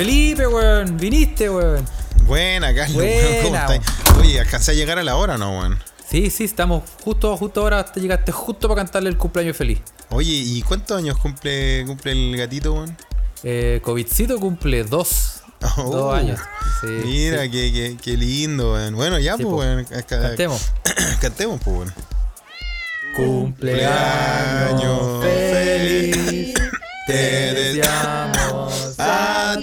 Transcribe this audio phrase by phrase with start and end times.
[0.00, 1.84] Felipe, weón, viniste, weón.
[2.22, 2.96] Buena, Carlos.
[2.96, 3.80] Buena, ¿Cómo estás?
[4.18, 5.78] Oye, ¿alcancé a llegar a la hora no, weón?
[6.08, 9.80] Sí, sí, estamos justo, justo ahora, te llegaste justo para cantarle el cumpleaños feliz.
[10.08, 12.96] Oye, ¿y cuántos años cumple, cumple el gatito, weón?
[13.42, 15.42] Eh, Covidcito cumple dos,
[15.76, 16.40] Oh, dos años.
[16.80, 17.50] Sí, Mira, sí.
[17.50, 18.96] Qué, qué, qué lindo, weón.
[18.96, 19.84] Bueno, ya, Sí, pues, weón.
[20.08, 20.72] Cantemos.
[21.20, 21.92] Cantemos, pues, weón.
[23.16, 26.54] Cumpleaños feliz,
[27.06, 27.12] te
[27.52, 28.39] deseamos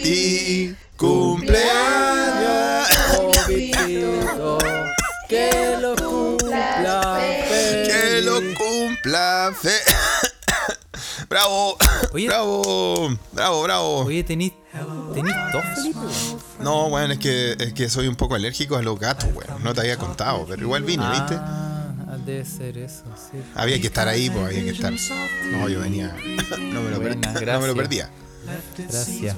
[0.01, 2.87] Ti, cumpleaños.
[5.29, 7.87] Que lo cumpla feliz.
[7.87, 9.71] Que lo cumpla fe.
[11.29, 11.77] bravo,
[12.13, 12.27] Oye.
[12.27, 13.97] bravo, bravo, bravo.
[14.05, 14.53] Oye, tenís,
[15.13, 15.99] tenís dos, Felipe.
[16.61, 19.63] No, weón, es que, es que soy un poco alérgico a los gatos, weón.
[19.63, 21.35] No te había contado, pero igual vine, ¿viste?
[21.37, 21.93] Ah,
[22.25, 23.37] debe ser eso, sí.
[23.55, 24.93] Había que estar ahí, pues había que estar.
[25.51, 26.15] No, yo venía.
[26.59, 28.09] No me lo, per- Buena, no me lo perdía.
[28.47, 29.35] Gracias.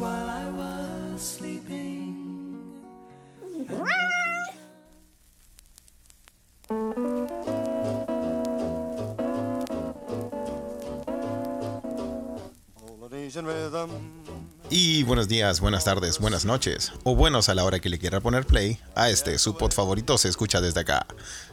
[14.71, 18.19] Y buenos días, buenas tardes, buenas noches, o buenos a la hora que le quiera
[18.19, 21.07] poner play a este, su pod favorito, se escucha desde acá.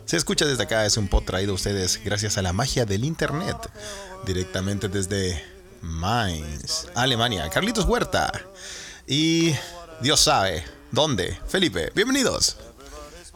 [0.05, 3.05] Se escucha desde acá es un pod traído a ustedes gracias a la magia del
[3.05, 3.57] internet,
[4.27, 7.49] directamente desde Mainz, Alemania.
[7.51, 8.33] Carlitos Huerta.
[9.07, 9.55] Y
[10.01, 11.39] Dios sabe, ¿dónde?
[11.49, 12.57] Felipe, bienvenidos.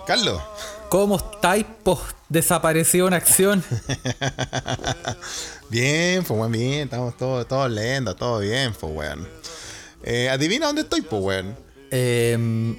[0.06, 0.41] Carlos.
[0.88, 3.64] ¿Cómo estáis post desapareció en acción?
[5.69, 9.28] Bien, pues weón, bien, estamos todos todos lentos, todo bien, pues weón.
[10.02, 11.56] Eh, adivina dónde estoy, pues weón.
[11.92, 12.77] Em,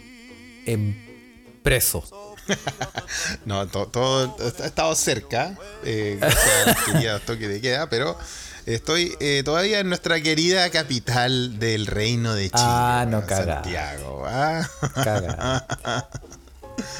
[0.66, 2.03] em, preso.
[3.46, 8.18] No, to- todo, he estado cerca, eh, gracias al toque de queda, pero
[8.66, 12.62] estoy eh, todavía en nuestra querida capital del reino de Chile.
[12.64, 13.56] Ah, no cagá.
[13.64, 14.23] Santiago.
[14.28, 15.66] Ah, Caga.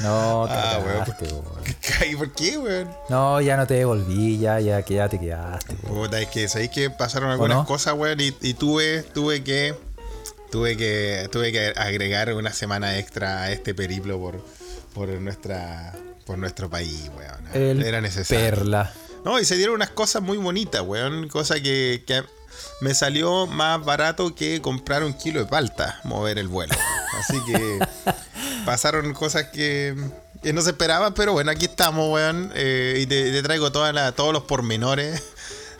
[0.02, 2.08] No, Ah, weón, cagaste.
[2.10, 2.88] ¿Y por qué, weón?
[3.08, 5.74] No, ya no te devolví, ya, ya, que ya te quedaste.
[5.74, 7.66] Puta, es que sabéis que pasaron algunas no?
[7.66, 9.74] cosas, weón, y, y tuve, tuve que.
[10.50, 11.28] Tuve que.
[11.32, 14.44] Tuve que agregar una semana extra a este periplo por,
[14.94, 15.94] por nuestra.
[16.26, 17.42] por nuestro país, weón.
[17.54, 18.44] El Era necesario.
[18.44, 18.92] Perla.
[19.24, 21.28] No, y se dieron unas cosas muy bonitas, weón.
[21.28, 22.22] Cosa que, que
[22.80, 26.74] me salió más barato que comprar un kilo de palta, mover el vuelo.
[27.18, 27.78] Así que
[28.66, 29.94] pasaron cosas que,
[30.42, 32.52] que no se esperaban, pero bueno, aquí estamos, weón.
[32.54, 35.22] eh, y te, te traigo toda la- todos los pormenores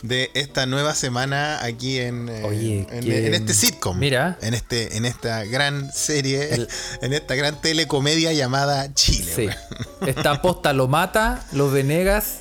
[0.02, 3.98] de esta nueva semana aquí en, eh, Oye, en, que- en este sitcom.
[3.98, 4.36] mira.
[4.42, 6.68] En, este, en esta gran serie, El-
[7.02, 9.48] en esta gran telecomedia llamada Chile, Sí.
[10.06, 12.38] Esta posta lo mata, los Venegas,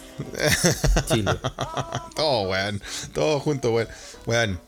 [1.08, 1.32] Chile.
[2.16, 2.82] todo, weón.
[3.14, 3.88] Todo junto, weón.
[4.26, 4.60] Weón.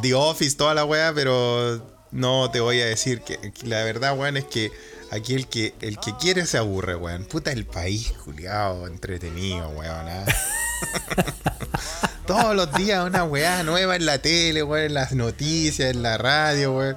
[0.00, 4.16] The Office, toda la weá, pero no te voy a decir que, que la verdad,
[4.16, 4.70] weón, es que
[5.10, 7.24] aquí el que, el que quiere se aburre, weón.
[7.24, 10.08] Puta el país, Juliado, entretenido, weón.
[10.08, 10.24] ¿ah?
[12.26, 16.16] Todos los días una weá nueva en la tele, weón, en las noticias, en la
[16.18, 16.96] radio, weón.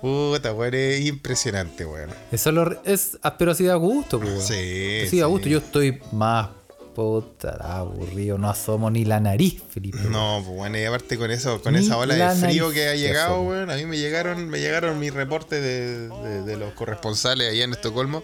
[0.00, 2.10] Puta, weón, es impresionante, weón.
[2.32, 4.40] Eso lo- es, ah, pero así da gusto, weón.
[4.40, 5.20] Sí, Sí, sí.
[5.22, 5.48] gusto.
[5.48, 6.48] Yo estoy más
[6.94, 8.38] puta aburrido.
[8.38, 9.98] No asomo ni la nariz, Felipe.
[10.10, 12.88] No, pues bueno, y aparte con eso, con Ni esa ola la de frío que
[12.88, 16.72] ha llegado, weón, a mí me llegaron, me llegaron mis reportes de, de- de los
[16.74, 18.22] corresponsales allá en Estocolmo.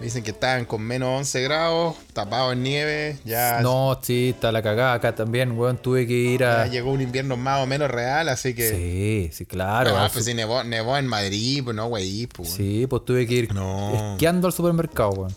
[0.00, 4.50] Me dicen que estaban con menos 11 grados, tapados en nieve, ya, No, sí, está
[4.50, 4.94] la cagada.
[4.94, 5.76] Acá también, weón.
[5.76, 6.66] Tuve que ir ya a.
[6.66, 8.68] llegó un invierno más o menos real, así que...
[8.70, 9.96] Sí, sí, claro.
[9.96, 12.50] Ah, al pues su- sí, nevó, nevó en Madrid, pues no, güey, pues.
[12.50, 14.14] Sí, pues tuve que ir No.
[14.14, 15.34] esquiando al supermercado, weón.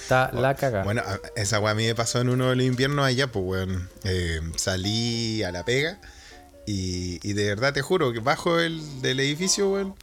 [0.00, 0.84] Está la cagada.
[0.84, 1.02] Bueno,
[1.36, 3.88] esa weá a mí me pasó en uno de los inviernos allá, pues, weón.
[4.04, 6.00] Eh, salí a la pega
[6.66, 9.94] y, y de verdad te juro que bajo el, del edificio, weón.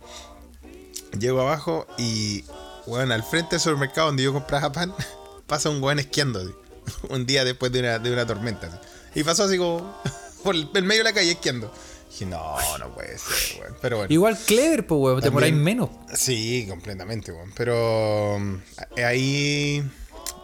[1.19, 2.43] Llego abajo y,
[2.87, 4.93] weón, al frente del supermercado donde yo compraba pan,
[5.47, 6.53] pasa un weón esquiando, así,
[7.09, 8.67] un día después de una, de una tormenta.
[8.67, 8.77] así.
[9.19, 9.95] Y pasó así como
[10.43, 11.71] por el, el medio de la calle esquiando.
[12.15, 13.75] Dije, no, no puede ser, weón.
[13.81, 14.13] Pero bueno.
[14.13, 15.19] Igual clever, pues, weón.
[15.19, 15.89] Te demoráis menos.
[16.13, 17.51] Sí, completamente, weón.
[17.57, 18.55] Pero mm,
[19.03, 19.83] ahí.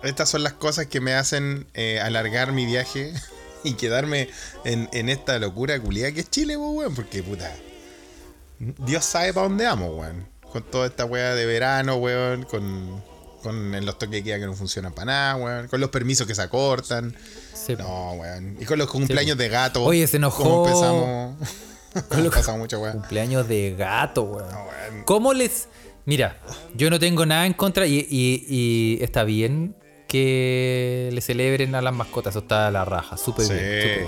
[0.03, 3.13] Estas son las cosas que me hacen eh, alargar mi viaje
[3.63, 4.27] y quedarme
[4.65, 6.93] en, en esta locura culiada que es Chile, weón.
[6.93, 7.49] Porque, puta.
[8.59, 10.27] Dios sabe para dónde vamos, weón.
[10.51, 12.43] Con toda esta weá de verano, weón.
[12.43, 13.01] Con,
[13.41, 15.67] con los toques de queda que no funcionan para nada, weón.
[15.67, 17.15] Con los permisos que se acortan.
[17.53, 18.57] Sí, No, weón.
[18.59, 19.83] Y con los cumpleaños de gato.
[19.83, 20.43] Oye, se enojó.
[20.43, 21.35] ¿Cómo empezamos?
[22.09, 22.99] Con los- Pasamos mucho, weón.
[22.99, 24.49] Cumpleaños de gato, weón.
[24.51, 25.03] No, weón.
[25.05, 25.67] ¿Cómo les.?
[26.05, 26.37] Mira,
[26.73, 29.75] yo no tengo nada en contra y, y- y está bien
[30.07, 32.31] que le celebren a las mascotas.
[32.31, 33.17] Eso está a la raja.
[33.17, 33.53] Súper Sí.
[33.53, 33.63] bien.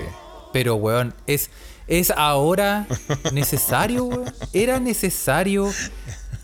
[0.52, 1.50] Pero, weón, es,
[1.86, 2.86] es ahora
[3.32, 4.32] necesario, weón.
[4.52, 5.70] Era necesario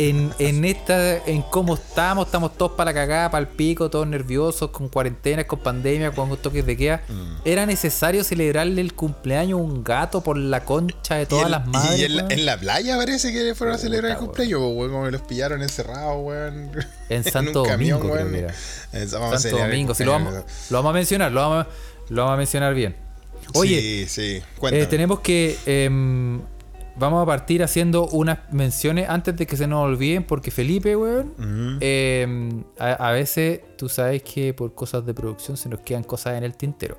[0.00, 4.06] en, en esta, en cómo estamos, estamos todos para la cagada, para el pico, todos
[4.06, 7.02] nerviosos, con cuarentenas, con pandemia, con toques de queda.
[7.06, 7.34] Mm.
[7.44, 11.66] Era necesario celebrarle el cumpleaños a un gato por la concha de todas en, las
[11.66, 12.00] madres.
[12.00, 12.16] y en,
[12.46, 15.20] la, en playa parece que fueron a celebrar el cumpleaños, pues, weón, como que los
[15.20, 16.70] pillaron encerrados, weón.
[17.10, 20.32] En Santo Domingo, a Santo Domingo, si lo vamos,
[20.70, 21.68] lo vamos a mencionar, lo vamos, a-
[22.08, 22.96] lo vamos a mencionar bien.
[23.54, 24.42] Oye, Sí, sí.
[24.70, 25.58] Eh, tenemos que.
[25.66, 26.40] em,
[27.00, 31.34] vamos a partir haciendo unas menciones antes de que se nos olviden, porque Felipe, weón.
[31.80, 36.36] Em, a, a veces tú sabes que por cosas de producción se nos quedan cosas
[36.38, 36.98] en el tintero.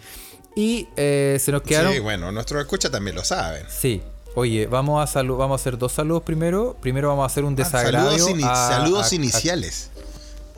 [0.54, 1.92] y eh, se nos quedaron.
[1.92, 3.64] Sí, bueno, nuestros escuchas también lo saben.
[3.68, 4.02] Sí.
[4.34, 6.76] Oye, vamos a salu- vamos a hacer dos saludos primero.
[6.80, 8.10] Primero vamos a hacer un Ah, desagravio.
[8.10, 9.90] saludos ini- a- saludos a- a- iniciales.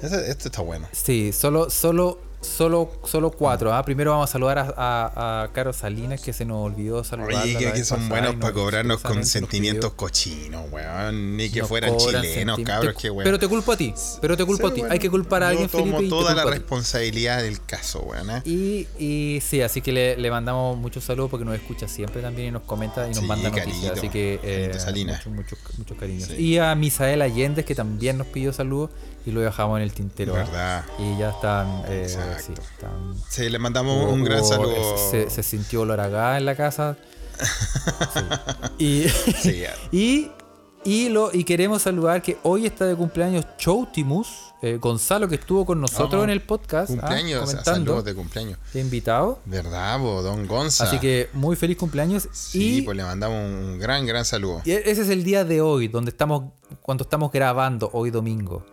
[0.02, 0.86] Ese- esto está bueno.
[0.92, 3.72] Sí, solo, solo, solo, solo cuatro.
[3.74, 3.82] ¿ah?
[3.84, 7.42] Primero vamos a saludar a, a, a Caro Salinas, que se nos olvidó saludar.
[7.44, 11.36] Oye, que, que son buenos para cobrarnos con sentimientos cochinos, weón.
[11.36, 13.24] Ni que fueran chilenos, cabros, que weón.
[13.24, 14.80] Pero te culpo a ti, pero te culpo Sí, a ti.
[14.80, 17.60] bueno, Hay que culpar a alguien, Yo tomo Felipe, y te toda la responsabilidad del
[17.64, 18.30] caso, weón.
[18.30, 18.42] ¿eh?
[18.44, 22.48] Y, y sí, así que le, le mandamos muchos saludos porque nos escucha siempre también
[22.48, 23.66] y nos comenta y nos Sí, manda noticias.
[23.72, 25.26] cariñito, Así que eh, Salinas.
[25.26, 26.28] muchos, muchos, muchos cariños.
[26.28, 26.34] Sí.
[26.36, 28.90] Y a Misael Allende, que también nos pidió saludos
[29.26, 30.34] y lo dejamos en el tintero.
[30.34, 30.38] ¿ah?
[30.38, 30.84] Verdad.
[30.98, 34.96] Y ya están, eh, sí, están Sí, le mandamos Hubo- un gran saludo.
[35.10, 36.96] Se, se sintió olor a gas en la casa.
[38.78, 39.64] Sí.
[39.92, 40.30] Y, y,
[40.84, 44.28] y, lo, y queremos saludar que hoy está de cumpleaños Choutimus,
[44.62, 46.24] eh, Gonzalo, que estuvo con nosotros Vamos.
[46.24, 46.90] en el podcast.
[46.90, 48.58] ah, cumpleaños, sea, comentando, saludos de cumpleaños.
[48.74, 49.38] invitado.
[49.44, 50.84] ¿Verdad, bo, don Gonza?
[50.84, 52.28] Así que muy feliz cumpleaños.
[52.32, 54.62] Sí, y pues le mandamos un gran, gran saludo.
[54.64, 56.44] y ese es el día de hoy, donde estamos,
[56.82, 58.64] cuando estamos grabando, hoy domingo.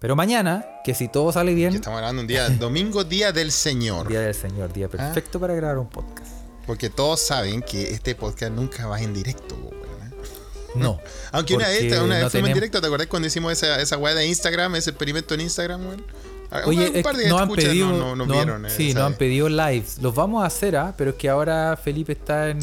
[0.00, 4.06] Pero mañana, que si todo sale bien, estamos grabando un día, domingo, día del Señor.
[4.08, 4.74] día del Señor, Ah.
[4.74, 6.28] día perfecto para grabar un podcast.
[6.66, 9.56] Porque todos saben que este podcast nunca va en directo.
[10.74, 11.00] No.
[11.32, 13.96] Aunque una vez, una vez no fuimos en directo, ¿te acordás cuando hicimos esa, esa
[13.96, 16.04] weá de Instagram, ese experimento en Instagram, weón?
[16.50, 18.66] Ah, Oye, un par de nos han escuchas pedido, no, no- nos han- vieron.
[18.66, 19.98] eh, sí, nos han pedido lives.
[20.00, 20.94] Los vamos a hacer, ¿ah?
[20.96, 22.58] pero es que ahora Felipe está en,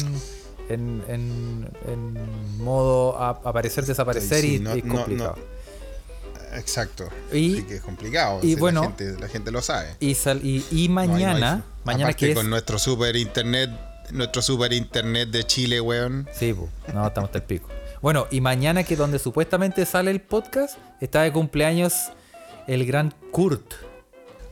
[0.68, 5.36] en, en, en modo a- aparecer, desaparecer Sí, y no- es no- complicado.
[6.56, 7.08] Exacto.
[7.32, 8.40] Y- Así que es complicado.
[8.42, 9.94] y si bueno, la gente, la gente lo sabe.
[10.00, 12.36] Y, sal- y, y No mañana, mañana Aparte que es...
[12.36, 13.70] con nuestro super internet,
[14.10, 16.28] nuestro super internet de Chile, weón.
[16.32, 16.68] Sí, po.
[16.92, 17.68] no, estamos hasta el pico.
[18.02, 21.94] Bueno, y mañana que donde supuestamente sale el podcast, está de cumpleaños
[22.66, 23.72] el gran Kurt.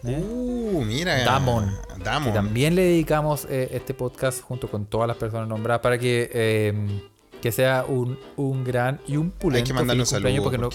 [0.05, 0.19] ¿eh?
[0.21, 1.23] Uh, mira.
[1.25, 1.75] Damon.
[2.03, 2.33] Damon.
[2.35, 7.03] También le dedicamos eh, este podcast junto con todas las personas nombradas para que, eh,
[7.45, 10.71] que sea un, un gran y un pulento Hay que mandarle un saludo porque no-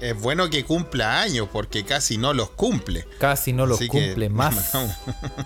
[0.00, 3.04] es bueno que cumpla años porque casi no los cumple.
[3.18, 4.70] casi no los Así cumple le más.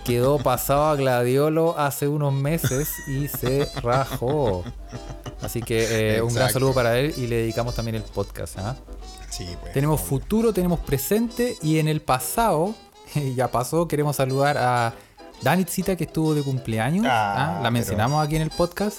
[0.04, 4.64] Quedó pasado a Gladiolo hace unos meses y se rajó.
[5.40, 8.58] Así que eh, un gran saludo para él y le dedicamos también el podcast.
[8.58, 8.76] ¿ah?
[9.30, 9.72] Sí, pues.
[9.72, 12.74] Tenemos futuro, tenemos presente y en el pasado,
[13.34, 14.92] ya pasó, queremos saludar a
[15.40, 17.06] Danitzita que estuvo de cumpleaños.
[17.08, 17.62] Ah, ¿ah?
[17.62, 18.98] La mencionamos aquí en el podcast.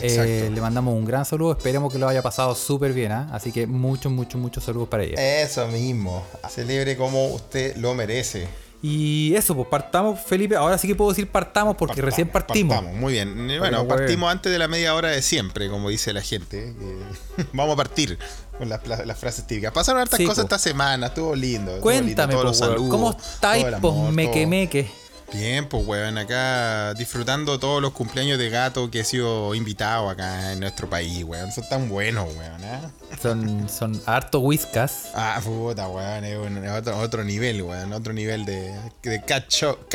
[0.00, 3.12] Eh, le mandamos un gran saludo, esperemos que lo haya pasado súper bien.
[3.12, 3.28] ¿ah?
[3.32, 5.42] Así que muchos, muchos, muchos saludos para ella.
[5.42, 6.24] Eso mismo.
[6.48, 8.48] Celebre como usted lo merece.
[8.84, 10.56] Y eso, pues partamos, Felipe.
[10.56, 12.74] Ahora sí que puedo decir partamos porque Partamos, recién partimos.
[12.76, 13.48] partamos, muy bien.
[13.48, 16.74] Eh, Bueno, no partimos antes de la media hora de siempre, como dice la gente.
[17.52, 18.18] vamos a partir
[18.58, 19.72] con las, las- las frases típicas.
[19.72, 20.54] Pasaron hartas Sí, cosas po.
[20.54, 21.70] esta semana, estuvo lindo.
[21.70, 24.90] estuvo Cuéntame, lindo, todos po, los weón, saludos, ¿cómo estáis, pues, meque meque?
[25.32, 30.52] Bien, pues weón, acá disfrutando todos los cumpleaños de gato que he sido invitado acá
[30.52, 31.50] en nuestro país, weón.
[31.52, 32.80] Son tan buenos, weón, ¿eh?
[33.20, 35.08] Son, son harto whiskas.
[35.14, 39.22] Ah, puta, weón, es, un- es otro, otro nivel, weón, otro nivel de, de.
[39.24, 39.78] Cat show.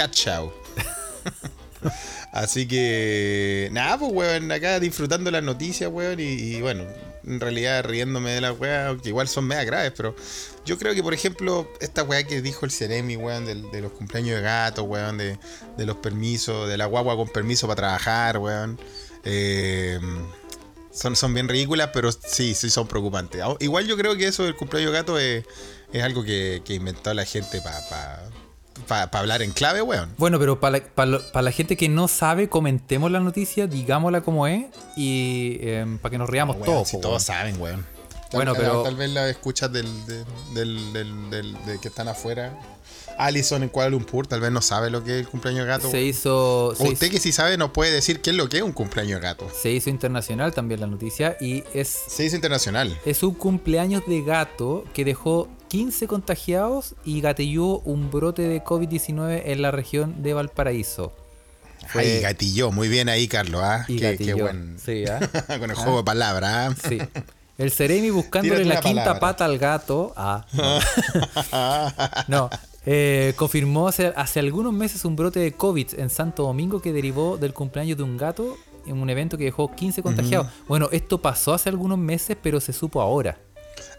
[2.31, 6.83] Así que, nada, pues, weón, acá disfrutando las noticias, weón, y, y, bueno,
[7.27, 10.15] en realidad riéndome de las weas, que igual son mega graves, pero
[10.65, 13.91] yo creo que, por ejemplo, esta weá que dijo el Ceremi, weón, del- de, los
[13.91, 15.37] cumpleaños de gato, weón, de,
[15.77, 18.79] de los permisos, de la guagua con permiso para trabajar, weón,
[19.23, 19.99] eh,
[20.91, 23.41] son, son bien ridículas, pero sí, sí son preocupantes.
[23.59, 25.45] Igual yo creo que eso del cumpleaños de gato es,
[25.93, 28.29] es algo que, que inventó la gente para
[28.89, 30.09] hablar en clave, weón.
[30.17, 34.47] Bueno, pero para la, pa la gente que no sabe, comentemos la noticia, digámosla como
[34.47, 34.65] es
[34.95, 35.57] y
[36.01, 36.87] para que nos riamos Weón, todos.
[36.87, 37.39] si po, todos weón.
[37.39, 37.85] saben, weón.
[38.29, 42.07] Tal, Bueno, pero- Tal vez la escuchas del, de- del, del, del- de que están
[42.07, 42.57] afuera.
[43.19, 45.89] Allison en Kuala Lumpur tal vez no sabe lo que es el cumpleaños de gato.
[45.89, 48.47] Se hizo, o se, usted hizo, que sí sabe nos puede decir qué es lo
[48.47, 49.49] que es un cumpleaños de gato.
[49.59, 52.95] se hizo internacional también la noticia y es, Se dice internacional.
[53.05, 59.41] es un cumpleaños de gato que dejó 15 contagiados y gatelló un brote de COVID-19
[59.45, 61.13] en la región de Valparaíso.
[61.87, 62.71] Fue- Ay, gatilló.
[62.71, 63.61] Muy bien ahí, Carlos.
[63.63, 63.83] ¿ah?
[63.87, 64.37] Qué, qué gatilló.
[64.37, 64.77] buen.
[64.83, 65.19] Sí, ¿ah?
[65.59, 66.75] Con el juego de palabras.
[66.83, 66.87] ¿ah?
[66.89, 66.99] Sí.
[67.57, 69.19] El Ceremi buscándole la quinta palabra.
[69.19, 70.13] pata al gato.
[70.15, 70.79] Ah, no.
[72.27, 72.49] No,
[72.85, 77.37] eh, confirmó hace, hace algunos meses un brote de COVID en Santo Domingo que derivó
[77.37, 78.55] del cumpleaños de un gato
[78.85, 80.47] en un evento que dejó 15 contagiados.
[80.67, 83.37] Bueno, esto pasó hace algunos meses, pero se supo ahora.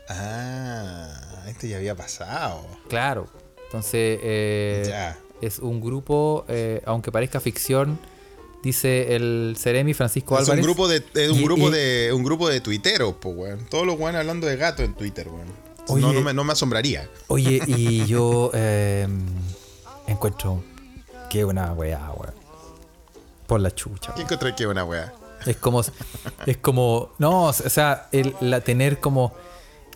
[0.08, 2.66] Ah, esto ya había pasado.
[2.88, 3.26] Claro.
[3.64, 5.18] Entonces, eh, Ya.
[5.40, 7.98] es un grupo, eh, aunque parezca ficción,
[8.62, 12.24] dice el Ceremi Francisco Es un grupo de, es un Y- grupo y- de un
[12.24, 13.66] grupo de tuiteros, pues, weón.
[13.70, 15.48] Todos los weones hablando de gato en Twitter, weón.
[15.88, 16.02] Oye.
[16.02, 17.08] No, no, me, no me asombraría.
[17.28, 19.06] Oye, y yo eh,
[20.06, 20.62] encuentro
[21.30, 22.34] que una weá, weón.
[23.46, 24.12] Por la chucha.
[24.14, 25.12] ¿Qué encontré que una weá?
[25.46, 25.82] Es como,
[26.46, 29.34] es como, no, o sea, el, la tener como,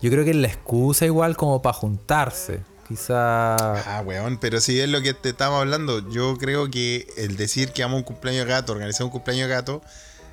[0.03, 2.61] yo creo que es la excusa igual como para juntarse.
[2.89, 3.57] Quizá,
[3.99, 7.73] Ah, weón, pero si es lo que te estamos hablando, yo creo que el decir
[7.73, 9.81] que amo un cumpleaños gato, organizar un cumpleaños gato,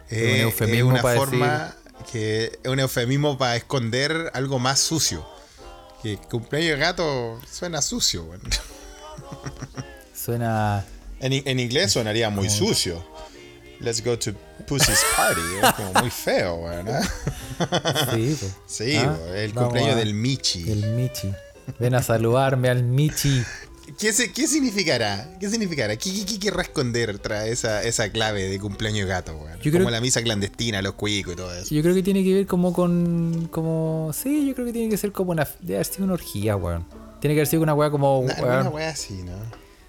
[0.09, 1.75] Es eh, un es eufemismo una forma
[2.11, 5.25] que es un eufemismo para esconder algo más sucio.
[6.01, 8.41] Que cumpleaños gato suena sucio, weón.
[10.13, 10.85] suena,
[11.19, 13.03] En, en inglés sonaría muy sucio.
[13.81, 14.31] Let's go to
[14.67, 15.41] Pussy's party.
[15.63, 16.87] Es como muy feo, weón.
[16.89, 16.99] ¿eh?
[18.13, 18.47] sí, po.
[18.67, 20.69] Sí, Ah, el cumpleaños a- del Michi.
[20.69, 21.31] El Michi.
[21.79, 23.41] Ven a saludarme al Michi.
[23.97, 25.29] ¿Qué, se- qué significará?
[25.39, 25.95] ¿Qué significará?
[25.95, 29.57] ¿Qué, qué, qué querrá esconder tras esa, esa clave de cumpleaños gato, weón?
[29.61, 31.73] Yo Como creo- la misa clandestina, los cuicos y todo eso.
[31.73, 34.97] Yo creo que tiene que ver como con, como, sí, yo creo que tiene que
[34.97, 36.85] ser como una, debe haber sido una orgía, weón.
[37.21, 39.33] Tiene que haber sido una weá como, Una, weón, una wea así, ¿no?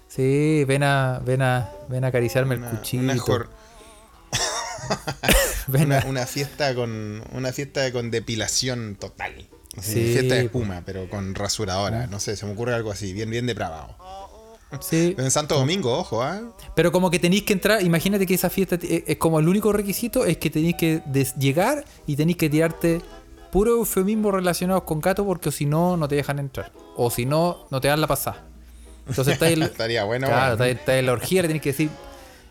[0.07, 3.03] Sí, ven a, ven a, ven a acariciarme el cuchillo.
[3.03, 3.49] una jor-
[6.07, 9.47] una- fiesta con una fiesta con depilación total.
[9.77, 12.07] Así, Sí, fiesta de espuma, pero con rasuradora.
[12.07, 13.95] No sé, se me ocurre algo así, bien, bien depravado.
[14.81, 15.15] sí.
[15.17, 16.41] En Santo Domingo, ojo, ¿ah?
[16.75, 20.25] Pero como que tenéis que entrar, imagínate que esa fiesta es como el único requisito
[20.25, 21.01] es que tenéis que
[21.37, 23.01] llegar y tenéis que tirarte
[23.51, 26.71] puro eufemismo relacionados con gato porque si no, no te dejan entrar.
[26.95, 28.45] O si no, no te dan la pasada.
[29.07, 30.51] Entonces está el, Estaría bueno, claro, weón.
[30.53, 31.89] está, está en la orgía, le tenés que decir,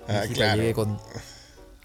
[0.09, 0.61] Ah, "Hijita, claro.
[0.62, 0.99] llegué con,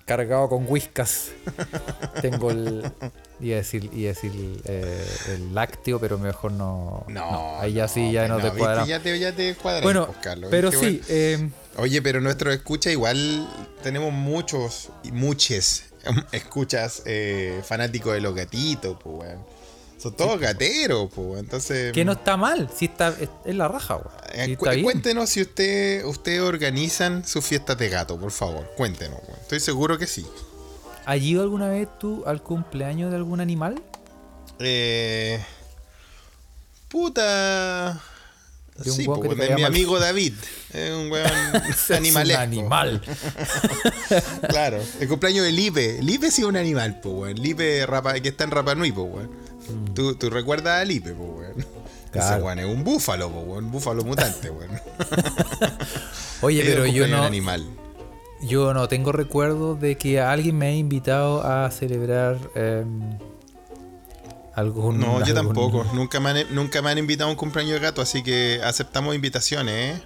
[0.06, 1.32] cargado con whiskas.
[2.22, 2.92] Tengo el,
[3.40, 4.32] iba a decir, iba a decir
[4.66, 7.06] eh, el lácteo, pero mejor no.
[7.08, 8.86] No, ahí ya sí, ya no, te cuadra.
[8.86, 10.50] Ya te, ya te cuadra, Bueno, pues, Carlos.
[10.52, 13.50] pero sí, eh, Oye, pero nuestro escucha igual
[13.84, 15.12] tenemos muchos y
[16.32, 19.55] escuchas eh, fanáticos de los gatitos, pues, weón.
[20.10, 21.92] Son todos gateros, pues, entonces...
[21.94, 24.10] que no está mal, sí está, es, es la raja, weón.
[24.34, 24.84] eh, cu- bien.
[24.84, 28.72] cuéntenos si usted, ustedes organizan sus fiestas de gato, por favor.
[28.78, 29.40] Cuéntenos, weón.
[29.42, 30.26] Estoy seguro que sí.
[31.06, 33.82] ¿Has ido alguna vez tú al cumpleaños de algún animal?
[34.60, 35.40] Eh,
[36.90, 38.02] puta...
[38.78, 40.34] De un Sí, que te de mi amigo David.
[40.74, 41.32] Es un weón
[41.70, 42.42] Es un animalesco.
[42.42, 43.02] animal.
[44.50, 46.00] Claro, el cumpleaños de Lipe.
[46.02, 47.36] Lipe sí es un animal, pues, weón.
[47.42, 49.45] Lipe Rapa- que está en Rapa Nui, pues, weón.
[49.94, 51.66] ¿Tú, tú recuerdas a Lipe, pues, weón.
[52.14, 52.44] Ese Mm.
[52.44, 53.66] Weón es un búfalo, pues, weón.
[53.66, 54.72] Un búfalo mutante, weón.
[56.42, 57.66] Oye, pero yo no, animal.
[58.42, 63.18] yo no tengo recuerdo de que alguien me haya invitado a celebrar em,
[64.54, 65.00] algún.
[65.00, 65.84] No, yo tampoco.
[65.94, 69.14] Nunca me, han, nunca me han invitado a un cumpleaños de gato, así que aceptamos
[69.16, 70.02] invitaciones, ¿eh?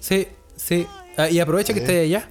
[0.00, 0.86] Sí, sí.
[1.16, 1.84] Ah, y aprovecha que Sí.
[1.86, 2.30] estés allá.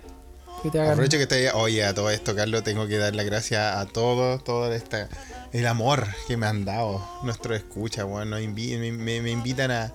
[0.66, 0.94] Que te hagan.
[0.94, 1.56] Aprovecho que allá.
[1.56, 5.08] Oye, a todo esto, Carlos, tengo que dar las gracias a todos, todo esta,
[5.54, 7.08] el amor que me han dado
[8.06, 8.32] weón.
[8.32, 9.94] Nos invi- me, me- me invitan a,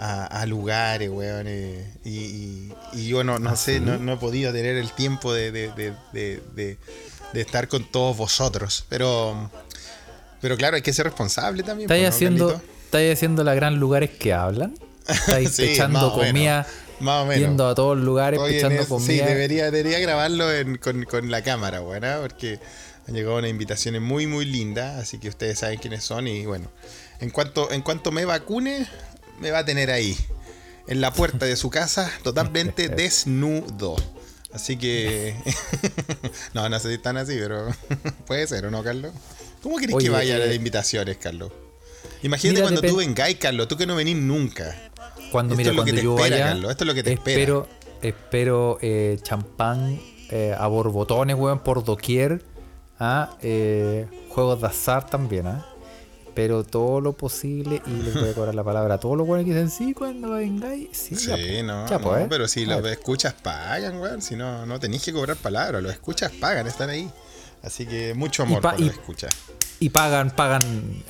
[0.00, 1.46] a- a lugares, weón.
[1.48, 3.80] eh, y, y- y yo no, no ¿Ah, sé, sí?
[3.80, 6.78] no, no he podido tener el tiempo de, de- de- de- de-
[7.32, 8.86] de estar con todos vosotros.
[8.88, 9.50] Pero,
[10.40, 11.86] pero claro, hay que ser responsable también.
[11.86, 14.74] ¿Estáis pues, ¿no, haciendo, estáis haciendo la gran lugares que hablan?
[15.08, 16.66] ¿Estáis Sí, echando comida?
[17.00, 17.40] Más o menos.
[17.42, 19.00] Yendo a todos los lugares, Estoy eso.
[19.00, 22.58] Sí, debería, debería grabarlo en- con, con la cámara, bueno, porque
[23.06, 26.70] han llegado unas invitaciones muy, muy lindas, así que ustedes saben quiénes son y bueno,
[27.20, 28.86] en cuanto, en cuanto me vacune,
[29.40, 30.16] me va a tener ahí,
[30.86, 33.96] en la puerta de su casa, totalmente desnudo.
[34.52, 35.34] Así que...
[36.54, 37.68] no, no sé si están así, pero
[38.26, 39.12] puede ser, ¿o no, Carlos?
[39.62, 41.52] ¿Cómo querés Oye, que vaya a eh, las invitaciones, Carlos?
[42.22, 44.87] Imagínate cuando tú vengáis, Carlos, tú que no venís nunca.
[45.32, 47.38] Cuando, Esto mira, cuando yo espera, vaya, Carlos, esto es lo que te espera.
[47.40, 47.68] espero,
[48.02, 52.42] espero eh, champán eh, a borbotones, weón, por doquier.
[53.00, 53.36] ¿ah?
[53.42, 55.66] Eh, juegos de azar también, ¿ah?
[56.34, 59.44] Pero todo lo posible, y les voy a cobrar la palabra a todos los buenos
[59.44, 62.80] que dicen, sí, cuando vengáis, sí, Sí, ya, no, ya, po, no, pero si los
[62.80, 62.92] ver.
[62.92, 64.22] escuchas pagan, weón.
[64.22, 67.10] Si no, no tenéis que cobrar palabras, los escuchas pagan, están ahí.
[67.62, 69.34] Así que mucho amor por y- los escuchas.
[69.80, 70.62] Y pagan, pagan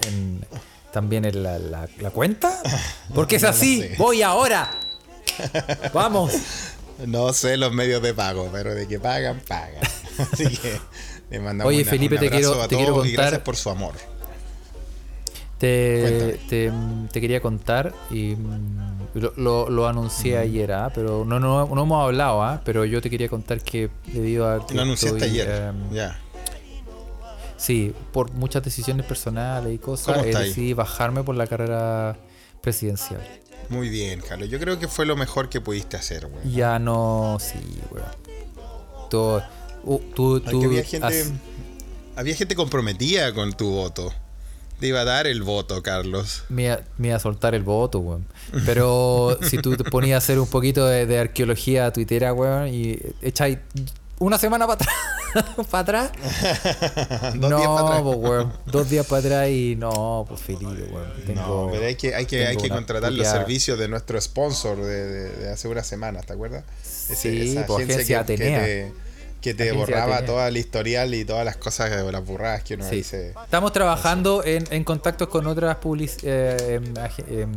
[0.06, 0.44] en-
[0.92, 2.62] también en la, la- la cuenta.
[3.14, 4.70] Porque es así, voy ahora.
[5.92, 6.32] Vamos.
[7.06, 9.82] No sé los medios de pago, pero de que pagan, pagan.
[10.32, 10.80] Así que
[11.30, 13.42] le mandamos Oye, una- Felipe, un te quiero- a te quiero todos y contar- gracias
[13.42, 13.94] por su amor.
[15.58, 16.72] Te, te,
[17.12, 20.92] te quería contar y mm, lo, lo- lo anuncié ayer, ¿ah?
[20.94, 22.60] pero no, no, no hemos hablado, ¿ah?
[22.64, 25.48] pero yo te quería contar que debido a Lo anunciaste estoy, ayer.
[25.50, 26.16] em, ya.
[27.58, 32.16] Sí, por muchas decisiones personales y cosas, ¿Cómo eh, decidí bajarme por la carrera
[32.62, 33.20] presidencial.
[33.68, 34.48] Muy bien, Carlos.
[34.48, 36.54] Yo creo que fue lo mejor que pudiste hacer, güey.
[36.54, 37.58] Ya no, sí,
[37.90, 38.06] weón.
[39.10, 39.40] Tú,
[39.84, 41.32] uh, tú, había gente, has-
[42.16, 44.12] había gente comprometida con tu voto.
[44.80, 46.44] Te iba a dar el voto, Carlos.
[46.48, 48.24] me, iba- me iba a soltar el voto, weón.
[48.64, 52.98] Pero si tú te ponías a hacer un poquito de, de arqueología tuitera, weón, y
[53.22, 53.58] echáis
[54.20, 56.10] una semana para atrás, para atrás,
[57.34, 58.02] Dos no, días para atrás.
[58.02, 58.52] pues, weón.
[58.66, 61.12] Dos días para atrás y no, pues Felipe, weón.
[61.26, 64.20] Tengo- no, pero hay que, hay que, hay que una contratar los servicios de nuestro
[64.20, 66.64] sponsor de, de- de hace unas semanas, ¿te acuerdas?
[66.82, 68.92] Sí, pues, agencia que, que te,
[69.40, 72.88] que te Agencia borraba todo el historial y todas las cosas, las burradas que uno
[72.88, 72.96] Sí.
[72.96, 73.34] dice.
[73.44, 76.94] Estamos trabajando en, en contactos con otras public, eh, em,
[77.28, 77.52] em,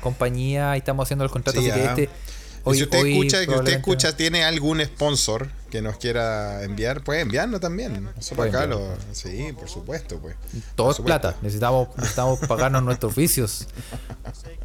[0.00, 1.62] compañías y estamos haciendo los contratos.
[1.62, 2.33] Sí, así que ah.
[2.64, 7.02] Este, Y si usted escucha, que usted escucha, tiene algún sponsor que nos quiera enviar,
[7.02, 8.04] puede enviarnos también.
[8.16, 10.36] Nosotros acá lo, sí, por supuesto, pues.
[10.74, 11.36] Todo es plata.
[11.42, 13.66] Necesitamos, necesitamos pagarnos nuestros vicios.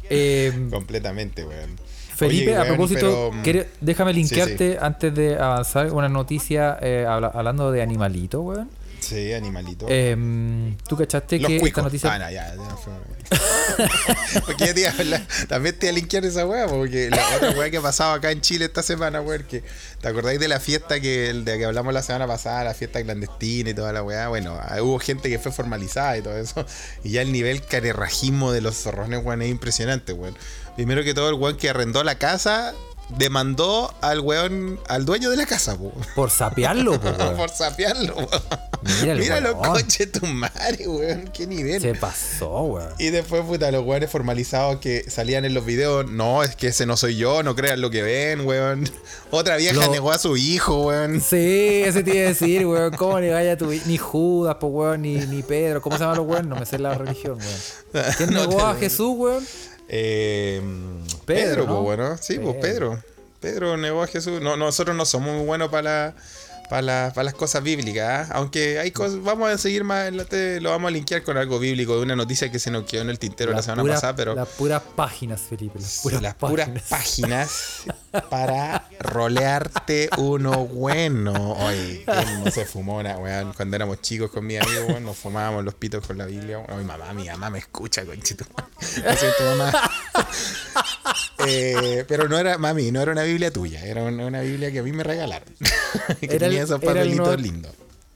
[0.08, 1.76] Em, Completamente, weón.
[2.14, 7.06] Felipe, Oye, a propósito, pero, mm, déjame sí, linkearte antes de avanzar una noticia eh,
[7.08, 8.68] habla- hablando de animalito, weón.
[9.10, 9.86] Sí, animalito.
[9.88, 12.14] Em, ¿Tú cachaste Los que esta noticia...
[12.14, 12.92] Ah, no, ya, ya fue.
[14.46, 17.36] porque ya te iba a hablar- también te iba a linkear esa weá, porque la
[17.36, 19.64] otra weá que pasaba acá en Chile esta semana, weón, que
[20.00, 23.70] ¿te acordáis de la fiesta que de que hablamos la semana pasada, la fiesta clandestina
[23.70, 24.28] y toda la weá?
[24.28, 26.64] Bueno, ah, hubo gente que fue formalizada y todo eso,
[27.02, 30.36] y ya el nivel carerrajismo de los zorrones, weón, es impresionante, weón.
[30.76, 32.74] Primero que todo, el weón que arrendó la casa
[33.16, 35.92] demandó al weón, al dueño de la casa, po.
[36.14, 37.36] Por sapearlo, po, weón.
[37.36, 39.18] por sapearlo, weón.
[39.18, 41.80] Mira los coches tu madre, weón, qué nivel.
[41.82, 42.88] Se pasó, weón.
[42.98, 46.10] Y después, puta, los weones formalizados que salían en los videos.
[46.10, 48.90] No, es que ese no soy yo, no crean lo que ven, weón.
[49.30, 51.20] Otra vieja Lo- negó a su hijo, weón.
[51.20, 52.96] Sí, ese te iba a decir, weón.
[52.96, 55.82] ¿Cómo vaya a tu Ni Judas, po, weón, ni, ni Pedro.
[55.82, 56.48] ¿Cómo se llaman los weón?
[56.48, 58.06] No me sé la religión, weón.
[58.16, 59.46] ¿Quién No negó a Jesús, weón?
[59.92, 60.62] Eh,
[61.26, 61.72] Pedro, Pedro, ¿no?
[61.72, 62.16] pues bueno.
[62.20, 63.02] Sí, pues Pedro.
[63.40, 64.40] Pedro negó a Jesús.
[64.40, 66.14] No, nosotros no somos muy buenos para la-
[66.70, 68.32] para la- para las cosas bíblicas, ¿ah?
[68.36, 71.96] aunque hay cosas, vamos a seguir más adelante, lo vamos a linkear con algo bíblico,
[71.96, 74.48] de una noticia que se nos quedó en el tintero la semana pasada, pero Las
[74.48, 75.78] puras páginas, Felipe.
[75.80, 77.50] Las puras, las puras páginas
[78.30, 81.52] para rolearte uno bueno.
[81.54, 83.52] Oye, ¿quién no se fumó una, weón?
[83.52, 86.64] Cuando éramos chicos con mi amigo, weón, nos fumábamos los pitos con la Biblia.
[86.68, 88.44] Ay, mamá, mi mamá me escucha, conchito.
[88.80, 89.72] Siento, mamá.
[91.46, 94.80] Eh, pero no era, mami, no era una Biblia tuya, era una, una Biblia que
[94.80, 95.48] a mí me regalaron.
[96.20, 97.72] que Era el- tenía esos papelitos lindos.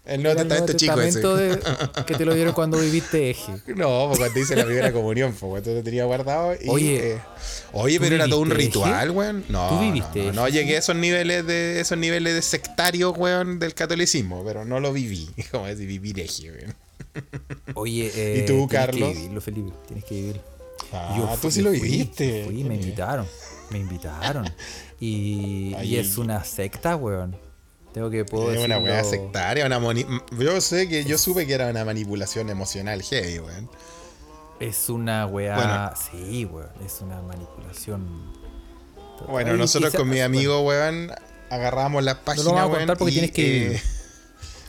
[0.06, 1.20] El Nuevo Era el Nuevo Testamento chico ese.
[1.22, 3.52] Testamento de- que te lo dieron cuando viviste eje.
[3.74, 6.54] No, pues cuando hice la primera comunión, pues entonces lo tenía guardado.
[6.60, 7.18] Y, Oye, eh,
[7.72, 9.44] oye, ¿tú pero era todo un ritual, weón.
[9.48, 13.58] No, ¿Tú no, viviste no, llegué a esos niveles de esos niveles de sectario, weón,
[13.58, 15.30] del catolicismo, pero no lo viví.
[15.50, 16.74] Como decir, vivir eje, weón.
[17.74, 19.08] Oye, eh, ¿Y tú, tienes Carlos?
[19.08, 19.72] que vivirlo, Felipe.
[19.86, 20.42] Tienes que vivirlo.
[20.94, 22.44] Ah, Yo tú fui- sí lo fui, viviste.
[22.46, 23.26] fui, me invitaron.
[23.70, 24.46] Me invitaron.
[25.00, 27.36] Y, Ay, y ay, es una secta, weón.
[27.92, 30.06] Tengo que puedo Es una weá sectaria, una moni-
[30.38, 33.70] Yo sé que yo supe que era una manipulación emocional heavy, weón.
[34.60, 35.54] Es una weá.
[35.56, 35.92] Bueno.
[36.26, 36.70] Sí, weón.
[36.84, 38.32] Es una manipulación.
[39.18, 39.28] total.
[39.28, 41.12] Bueno, Y nosotros quizá- con mi bueno, amigo, weón,
[41.50, 43.82] agarramos las páginas, vamos a contar porque y, tienes que eh,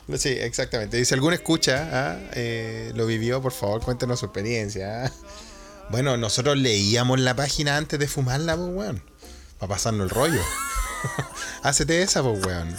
[0.18, 1.00] Sí, exactamente.
[1.00, 5.06] Y si alguno escucha, ah, eh, lo vivió, por favor, cuéntenos su experiencia.
[5.06, 5.12] ah.
[5.90, 9.04] Bueno, nosotros leíamos la página antes de fumarla, pues, weón.
[9.60, 10.42] Para pasarnos el rollo.
[11.64, 12.76] Hácete esa, pues, weón.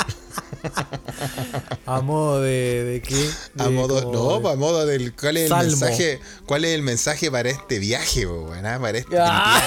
[1.87, 3.31] A modo de, de qué?
[3.59, 7.31] A modo, no, de- a modo del cuál es el mensaje, cuál es el mensaje
[7.31, 9.61] para este viaje, pues, weón, ah, para este Ah.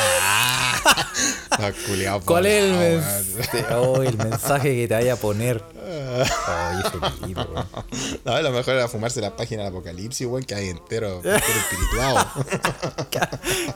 [1.87, 3.65] culiao, ¿Cuál es el, volado, mens- weón.
[3.99, 5.63] oh, el mensaje que te vaya a poner?
[5.89, 7.65] Oye, Felipe, weón.
[8.25, 12.25] No, lo mejor era fumarse la página del apocalipsis, weón, que hay entero, entero espirituado.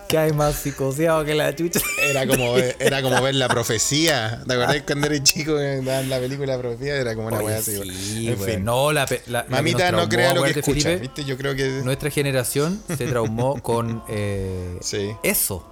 [0.08, 1.80] Que hay más psicoseado que la chucha.
[2.08, 4.44] Era como, ver, era como ver la profecía.
[4.48, 6.96] ¿Te acordás cuando eres chico que daban la película profecía?
[6.98, 8.28] Era como una weá así, sí.
[8.30, 8.64] En fin.
[8.64, 11.26] No, la, la- la Mamita, no crea lo que escucha, Felipe, ¿viste?
[11.26, 11.82] Yo creo que.
[11.84, 15.16] Nuestra generación se traumó con eh, Sí.
[15.24, 15.66] eso.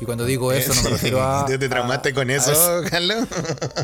[0.00, 1.46] Y cuando digo eso no me refiero a.
[1.46, 3.26] ¿Tú te traumaste a- con a eso, Carlos?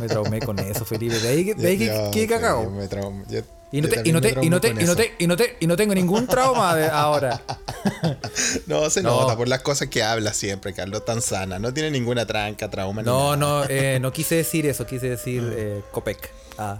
[0.01, 1.19] Me traumé con eso, Felipe.
[1.21, 2.71] De ahí, que- de ahí que, Yo- que yo cagado.
[2.71, 3.25] me traumé.
[3.29, 3.41] Yo
[3.71, 5.57] Y no, te- y, no te- y, no te- y, no te- y no te-
[5.61, 7.43] y no tengo ningún trauma de ahora.
[8.67, 9.21] No, se No.
[9.21, 11.59] nota por las cosas que habla siempre, Carlos, tan sana.
[11.59, 13.03] No tiene ninguna tranca, trauma.
[13.03, 16.31] No, no, eh, no quise decir eso, quise decir eh, Copec.
[16.59, 16.79] Ah,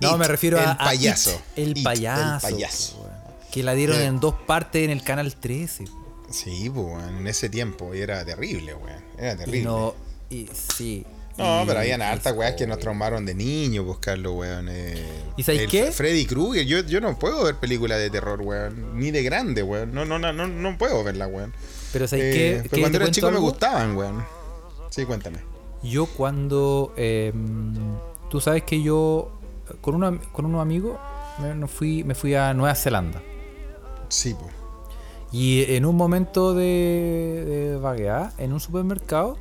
[0.00, 0.72] no, me refiero a.
[0.72, 1.40] el payaso.
[1.56, 2.48] El It, el payaso.
[2.48, 3.06] payaso.
[3.50, 4.02] Que la dieron Sí.
[4.04, 5.84] en dos partes en el canal 13.
[6.30, 7.94] Sí, pues, en ese tiempo.
[7.94, 9.02] Y era terrible, weón.
[9.18, 9.60] Era terrible.
[9.60, 9.94] Y no.
[10.30, 11.04] Y sí.
[11.36, 14.68] No, y- pero habían hartas weas que nos traumaron de niño, pues, Carlos, weón.
[14.70, 15.04] eh,
[15.36, 15.90] ¿Y sabes qué?
[15.92, 16.64] Freddy Krueger.
[16.66, 18.98] Yo, yo no puedo ver películas de terror, weón.
[18.98, 19.92] Ni de grande, weón.
[19.94, 21.52] No, no, no, no, no puedo verla, weón.
[21.92, 22.56] Pero ¿sabes Eh, qué?
[22.62, 24.24] pero ¿Qué cuando era chico me gustaban, weón.
[24.90, 25.38] Sí, cuéntame.
[25.82, 26.92] Yo cuando...
[26.96, 27.32] eh,
[28.28, 29.32] tú sabes que yo
[29.80, 30.98] con, una- con unos amigos
[31.40, 33.22] me, fui, me fui a Nueva Zelanda.
[34.08, 34.52] Sí, pues.
[35.32, 39.36] Y en un momento de, de vaguear, en un supermercado...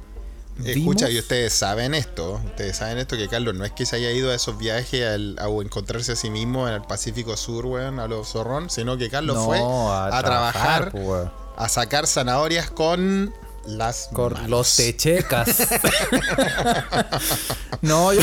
[0.64, 3.96] Escucha, vimos- y ustedes saben esto, ustedes saben esto que Carlos no es que se
[3.96, 7.66] haya ido a esos viajes al- a encontrarse a sí mismo en el Pacífico Sur,
[7.66, 11.32] weón, a los zorrón, sino que Carlos No, fue a a, trabajar, trabajar, weón.
[11.56, 13.34] a sacar zanahorias con
[13.78, 14.50] las manos.
[14.50, 15.48] los techecas.
[17.82, 18.22] no, yo,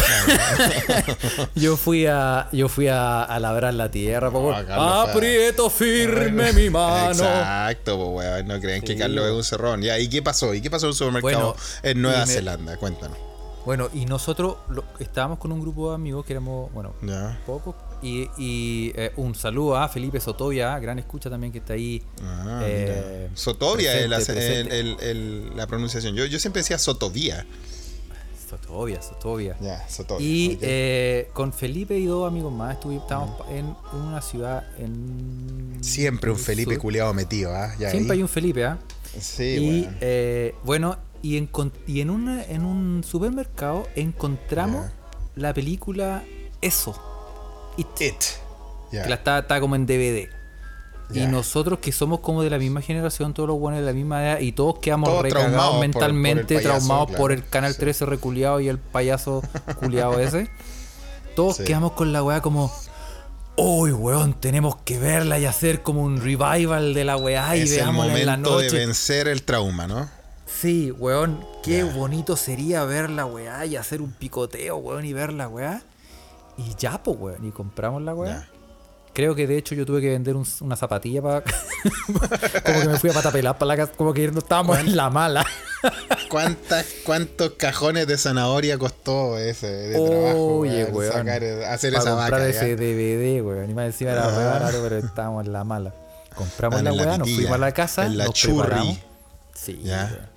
[1.55, 7.11] yo fui a yo fui a, a labrar la tierra, Carlos Aprieto firme mi mano.
[7.13, 9.83] Exacto, po, weón, no creen que Carlos es un cerrón.
[9.83, 10.55] Ya, ¿y qué pasó?
[10.55, 12.77] ¿Y qué pasó en un supermercado Bueno, en Nueva Zelanda?
[12.77, 13.19] Cuéntanos.
[13.67, 16.95] Bueno, y nosotros lo- estábamos con un grupo de amigos que éramos, bueno,
[17.45, 17.75] pocos.
[18.01, 22.01] Y, y, eh, un saludo a Felipe Sotovia, gran escucha también que está ahí.
[22.23, 23.29] Ah, eh.
[23.35, 25.11] Sotovia es la, presente, el- presente.
[25.11, 25.17] el-
[25.51, 26.15] el- la pronunciación.
[26.15, 27.45] Yo, yo siempre decía Sotovia.
[28.49, 29.57] Sotovia, Sotovia.
[29.61, 30.25] Ya, Sotovia.
[30.25, 35.79] Y eh, con Felipe y dos amigos más estuvimos, estábamos en una ciudad en...
[35.81, 37.75] Siempre un el Felipe culiado metido, ¿ah?
[37.77, 38.11] Siempre ahí.
[38.13, 38.79] hay un Felipe, ¿ah?
[39.21, 39.97] Sí, y weón.
[40.01, 44.87] eh, bueno, y, encon- y en, una, en un supermercado encontramos
[45.35, 46.23] la película
[46.61, 46.95] Eso.
[47.77, 47.87] It,
[48.91, 50.29] que la está, está como en DVD.
[51.13, 54.23] Y nosotros que somos como de la misma generación, todos los buenos de la misma
[54.25, 57.21] edad, y todos quedamos Todos recagados traumados por- por el mentalmente, payaso, traumados claro.
[57.23, 57.79] por el Canal Sí.
[57.81, 59.43] 13 reculeado y el payaso
[59.79, 60.51] culiado ese.
[61.37, 61.65] Todos Sí.
[61.65, 62.73] quedamos con la weá como,
[63.57, 67.73] uy, weón, tenemos que verla y hacer como un revival de la weá y es
[67.73, 68.77] el veámosla en la momento de noche.
[68.79, 70.09] vencer el trauma, ¿no?
[70.61, 75.33] Sí, weón, qué bonito sería ver la weá y hacer un picoteo, weón, y ver
[75.33, 75.83] la weá.
[76.57, 78.49] Y ya, pues, weón, y compramos la weá.
[79.13, 81.43] Creo que de hecho yo tuve que vender un- una zapatilla para.
[82.65, 85.09] como que me fui a patapelar para la casa, como que no estábamos en la
[85.11, 85.45] mala.
[86.31, 90.59] ¿Cuántas, ¿Cuántos cajones de zanahoria costó ese de trabajo?
[90.59, 91.13] Oye, weón, weón.
[91.13, 92.49] sacar- hacer para esa comprar vaca.
[92.49, 92.77] ese ya?
[92.77, 93.71] DVD, weón.
[93.71, 94.59] Y más encima era Ah.
[94.59, 95.95] barato, pero estábamos en la mala.
[96.35, 99.01] Compramos Estaban la weá, nos fuimos a la casa, en la nos churri.
[99.55, 100.31] Sí, Ya.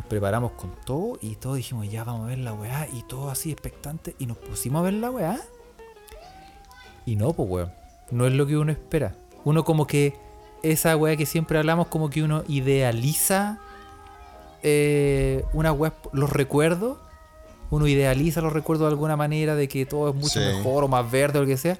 [0.00, 2.88] Nos preparamos con todo y todos dijimos, ya vamos a ver la weá.
[2.90, 4.16] Y todo así expectante.
[4.18, 5.38] Y nos pusimos a ver la weá.
[7.04, 7.72] Y no, pues weón.
[8.10, 9.14] No es lo que uno espera.
[9.44, 10.16] Uno como que
[10.62, 13.58] esa weá que siempre hablamos, como que uno idealiza
[14.62, 16.96] eh, una weá, los recuerdos.
[17.68, 20.46] Uno idealiza los recuerdos de alguna manera de que todo es mucho Sí.
[20.46, 21.76] mejor o más verde o lo que sea.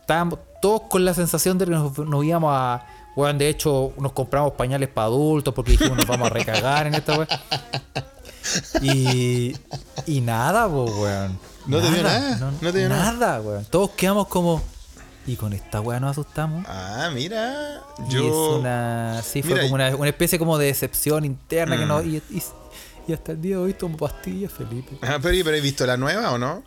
[0.00, 2.86] Estábamos todos con la sensación de que nos, nos íbamos a.
[3.18, 6.94] Weón, de hecho, nos compramos pañales para adultos porque dijimos nos vamos a recagar en
[6.94, 7.26] esta weá.
[8.80, 9.56] Y,
[10.06, 11.36] y nada, po, weón.
[11.66, 13.12] No te dio nada, no te dio nada.
[13.12, 13.64] nada, weón.
[13.70, 14.62] Todos quedamos como.
[15.26, 16.64] Y con esta weá nos asustamos.
[16.68, 17.82] Ah, mira.
[18.08, 18.20] Y Yo.
[18.54, 19.20] es una.
[19.22, 21.88] Sí, fue como una, una especie como de decepción interna que Mm.
[21.88, 22.02] no.
[22.02, 22.42] Y, y-
[23.08, 24.96] y hasta el día de hoy tomo pastillas, Felipe.
[25.02, 26.62] Ah, pero, pero ¿has visto la nueva o no?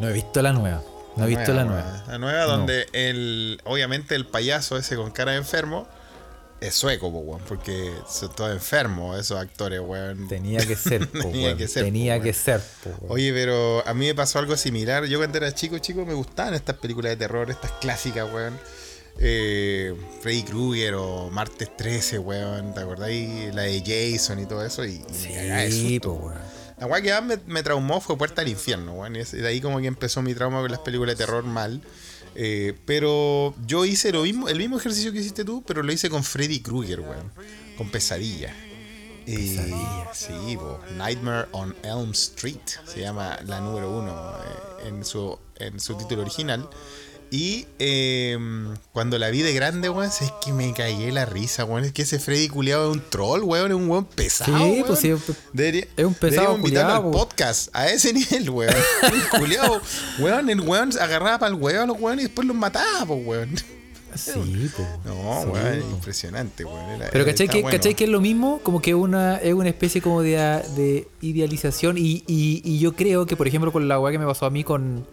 [0.00, 0.82] No he visto la nueva.
[1.16, 2.04] No he visto la nueva.
[2.08, 2.48] La nueva No.
[2.58, 3.60] donde el.
[3.64, 5.86] Obviamente el payaso ese con cara de enfermo.
[6.60, 7.40] Es sueco, weón.
[7.48, 10.28] Porque son todos enfermos esos actores, weón.
[10.28, 11.58] Tenía que ser, po, Tenía weón.
[11.58, 13.12] que ser, Tenía po, que ser, po, weón.
[13.12, 15.06] Oye, pero a mí me pasó algo similar.
[15.06, 18.58] Yo cuando era chico, chico, me gustaban estas películas de terror, estas clásicas, weón.
[19.18, 22.74] Eh, Freddy Krueger o Martes 13, weón.
[22.74, 23.54] ¿Te acordáis?
[23.54, 23.80] La de
[24.14, 24.84] Jason y todo eso.
[24.84, 26.59] Y, y me Sí, susto, weón.
[26.80, 29.12] La weá que más me, me traumó fue Puerta al Infierno, weón.
[29.12, 31.82] De ahí como que empezó mi trauma con las películas de terror mal.
[32.34, 36.08] Eh, pero yo hice lo mismo, el mismo ejercicio que hiciste tú, pero lo hice
[36.08, 37.30] con Freddy Krueger, weón.
[37.76, 38.54] Con pesadilla.
[39.26, 40.08] Y- Pesadilla.
[40.14, 40.80] sí, po.
[40.96, 42.60] Nightmare on Elm Street.
[42.86, 44.32] Se llama la número uno
[44.82, 46.68] eh, en, su, en su título original.
[47.32, 48.36] Y eh,
[48.92, 51.84] cuando la vi de grande, weón, es que me cagué la risa, weón.
[51.84, 53.70] Es que ese Freddy culiado es un troll, weón.
[53.70, 54.56] Es un weón pesado.
[54.58, 54.84] Sí, weón.
[54.86, 57.10] pues sí, es un pe- Debería- es un pesado invitarlo al po.
[57.12, 58.74] podcast a ese nivel, weón.
[59.04, 59.80] Un culiao,
[60.18, 63.20] weón, el weón agarraba para el weón a los weones y después los mataba, pues,
[63.24, 63.56] weón.
[64.16, 64.32] Sí,
[64.76, 64.84] po.
[65.04, 65.90] No, Sí, weón, po.
[65.92, 66.90] impresionante, weón.
[67.00, 67.76] Era- Pero ¿cachai que, bueno.
[67.78, 68.58] ¿cachai que es lo mismo?
[68.64, 70.32] Como que una, es una especie como de,
[70.74, 71.96] de idealización.
[71.96, 74.50] Y, y- y yo creo que, por ejemplo, con la weá que me pasó a
[74.50, 75.06] mí con,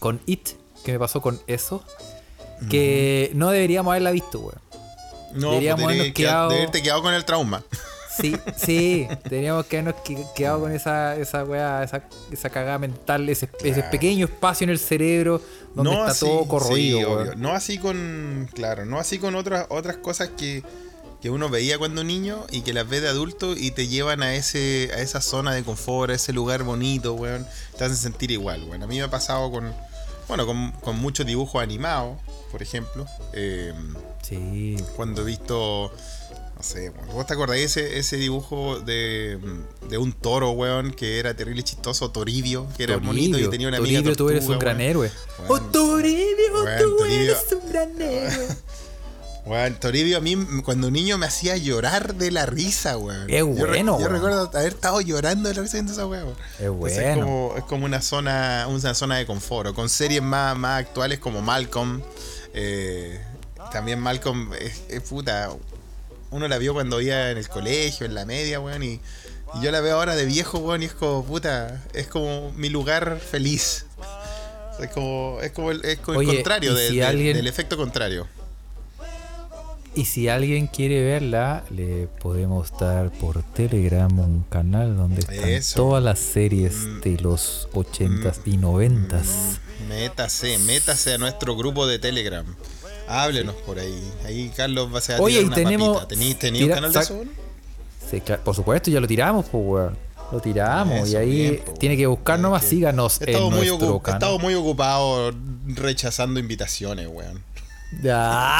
[0.00, 0.48] con It,
[0.84, 1.82] que me pasó con eso,
[2.70, 4.60] que no deberíamos haberla visto, weón.
[5.34, 7.62] No, Deberíamos pues, habernos quedado- quedado- de haberte quedado con el trauma.
[8.20, 13.26] Sí, sí, teníamos que habernos que- quedado con esa, esa weá, esa, esa cagada mental,
[13.30, 15.40] ese, pequeño espacio en el cerebro
[15.74, 17.34] donde está así, todo corroído, sí, obvio.
[17.36, 18.50] No así con.
[18.52, 20.62] Claro, no así con otras, otras cosas que,
[21.22, 24.34] que uno veía cuando niño y que las ve de adulto y te llevan a
[24.34, 27.46] ese a esa zona de confort, a ese lugar bonito, weón.
[27.78, 28.82] Te hacen sentir igual, weón.
[28.82, 29.72] A mí me ha pasado con.
[30.34, 32.16] Bueno, con, con muchos dibujos animados,
[32.50, 33.04] por ejemplo.
[33.34, 33.74] Eh,
[34.22, 34.76] Sí.
[34.96, 35.92] cuando he visto.
[36.56, 39.38] No sé, ¿vos te acordáis ese, ese dibujo de,
[39.90, 43.76] de un toro, weón, que era terrible chistoso, Toribio, que era bonito y tenía una
[43.76, 45.10] amiga Toribio, tú eres un tortuga, gran héroe.
[45.48, 47.20] Oh, Toribio, weón, tú Toribio.
[47.20, 48.48] eres un gran héroe.
[49.44, 53.28] Weón, Toribio a mí cuando niño me hacía llorar de la risa, weón.
[53.28, 54.12] Es Yo re- bueno, Yo, weón.
[54.12, 56.28] recuerdo haber estado llorando de la risa viendo esa weón.
[56.60, 57.10] Es Entonces, bueno.
[57.10, 59.70] Es como, es como una zona, una zona de confort.
[59.70, 62.02] o Con series más, más actuales como Malcolm.
[62.54, 63.20] eh,
[63.72, 65.50] también Malcolm es, es puta.
[66.30, 68.82] Uno la vio cuando iba en el colegio, en la media, weón.
[68.84, 69.00] Y,
[69.54, 70.82] y yo la veo ahora de viejo, weón.
[70.84, 73.86] Y es como, puta, es como mi lugar feliz.
[74.78, 77.76] Es como, es como el, es como el contrario, de- si de- alguien- del efecto
[77.76, 78.28] contrario.
[79.94, 85.76] Y si alguien quiere verla, le podemos dar por Telegram un canal donde están Eso.
[85.76, 87.00] todas las series Mm.
[87.02, 89.58] de los 80s y 90s.
[89.88, 92.46] Métase, métase a nuestro grupo de Telegram.
[93.06, 94.02] Háblenos por ahí.
[94.24, 96.08] Ahí Carlos va a ser Oye, y una tenemos- papita.
[96.08, 97.22] ¿Tení, tení un canal de eso?
[98.10, 99.90] Sí, claro, por supuesto, ya lo tiramos, pues.
[100.30, 103.50] Lo tiramos y ahí bien, po, tiene que buscar nomás, que síganos He en estado,
[103.50, 104.18] muy nuestro ocu- he canal.
[104.22, 105.32] estado muy ocupado
[105.66, 107.42] rechazando invitaciones, weón.
[108.00, 108.58] Ya.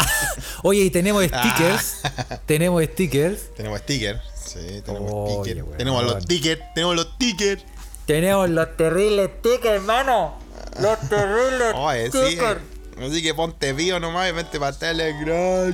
[0.62, 1.42] Oye, y tenemos Ah.
[1.42, 2.03] stickers.
[2.47, 3.55] tenemos stickers.
[3.57, 4.21] Tenemos stickers.
[4.45, 5.66] Sí, tenemos Oye, stickers.
[5.66, 5.79] weón.
[5.79, 6.62] Tenemos los tickets.
[6.75, 7.64] Tenemos los tickets.
[8.07, 10.35] Tenemos los terribles stickers, hermano.
[10.81, 12.18] Los terribles Oye, sí.
[12.18, 12.61] stickers.
[13.01, 15.73] Así que ponte vivo nomás y vente para Telegram.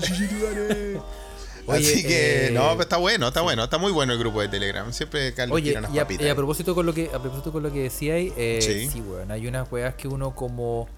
[1.67, 4.41] Oye, Así que, eh, no, pero está bueno, está bueno, está muy bueno el grupo
[4.41, 4.91] de Telegram.
[4.93, 7.83] Siempre Oye, y a, y a propósito con lo que a propósito con lo que
[7.83, 8.89] decíais, eh, Sí.
[8.91, 9.01] sí.
[9.03, 10.89] weón, hay unas weas que uno como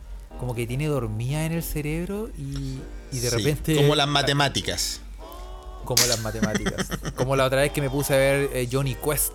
[0.40, 2.78] como que tiene dormida en el cerebro y,
[3.12, 5.00] y de Sí, repente Como las matemáticas.
[5.84, 6.88] como las matemáticas.
[7.16, 9.32] como la otra vez que me puse a ver eh, Johnny Quest.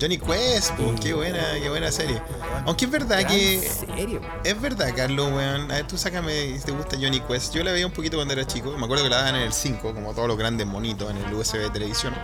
[0.00, 2.18] Johnny Quest, po, qué buena, qué buena serie.
[2.64, 3.70] Aunque es verdad Gran que.
[3.94, 4.20] weón.
[4.42, 5.70] Es verdad, Carlos, weón.
[5.70, 7.54] A ver, tú sácame si te gusta Johnny Quest.
[7.54, 8.74] Yo la veía un poquito cuando era chico.
[8.78, 11.34] Me acuerdo que la daban en el 5, como todos los grandes monitos en el
[11.34, 12.14] USB de televisión.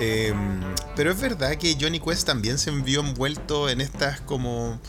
[0.00, 0.34] Eh,
[0.96, 4.80] pero es verdad que Johnny Quest también se vio envuelto en estas como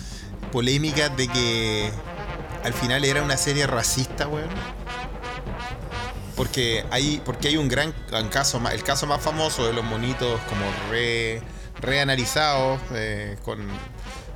[0.51, 1.91] polémicas de que
[2.65, 4.49] al final era una serie racista, weón.
[6.35, 7.93] Porque hay, porque hay un gran
[8.31, 11.41] caso, el caso más famoso de los monitos como re,
[11.79, 13.67] reanalizados, eh, con,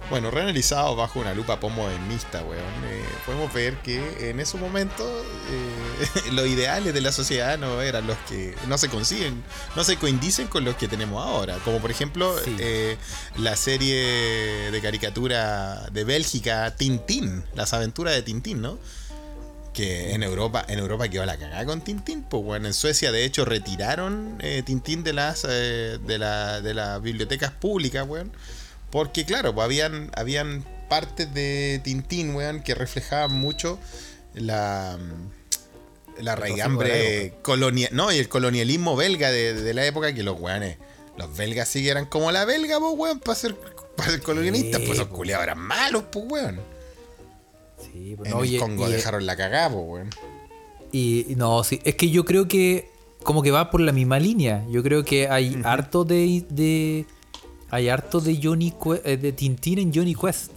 [0.10, 2.64] bueno, reanalizados bajo una lupa posmodernista, weón.
[2.86, 5.08] Eh, podemos ver que en esos momentos
[5.52, 9.44] eh, los ideales de la sociedad no eran los que no se consiguen,
[9.76, 11.58] no se coindicen con los que tenemos ahora.
[11.64, 12.56] Como por ejemplo Sí.
[12.60, 12.98] eh,
[13.38, 18.80] la serie de caricatura de Bélgica, Tintín, las aventuras de Tintín, ¿no?
[19.74, 23.24] que en Europa en Europa quedó la cagada con Tintín pues bueno en Suecia de
[23.24, 28.32] hecho retiraron eh, Tintín de las de, la, de las bibliotecas públicas weón
[28.92, 33.78] porque claro pues habían habían partes de Tintín weón que reflejaban mucho
[34.34, 34.98] la
[36.20, 40.78] la raigambre colonial no y el colonialismo belga de, de la época que los weones
[41.18, 43.56] los belgas sí que eran como la belga pues weón para ser
[43.96, 45.16] para ser colonialistas Sí, pues los po.
[45.18, 46.60] culiados eran malos pues weón
[47.82, 50.10] Sí, pues, en no, el oye, Congo y- dejaron la cagada pues weón
[50.92, 52.90] Y y no, sí, es que yo creo que
[53.24, 54.66] como que va por la misma línea.
[54.70, 57.06] Yo creo que hay harto de, de
[57.72, 60.52] hay harto de Johnny Que- eh, de Tintín en Johnny Quest.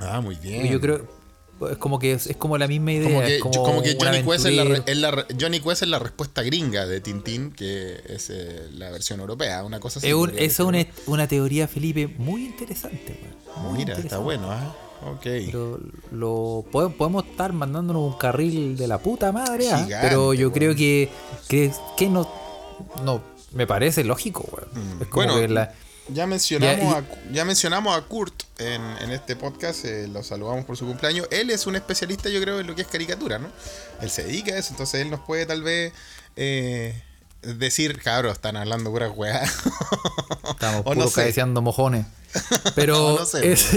[0.00, 0.66] Ah, muy bien.
[0.66, 1.24] Yo creo
[1.70, 3.92] es como que es, es como la misma idea, como que, es como, como que
[3.92, 7.52] un Johnny, Quest es la, es la Johnny Quest es la respuesta gringa de Tintín,
[7.52, 10.08] que es eh, la versión europea, una cosa así.
[10.08, 13.16] Es un- esa es una, teoría, Felipe, muy interesante.
[13.62, 14.74] Muy Mira, está bueno, ¿ah?
[15.12, 15.22] Ok.
[15.22, 15.78] Pero
[16.10, 19.78] lo, pode- podemos estar mandándonos un carril de la puta madre, ¿ah?
[19.84, 21.08] Gigante, pero yo creo que,
[21.48, 22.28] que, que no,
[23.04, 24.68] no, me parece lógico, weón.
[24.98, 25.02] Mm.
[25.02, 25.72] Es como Bueno, que la,
[26.08, 30.64] Ya mencionamos, Ya, a, ya mencionamos a Kurt en, en este podcast, eh, lo saludamos
[30.66, 31.26] por su cumpleaños.
[31.30, 33.48] Él es un especialista, yo creo, en lo que es caricatura, ¿no?
[34.02, 35.92] Él se dedica a eso, entonces él nos puede tal vez
[36.36, 37.00] eh,
[37.42, 39.50] decir, cabros, están hablando puras weas.
[40.50, 41.44] Estamos O puro no sé.
[41.46, 42.06] mojones.
[42.74, 43.68] Pero, O no sé, es-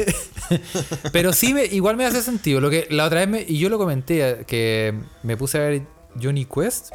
[1.12, 2.60] pero sí, me, igual me hace sentido.
[2.60, 5.82] Lo que la otra vez, me- y yo lo comenté, que me puse a ver
[6.22, 6.92] Johnny Quest.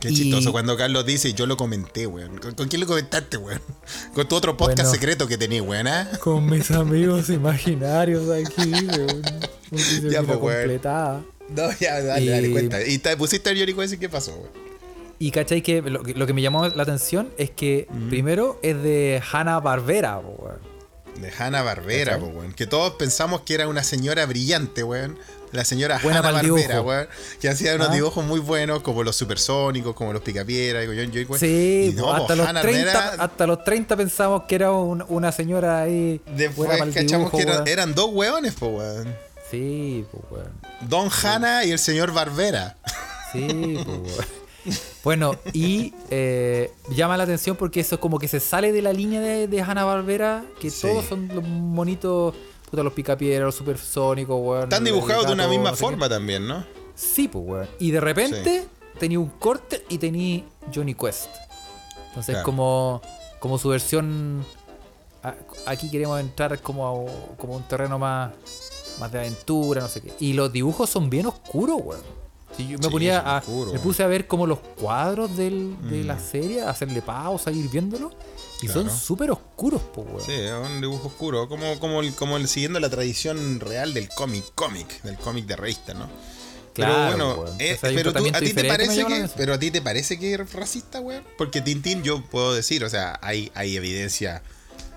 [0.00, 2.38] Qué Y- chistoso cuando Carlos dice, yo lo comenté, weón.
[2.38, 3.60] ¿Con, con quién lo comentaste, weón?
[4.14, 4.90] Con tu otro podcast Bueno.
[4.92, 6.10] secreto que tenías, weón, ¿ah?
[6.20, 9.22] Con mis amigos imaginarios aquí, weón.
[10.10, 10.58] Ya, pues, weón.
[10.58, 11.24] completada.
[11.48, 12.84] No, ya, dale, dale, cuenta.
[12.86, 14.66] Y te pusiste a Johnny Quest y qué pasó, weón.
[15.18, 18.08] Y cachai que lo, que lo que me llamó la atención es que Mm.
[18.10, 20.58] primero es de Hanna Barbera, weón.
[21.20, 22.52] De Hanna Barbera, weón.
[22.52, 25.18] Que todos pensamos que era una señora brillante, weón.
[25.52, 27.08] La señora Buena Hanna Barbera, weón.
[27.40, 27.94] Que hacía unos Ah.
[27.94, 31.40] dibujos muy buenos, como los supersónicos, como los picapiedra, y Johnny Quest.
[31.40, 34.54] Sí, Y no, po, hasta, po, los Hanna 30, Barbera, hasta los 30 pensamos que
[34.54, 36.20] era un- una señora ahí.
[36.36, 39.14] Después cachamos que eran, dos weones, po, weón.
[39.50, 40.52] Sí, pues, weón.
[40.88, 42.76] Don Hanna y el señor Barbera.
[43.32, 43.46] Sí,
[43.84, 44.36] pues, weón.
[45.04, 49.20] Bueno, y eh, llama la atención porque eso como que se sale de la línea
[49.20, 50.82] de, de Hanna Barbera, que Sí.
[50.82, 52.34] todos son los monitos,
[52.70, 54.62] puta, los picapiedras, los supersónicos, weón.
[54.64, 56.64] Están dibujados de una misma no sé forma también, ¿no?
[56.94, 57.68] Sí, pues, weón.
[57.78, 58.66] Y de repente
[58.98, 61.28] tenía un corte y tenía Johnny Quest.
[62.08, 62.44] Entonces, Claro.
[62.44, 63.02] como,
[63.38, 64.44] como su versión.
[65.66, 68.30] Aquí queremos entrar como a como un terreno más,
[69.00, 70.12] más de aventura, no sé qué.
[70.20, 72.00] Y los dibujos son bien oscuros, weón.
[72.56, 73.42] Si yo me Sí, ponía a.
[73.72, 76.06] me puse a ver como los cuadros del- de Mm.
[76.06, 78.10] la serie, a hacerle pausa, ir viéndolo.
[78.62, 80.22] Y son súper oscuros, pues, weón.
[80.24, 84.08] Sí, es un dibujo oscuro, como, como, el, como el- siguiendo la tradición real del
[84.08, 86.08] cómic, cómic, del cómic de revista, ¿no?
[86.72, 88.96] Claro, pero bueno, eh, O sea, pero tú, tratamiento a ti te diferente, me parece
[88.96, 89.38] llama la que, atención.
[89.38, 92.88] pero a ti te parece que es racista, weón, porque Tintín yo puedo decir, o
[92.90, 94.42] sea, hay, hay evidencia,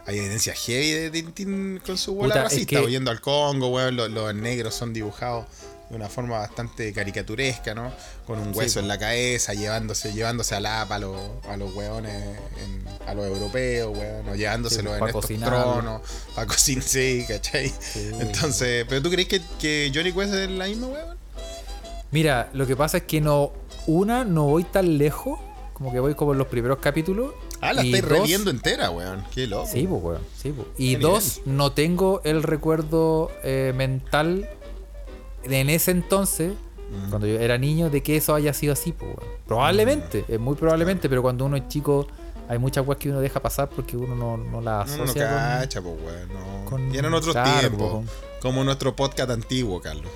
[0.06, 3.67] hay evidencia heavy de Tintín con su bola Puta, es racista, que- oyendo al Congo,
[3.69, 5.45] weón, los, los negros son dibujados
[5.89, 7.91] de una forma bastante caricaturesca, ¿no?
[8.28, 8.80] Con un hueso po.
[8.82, 11.17] en la cabeza, llevándose, llevándose a la a los,
[11.49, 15.73] a los weones, en- a los europeos, weón, o llevándoselos Sí, en estos cocinarlo.
[15.73, 16.02] tronos,
[16.36, 17.73] para cocinar, sí, ¿cachai?
[18.19, 21.17] Entonces, ¿pero tú crees que, que Johnny Quest es la misma, weón?
[22.12, 23.52] Mira, lo que pasa es que no.
[23.88, 25.39] Una, no voy tan lejos.
[25.73, 27.32] Como que voy como en los primeros capítulos.
[27.62, 29.23] Ah, la y estáis dos- reviendo entera, weón.
[29.34, 29.67] Qué loco.
[29.71, 30.21] Sí, pues, weón.
[30.41, 30.67] Sí, pues.
[30.78, 34.49] Y Qué dos, no tengo el recuerdo eh, mental
[35.43, 36.54] en ese entonces,
[36.89, 37.10] Mm.
[37.10, 39.12] cuando yo era niño, de que eso haya sido así, pues.
[39.45, 42.08] Probablemente, es muy probablemente, pero cuando uno es chico,
[42.47, 45.28] hay muchas weas que uno deja pasar porque uno no, no las No, no asocia
[45.30, 45.95] con- cacha, pues.
[46.34, 46.65] No.
[46.65, 47.91] con- Y eran otros claro, tiempos.
[47.91, 48.10] con-
[48.41, 50.12] Como nuestro podcast antiguo, Carlos.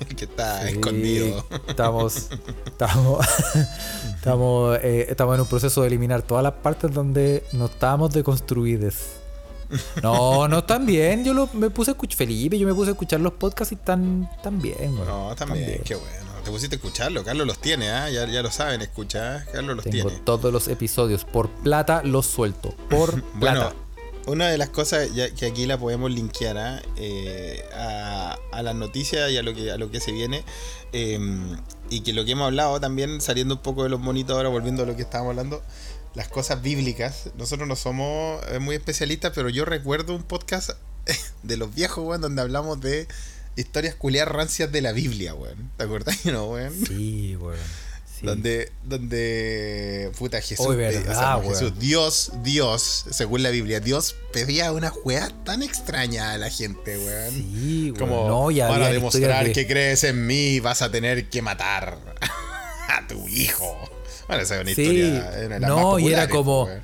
[0.16, 1.44] que está Sí, escondido.
[1.66, 2.28] Estamos,
[2.66, 3.26] estamos,
[4.16, 8.94] estamos, eh, estamos en un proceso de eliminar todas las partes donde no estábamos deconstruidos.
[10.02, 11.24] No, no están bien.
[11.24, 13.76] Yo lo, me puse a escuchar, Felipe, yo me puse a escuchar los podcasts y
[13.76, 15.06] están, están bien, weón.
[15.06, 15.82] No, también, Están bien.
[15.84, 16.32] qué bueno.
[16.44, 17.22] Te pusiste a escucharlo.
[17.24, 18.10] Carlos los tiene, ¿ah?
[18.10, 19.36] Ya, ya lo saben, escucha.
[19.36, 19.44] ¿ah?
[19.52, 20.22] Carlos los Tengo tiene.
[20.24, 21.24] todos los episodios.
[21.24, 22.74] Por plata los suelto.
[22.90, 23.74] Por Bueno, plata.
[24.26, 26.82] una de las cosas ya que aquí la podemos linkear ¿ah?
[26.96, 30.44] Eh, a, a las noticias y a lo que, a lo que se viene.
[30.92, 31.18] eh,
[31.90, 34.82] y que lo que hemos hablado también, saliendo un poco de los monitos ahora, volviendo
[34.82, 35.62] a lo que estábamos hablando,
[36.14, 37.30] las cosas bíblicas.
[37.36, 40.70] Nosotros no somos eh, muy especialistas, pero yo recuerdo un podcast
[41.42, 43.06] de los viejos, weón, donde hablamos de
[43.56, 45.70] historias culiadas rancias de la Biblia, weón.
[45.76, 46.74] ¿Te acordás, no, weón?
[46.86, 47.58] Sí, weón.
[48.20, 48.26] Sí.
[48.26, 51.72] Donde, donde, puta, Jesús, Oh, o sea, verdad, no, Jesús.
[51.80, 57.34] Dios, Dios, según la Biblia, Dios pedía una weá tan extraña a la gente, weón.
[57.34, 57.98] Sí, weón.
[57.98, 61.98] Como, no, ya para demostrar de- que crees en mí, vas a tener que matar
[62.88, 63.76] a tu hijo.
[64.32, 66.80] Bueno, esa es una Sí, historia, era la no, y era como- weón.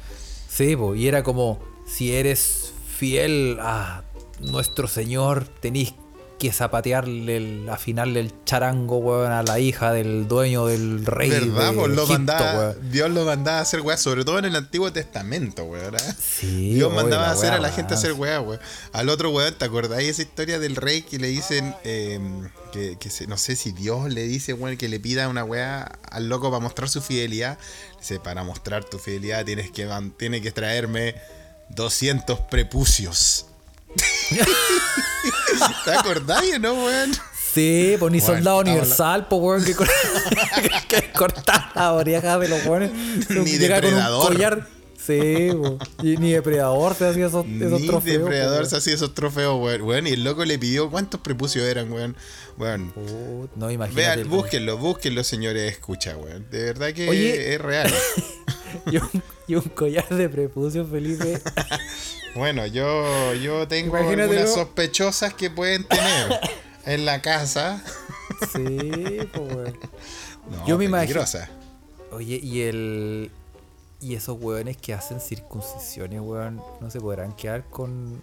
[0.48, 4.02] Sí, po, y era como, si eres fiel a
[4.40, 5.94] nuestro Señor, tenéis
[6.38, 11.70] que zapatearle, el, afinarle el charango, weón, a la hija del dueño del rey ¿Verdad?
[11.72, 12.90] de lo Egipto, mandaba, weón.
[12.92, 15.94] Dios lo mandaba a hacer weá, sobre todo en el Antiguo Testamento, weón.
[15.96, 15.98] ¿eh?
[16.20, 18.60] Sí, Dios mandaba a hacer weá a la gente a hacer weá, weón.
[18.92, 22.20] Al otro weón, ¿te acordáis esa historia del rey que le dicen, eh,
[22.72, 25.82] que, que se- no sé si Dios le dice, weón, que le pida una weá
[26.10, 27.58] al loco para mostrar su fidelidad?
[27.98, 31.16] Dice, para mostrar tu fidelidad tienes que, tienes que traerme
[31.70, 33.46] 200 prepucios.
[35.84, 37.12] ¿Te acordáis, no, weón?
[37.52, 39.74] Sí, pues ni Bueno, soldado universal, pues weón, que,
[40.88, 42.92] que cortar las orejas de los weones.
[43.30, 44.26] Ni Llega con un depredador.
[44.26, 44.66] collar.
[45.08, 45.48] Sí,
[46.02, 48.18] y ni depredador se hacía esos, esos Ni trofeos.
[48.20, 49.82] depredador po, se hacía esos trofeos, weón.
[49.82, 52.14] Weón, Y el loco le pidió, ¿cuántos prepucios eran, weón?
[52.58, 52.92] Weón.
[52.92, 54.16] Put- No, imagínate.
[54.16, 56.46] Vean, búsquenlo, búsquenlo, señores, escucha, weón.
[56.50, 57.54] De verdad que Oye.
[57.54, 57.90] es real.
[58.92, 59.08] Y un,
[59.46, 61.40] y un collar de prepucio, Felipe.
[62.34, 64.22] Bueno, yo, yo tengo Imagínatelo.
[64.32, 66.38] algunas sospechosas que pueden tener
[66.84, 67.82] en la casa.
[68.52, 69.78] Sí, pues weón.
[70.50, 71.24] No, Yo me imagino-.
[72.12, 73.30] Oye, y el.
[74.00, 78.22] Y esos weones que hacen circuncisiones, weón, no se podrán quedar con,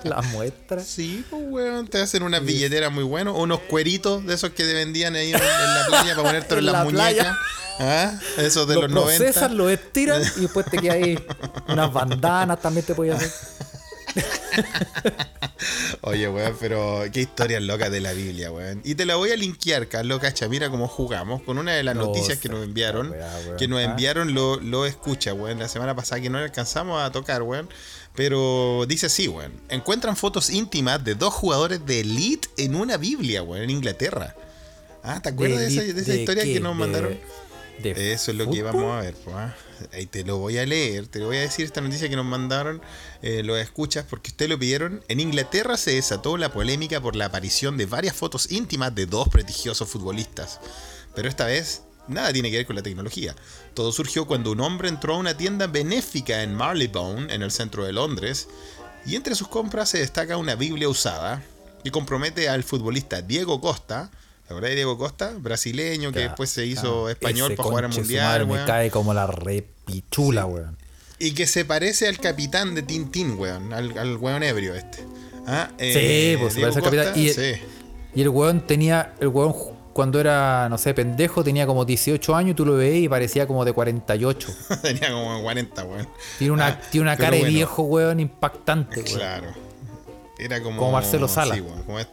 [0.00, 0.80] con la muestra.
[0.82, 4.72] Sí, pues, weón, te hacen unas billeteras muy buenas, unos cueritos de esos que te
[4.72, 7.36] vendían ahí en, en la playa para ponértelo en, En las la muñecas.
[7.78, 8.18] ¿Ah?
[8.38, 9.54] Esos de Lo los procesan, 90.
[9.54, 11.22] lo estiran y después te queda ahí
[11.68, 13.30] unas bandanas también te podías hacer.
[16.02, 18.80] Oye, weón, pero qué historias locas de la Biblia, weón.
[18.84, 21.94] Y te la voy a linkear, Carlos Cacha, mira cómo jugamos, con una de las
[21.96, 23.10] No, noticias que nos enviaron.
[23.10, 23.56] weá, weón.
[23.56, 23.84] Que nos Ah.
[23.84, 25.58] enviaron lo, lo escucha, weón.
[25.58, 27.68] La semana pasada que no le alcanzamos a tocar, weón.
[28.14, 29.52] Pero dice así, weón.
[29.68, 34.34] Encuentran fotos íntimas de dos jugadores de elite en una Biblia, weón, en Inglaterra.
[35.02, 36.54] Ah, ¿te acuerdas de, esa, de esa ¿De historia qué?
[36.54, 37.18] que nos ¿De- mandaron?
[37.84, 39.14] Eso es lo que vamos a ver.
[39.22, 39.54] pues, ah.
[40.10, 42.80] Te lo voy a leer, te lo voy a decir esta noticia que nos mandaron,
[43.22, 45.02] eh, lo escuchas porque ustedes lo pidieron.
[45.08, 49.28] En Inglaterra se desató la polémica por la aparición de varias fotos íntimas de dos
[49.28, 50.60] prestigiosos futbolistas.
[51.14, 53.34] Pero esta vez nada tiene que ver con la tecnología.
[53.74, 57.84] Todo surgió cuando un hombre entró a una tienda benéfica en Marylebone, en el centro
[57.84, 58.48] de Londres,
[59.04, 61.42] y entre sus compras se destaca una Biblia usada
[61.84, 64.10] que compromete al futbolista Diego Costa.
[64.46, 65.32] ¿Te acordás de Diego Costa?
[65.38, 69.12] Brasileño que Ya, después se hizo español ese para jugar al mundial, Me cae como
[69.12, 70.76] la repichula, weón.
[71.18, 73.72] Y que se parece al capitán de Tintín, weón.
[73.72, 74.98] Al, al weón ebrio este.
[75.46, 77.12] Ah, Sí, pues, se parece al capitán.
[77.18, 77.52] Y- sí.
[78.14, 79.14] Y el weón tenía.
[79.20, 79.54] El weón
[79.92, 83.46] cuando era, no sé, pendejo, tenía como 18 años y tú lo veías y parecía
[83.46, 84.54] como de 48.
[84.82, 86.08] Tenía como 40, weón.
[86.38, 89.16] Tiene una, Ah, tiene una cara de viejo, weón, impactante, weón.
[89.16, 89.48] Claro.
[90.38, 90.76] Era como.
[90.78, 91.54] Como Marcelo Sala.
[91.54, 91.82] Sí, weón.
[91.84, 92.10] Como est-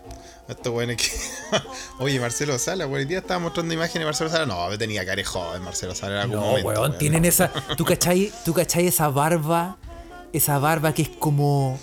[0.56, 1.10] estos weones que.
[2.00, 2.86] Oye, Marcelo Sala.
[2.86, 4.46] El día estaba mostrando imágenes de Marcelo Sala.
[4.46, 5.60] No, tenía cara de.
[5.60, 6.36] Marcelo Sala era como.
[6.36, 7.52] No, momento, weón, tienen esa.
[7.78, 9.78] ¿Tú cachai, ¿Tú cachai esa barba?
[10.32, 11.80] Esa barba que es como.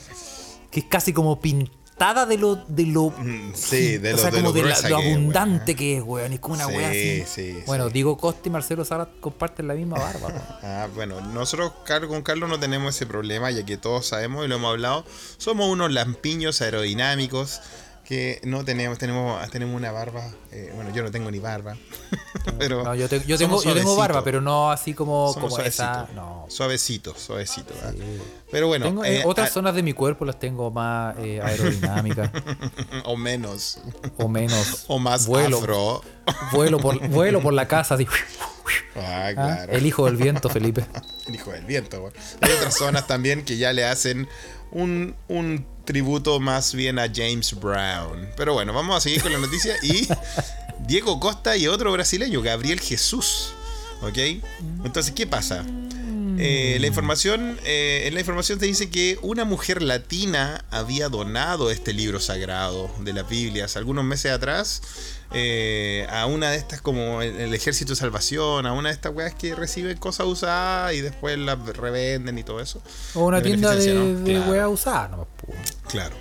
[0.70, 2.56] que es casi como pintada de lo.
[2.56, 3.10] de lo.
[3.10, 5.06] Mm, Sí, de o lo, sea, de como lo de la- lo que es, weón.
[5.12, 6.32] abundante que es, weón.
[6.32, 7.24] Es como una Sí, weá así.
[7.26, 7.92] sí, bueno, sí.
[7.92, 10.42] Diego Costa y Marcelo Sala comparten la misma barba, weón.
[10.62, 11.72] Ah, bueno, nosotros
[12.08, 15.04] con Carlos no tenemos ese problema, ya que todos sabemos y lo hemos hablado,
[15.38, 17.60] somos unos lampiños aerodinámicos
[18.10, 21.76] que no tenemos, tenemos, tenemos una barba, eh, bueno, yo no tengo ni barba,
[22.58, 25.46] pero No, yo, te- yo somos tengo, yo tengo barba, pero no así como, como
[25.60, 25.94] esa.
[26.08, 26.46] suavecitos, No.
[26.48, 27.92] suavecitos, suavecitos, ¿ah?
[28.50, 31.40] pero bueno, Tengo, eh, eh, otras ah, zonas de mi cuerpo las tengo más eh,
[31.44, 32.30] aerodinámicas
[33.04, 33.78] o menos,
[34.16, 34.86] o menos.
[34.88, 36.02] o más vuelo, afro,
[36.50, 38.08] Vuelo por, vuelo por la casa así.
[38.96, 39.72] ah, Ah, claro.
[39.72, 40.84] El hijo del viento, Felipe.
[41.28, 42.12] El hijo del viento, güey.
[42.40, 44.28] Hay otras zonas también que ya le hacen
[44.72, 48.28] un, un tributo más bien a James Brown.
[48.36, 49.74] Pero bueno, vamos a seguir con la noticia.
[49.82, 50.06] Y
[50.86, 53.52] Diego Costa y otro brasileño, Gabriel Jesús.
[54.02, 54.18] ¿Ok?
[54.84, 55.64] Entonces, ¿qué pasa?
[56.38, 61.70] Eh, la información, eh, en la información te dice que una mujer latina había donado
[61.70, 64.80] este libro sagrado de las Biblias algunos meses atrás
[65.32, 69.14] eh, a una de estas como el, el Ejército de Salvación, a una de estas
[69.14, 72.82] weas que reciben cosas usadas y después las revenden y todo eso.
[73.14, 74.06] O una De tienda de, ¿no?
[74.06, 74.50] de Claro.
[74.50, 75.52] weá usada, no, pu.
[75.88, 76.16] Claro.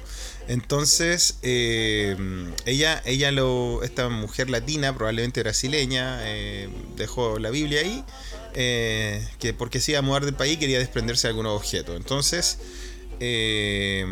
[0.48, 2.18] Entonces, eh,
[2.66, 8.04] ella, ella lo, esta mujer latina, probablemente brasileña, eh, dejó la Biblia ahí,
[8.56, 11.96] eh, que porque se iba a mudar del país quería desprenderse de algunos objetos.
[11.96, 12.58] Entonces,
[13.20, 14.06] eh,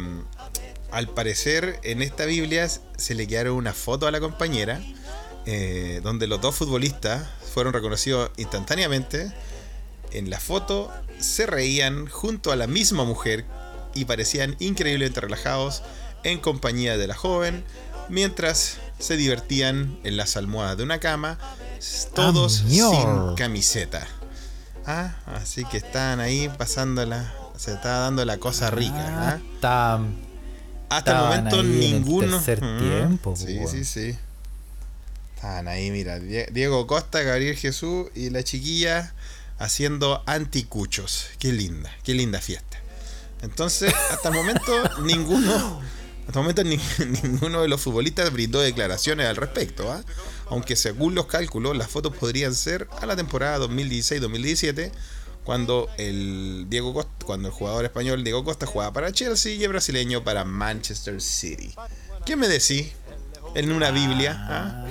[0.91, 4.81] al parecer en esta Biblia se le quedaron una foto a la compañera,
[5.45, 9.31] eh, donde los dos futbolistas fueron reconocidos instantáneamente.
[10.11, 13.45] En la foto se reían junto a la misma mujer
[13.93, 15.83] y parecían increíblemente relajados
[16.23, 17.63] en compañía de la joven,
[18.09, 21.37] mientras se divertían en las almohadas de una cama,
[22.15, 24.07] todos Ah, sin camiseta.
[24.85, 29.41] Ah, así que estaban ahí pasándola, se estaba dando la cosa rica.
[29.55, 29.99] Está-
[30.89, 32.37] Hasta el momento ahí en el ninguno.
[32.37, 33.67] tercer Mm, tiempo, Sí, weón.
[33.71, 34.17] sí, sí.
[35.35, 36.19] Estaban ahí, mira.
[36.19, 39.13] Die- Diego Costa, Gabriel Jesús y la chiquilla
[39.59, 41.27] haciendo anticuchos.
[41.39, 42.77] Qué linda, qué linda fiesta.
[43.41, 44.71] Entonces, hasta el momento,
[45.03, 45.79] ninguno.
[46.27, 46.79] Hasta el momento ni-
[47.23, 50.03] ninguno de los futbolistas brindó declaraciones al respecto, ¿ah?
[50.49, 54.91] aunque según los cálculos las fotos podrían ser a la temporada 2016-2017
[55.47, 59.69] cuando el Diego Costa, cuando el jugador español Diego Costa jugaba para Chelsea y el
[59.69, 61.73] brasileño para Manchester City.
[62.25, 62.91] ¿Qué me decís?
[63.55, 64.85] En una Biblia, ¿ah?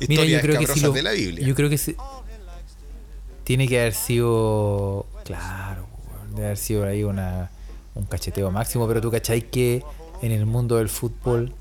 [0.08, 1.46] Mira, yo creo que sí escabrosas lo- de la Biblia.
[1.46, 1.94] Yo creo que sí.
[3.44, 5.04] Tiene que haber sido.
[5.24, 5.86] Claro,
[6.30, 7.50] debe haber sido ahí una,
[7.94, 9.84] un cacheteo máximo, pero tú cachai que
[10.22, 11.52] en el mundo del fútbol.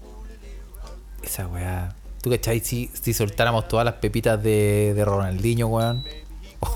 [1.22, 1.94] Esa weá.
[2.22, 6.06] ¿Tú cachai si, si soltáramos todas las pepitas de, de Ronaldinho, weón?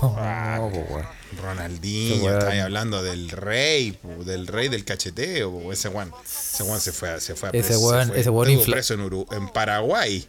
[0.00, 1.00] Oh.
[1.42, 6.92] Ronaldinho, Ese estáis hablando del rey, del rey del cacheteo, ese weón, ese weón se
[6.92, 10.26] fue, a- se fue a Ese preso, ese weón estuvo infla- preso en, en Paraguay.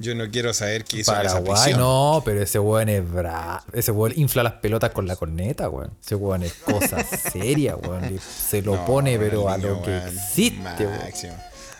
[0.00, 1.80] Yo no quiero saber qué hizo esa Paraguay, prisión.
[1.80, 3.64] no, pero ese weón es bra...
[3.72, 5.90] Ese weón infla las pelotas con la corneta, weón.
[6.00, 8.18] Ese weón es cosa seria, weón.
[8.20, 11.34] Se lo No, pone, pero a lo que existe, weón.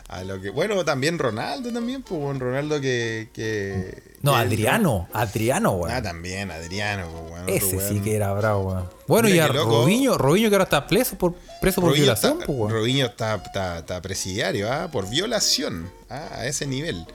[0.09, 0.21] Máximo.
[0.21, 0.49] a lo que.
[0.49, 3.29] Bueno, también Ronaldo también, pues bueno, Ronaldo que.
[3.33, 5.07] que No, que Adriano.
[5.13, 5.95] Adriano, weón.
[5.95, 7.47] Ah, también, Adriano, pues bueno.
[7.47, 8.89] Ese otro sí que era bravo, weón.
[9.07, 9.47] Bueno, Mira y a.
[9.47, 12.71] Robinho, Robinho que ahora está preso por, preso por violación, está, pues.
[12.71, 14.89] Robinho está, está- está presidiario, ¿ah?
[14.91, 16.27] por violación, ¿ah?
[16.31, 17.05] a ese nivel.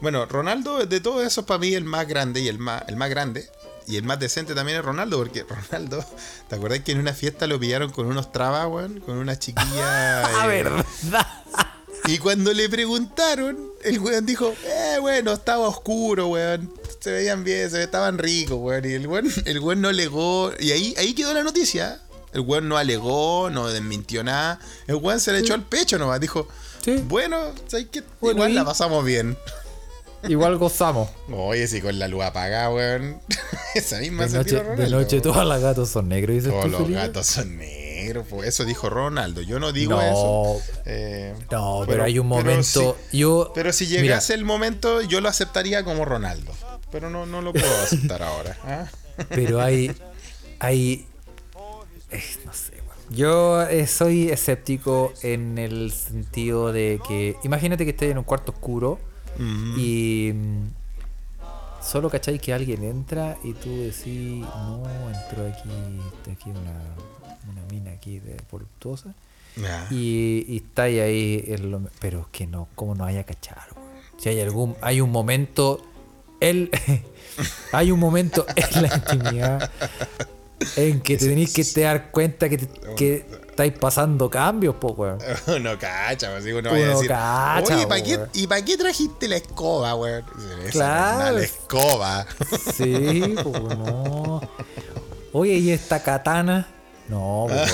[0.00, 3.08] Bueno, Ronaldo, de todos esos, para mí, el más grande y el más, el más
[3.08, 3.48] grande.
[3.86, 6.04] Y el más decente también es Ronaldo, porque Ronaldo,
[6.48, 9.00] ¿te acuerdas que en una fiesta lo pillaron con unos trabas, weón?
[9.00, 10.26] Con una chiquilla.
[10.42, 11.26] A eh, verdad.
[12.06, 16.72] Y cuando le preguntaron, el weón dijo, eh, bueno, estaba oscuro, weón.
[17.00, 18.84] Se veían bien, se estaban ricos, weón.
[18.84, 20.52] Y el weón, el weón no alegó.
[20.58, 22.00] Y ahí, ahí quedó la noticia.
[22.32, 24.58] El weón no alegó, no desmintió nada.
[24.86, 26.20] El weón se le echó al pecho nomás.
[26.20, 26.48] Dijo,
[26.84, 26.96] Sí.
[27.06, 28.02] bueno, ¿sabes qué?
[28.20, 29.36] Bueno, Igual y- la pasamos bien.
[30.28, 31.08] Igual gozamos.
[31.32, 33.20] Oye, si con la luz apagada, weón.
[33.74, 35.22] Esa misma De se noche, tiró de noche weón.
[35.22, 37.00] todos los gatos son negros, dices Todos tú, los Felipe?
[37.00, 37.81] gatos son negros,
[38.44, 39.40] eso dijo Ronaldo.
[39.42, 40.02] Yo no digo No.
[40.02, 40.72] eso.
[40.86, 42.96] Eh, No, pero, hay un pero momento.
[43.10, 43.52] sí- yo.
[43.54, 46.52] Pero si Mira, llegase el momento, yo lo aceptaría como Ronaldo.
[46.90, 48.56] Pero no, no lo puedo aceptar ahora.
[48.64, 48.86] ¿ah?
[49.30, 49.94] Pero hay.
[50.58, 51.06] Hay.
[52.10, 53.16] eh, no sé, weón.
[53.16, 57.36] Yo eh, soy escéptico en el sentido de que.
[57.44, 58.98] Imagínate que estés en un cuarto oscuro
[59.76, 60.32] y.
[60.34, 60.66] mm,
[61.82, 65.68] Solo cacháis que alguien entra y tú decís, no, entró aquí,
[66.30, 66.80] aquí una,
[67.52, 69.14] una mina aquí de voluptuosa.
[69.90, 73.58] Y, y está ahí, ahí en lo- pero es que no, ¿cómo no haya cachar?
[73.76, 73.88] weón?
[74.18, 75.84] Si hay algún, hay un momento,
[76.40, 76.70] él,
[77.72, 79.70] hay un momento en la intimidad
[80.76, 84.92] en que te tenéis que te dar cuenta que, te- que estáis pasando cambios, po,
[84.92, 85.18] weón.
[85.48, 88.18] Uno cacha, pues, digo, uno vaya a decir, cacha, oye, ¿para qué.
[88.32, 90.24] ¿y para qué trajiste la escoba, weón?
[90.70, 91.32] Claro.
[91.32, 92.26] no La escoba.
[92.74, 94.40] Sí, po, no.
[95.32, 96.68] Oye, ¿y esta katana?
[97.12, 97.68] No, weón.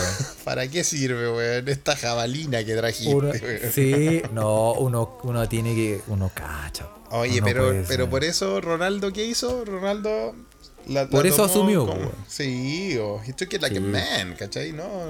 [0.45, 1.68] ¿Para qué sirve, weón?
[1.68, 3.72] Esta jabalina que trajiste, Uno- weón.
[3.72, 6.89] sí, no, uno, uno tiene que, uno cacha.
[7.11, 8.11] Oye, Uno pero, pero ser.
[8.11, 9.64] por eso, Ronaldo, ¿qué hizo?
[9.64, 10.34] Ronaldo.
[10.86, 12.12] la- la Por eso asumió, como- weón.
[12.28, 13.82] Sí, o he took it like Sí.
[13.82, 14.72] a man, ¿cachai?
[14.72, 15.07] No,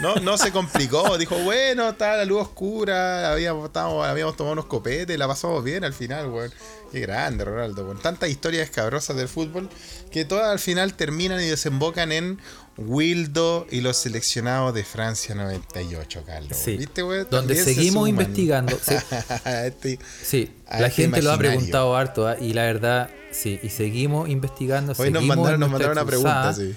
[0.00, 1.16] no, no se complicó.
[1.18, 5.84] Dijo, bueno, está la luz oscura, habíamos, estábamos- habíamos tomado unos copetes, la pasamos bien
[5.84, 6.50] al final, weón.
[6.90, 9.68] Qué grande, Ronaldo, con tantas historias escabrosas del fútbol
[10.10, 12.40] que todas al final terminan y desembocan en
[12.80, 16.56] Wildo y los seleccionados de Francia 98, Carlos.
[16.56, 16.76] Sí.
[16.76, 17.26] ¿Viste, weón?
[17.30, 18.76] Donde se seguimos investigando.
[18.82, 18.94] Sí,
[19.64, 22.36] Este- sí, la este gente lo ha preguntado harto ¿ah?
[22.40, 24.94] y la verdad, sí, y seguimos investigando.
[24.96, 26.74] Hoy nos mandaron, nos mandaron una pregunta, sí.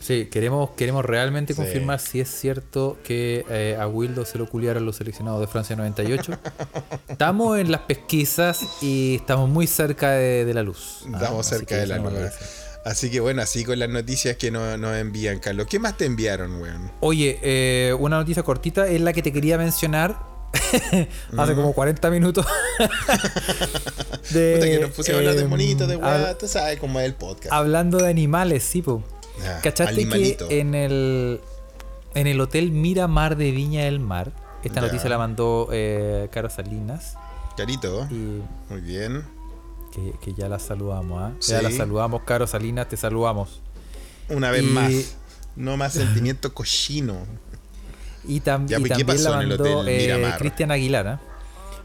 [0.00, 1.56] Sí, queremos, queremos realmente Sí.
[1.56, 5.76] confirmar si es cierto que eh, a Wildo se lo culiaron los seleccionados de Francia
[5.76, 6.32] 98.
[7.08, 11.04] estamos en las pesquisas y estamos muy cerca de, de la luz.
[11.06, 12.10] Ah, Estamos cerca de la luz.
[12.84, 12.88] ¿Eh?
[12.90, 15.66] Así que bueno, así con las noticias que nos, nos envían, Carlos.
[15.68, 16.90] ¿Qué más te enviaron, weón?
[17.00, 20.18] Oye, eh, una noticia cortita es la que te quería mencionar
[21.36, 22.46] hace como 40 minutos.
[24.30, 27.52] de, Puta que nos pusimos a hablar de monitos, de sabes cómo es el podcast.
[27.52, 29.02] Hablando de animales, sí, po.
[29.44, 30.48] Ah, ¿Cachaste animalito.
[30.48, 31.40] que en el,
[32.14, 34.32] en el Hotel Miramar de Viña del Mar,
[34.62, 34.86] esta Ya.
[34.86, 37.16] noticia la mandó eh, Caro Salinas,
[37.56, 39.24] Carito, y muy bien.
[39.94, 41.32] Que, que ya la saludamos, ¿ah?
[41.40, 41.64] Ya Sí.
[41.64, 43.60] la saludamos, Caro Salinas, te saludamos.
[44.28, 45.16] Una vez Y- más.
[45.56, 47.16] No más sentimiento cochino.
[48.26, 50.34] Y, tam- Ya, y pues, ¿qué también la el mandó eh?
[50.38, 51.20] Cristian Aguilar, ¿ah?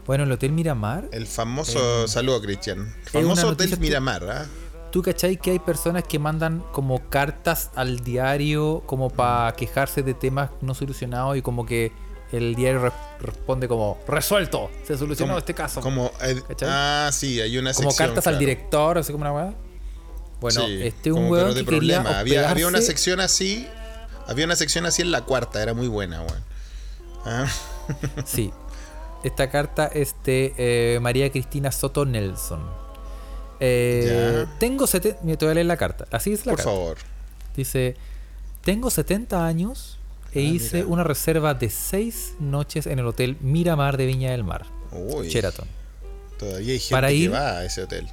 [0.06, 2.78] Bueno, el Hotel Miramar, El famoso, saludo Cristian.
[2.80, 4.46] una Famoso Hotel Miramar, ¿ah?
[4.90, 10.14] ¿tú cachai que hay personas que mandan como cartas al diario como para quejarse de
[10.14, 11.92] temas no solucionados y como que
[12.32, 15.80] el diario re- responde como resuelto, se solucionó Como- este caso?
[15.80, 16.10] Como,
[16.62, 19.54] ah, sí, hay una como sección, cartas al director, así como una weá.
[20.40, 22.00] Bueno, Sí, este es un como weón que quería.
[22.18, 23.66] Había, había una sección así.
[24.26, 26.44] Había una sección así en la cuarta, era muy buena, weón.
[27.24, 27.46] Ah,
[28.24, 28.52] Sí.
[29.22, 32.60] Esta carta es de eh, María Cristina Soto Nelson.
[33.60, 35.20] Eh, tengo 70.
[35.22, 36.06] Mira, te voy a leer la carta.
[36.10, 36.70] Así es la por carta.
[36.72, 36.96] favor.
[37.54, 37.96] Dice:
[38.64, 39.98] Tengo 70 años
[40.32, 40.88] e Ah, hice mira.
[40.88, 45.66] una reserva de 6 noches en el hotel Miramar de Viña del Mar, Uy, Sheraton.
[46.38, 48.08] todavía hay gente Para que ir- va a ese hotel.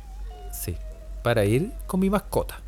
[0.52, 0.76] Sí.
[1.24, 2.60] Para ir con mi mascota.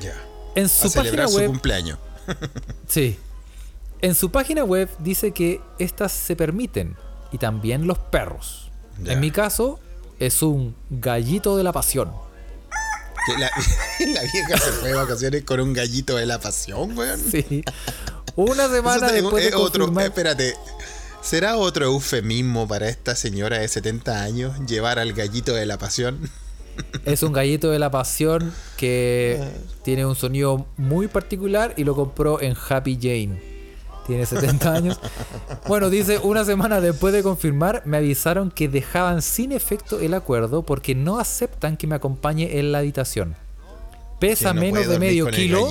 [0.00, 0.14] Ya.
[0.54, 1.46] En A su página celebrar su web.
[1.48, 1.98] cumpleaños.
[2.88, 3.18] Sí.
[4.02, 6.96] En su página web dice que estas se permiten
[7.32, 8.70] y también los perros.
[9.02, 9.12] Ya.
[9.12, 9.78] En mi caso,
[10.18, 12.10] es un gallito de la pasión.
[13.26, 13.50] Que La,
[14.14, 17.20] la vieja se fue de vacaciones con un gallito de la pasión, weón.
[17.20, 17.62] Sí.
[18.44, 20.54] Una semana está- después de es otro, confirmar- espérate.
[21.22, 26.18] ¿Será otro eufemismo para esta señora de 70 años llevar al gallito de la pasión?
[27.04, 29.38] Es un gallito de la pasión que
[29.82, 33.42] tiene un sonido muy particular y lo compró en Happy Jane.
[34.06, 34.98] tiene 70 años.
[35.68, 40.62] Bueno, dice, una semana después de confirmar, me avisaron que dejaban sin efecto el acuerdo
[40.62, 43.36] porque no aceptan que me acompañe en la habitación.
[44.18, 45.68] Pesa no menos de medio kilo.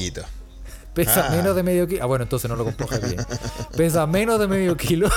[0.94, 1.32] Pesa Ah.
[1.36, 2.04] menos de medio kilo.
[2.04, 3.26] Ah, bueno, entonces no lo Happy Jane.
[3.78, 5.10] Pesa menos de medio kilo.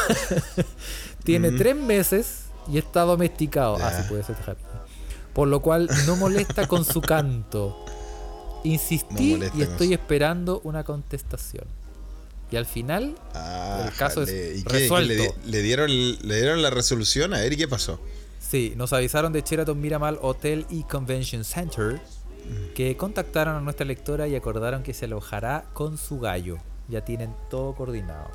[1.25, 3.77] Tiene tres meses y está domesticado.
[3.81, 4.63] Ah, sí, puede ser Happy.
[5.33, 7.85] Por lo cual no molesta con su canto.
[8.65, 11.65] Insistí No y estoy esperando una contestación.
[12.51, 14.55] Y al final, Ah, El caso es jale.
[14.59, 15.09] ¿Y qué- qué resuelto.
[15.09, 17.33] le, di- le dieron, ¿Le dieron la resolución?
[17.35, 17.99] A ¿y qué pasó?
[18.39, 21.99] sí, nos avisaron de Sheraton Miramal Hotel y Convention Center
[22.75, 26.59] que contactaron a nuestra lectora y acordaron que se alojará con su gallo.
[26.89, 28.31] Ya tienen todo coordinado.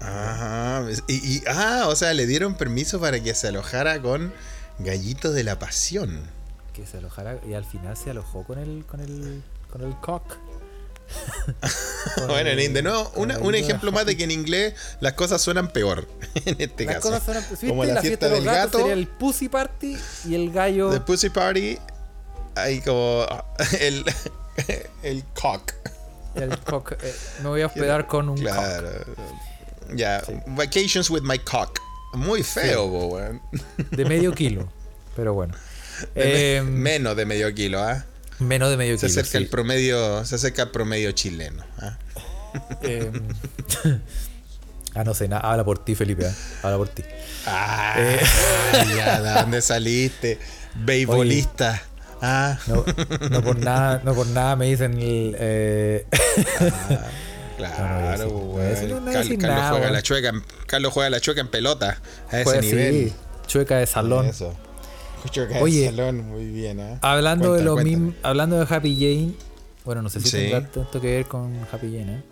[0.00, 0.84] Ajá.
[1.08, 4.32] Y, y- ah, o sea, le dieron permiso para que se alojara con
[4.78, 6.20] Gallito de la Pasión.
[6.74, 10.36] que se alojara y al final se alojó con el con el con el cock.
[12.16, 15.40] Con Bueno, el- de nuevo, una- un ejemplo más de que en inglés las cosas
[15.40, 16.08] suenan peor.
[16.44, 17.08] En este Las caso.
[17.10, 17.44] cosas suenan-.
[17.68, 19.96] Como la, fiesta, de del gato, sería el pussy party
[20.26, 21.78] y el gallo The Pussy Party,
[22.56, 23.26] hay como
[23.80, 24.04] el,
[25.02, 25.72] el cock.
[26.34, 26.92] el cock.
[27.02, 28.44] eh, me voy a hospedar con un cock.
[28.44, 28.90] Claro.
[29.94, 31.78] Ya, Vacations with my cock.
[32.14, 33.40] Muy feo, weón.
[33.90, 34.68] de medio kilo.
[35.16, 35.54] Pero bueno.
[36.14, 38.04] De me- Eh, menos de medio kilo, ¿ah?
[38.38, 39.12] menos de medio Se kilo.
[39.20, 39.44] acerca sí.
[39.44, 41.64] el promedio, se acerca al promedio chileno.
[41.78, 41.98] ¿ah?
[42.82, 43.10] Eh,
[44.94, 45.42] ah, no sé, nada.
[45.50, 46.26] Habla por ti, Felipe.
[46.26, 46.32] ¿eh?
[46.62, 47.02] Habla por ti.
[47.46, 48.20] Ah, Eh.
[48.96, 50.38] ya, ¿de dónde saliste?
[50.74, 51.82] Beisbolista.
[52.22, 52.84] Ah, No,
[53.30, 56.06] no por nada, no por nada me dicen el, eh,
[57.56, 58.66] claro, no voy weón.
[58.66, 61.10] a decir- no voy a Cal- decir Carlos, nada, juega la chueca, en- Carlos juega
[61.10, 62.00] la chueca en pelota.
[62.30, 63.12] A ese sí, nivel.
[63.46, 64.26] chueca de salón.
[64.26, 64.54] Eso.
[65.30, 66.78] Chueca Oye, de salón, muy bien.
[66.80, 66.98] ¿ah?
[67.02, 69.32] Hablando de lo mismo, hablando de Happy Jane,
[69.84, 70.36] bueno, no sé si Sí.
[70.36, 72.22] tendrá tanto que ver con Happy Jane, ¿eh?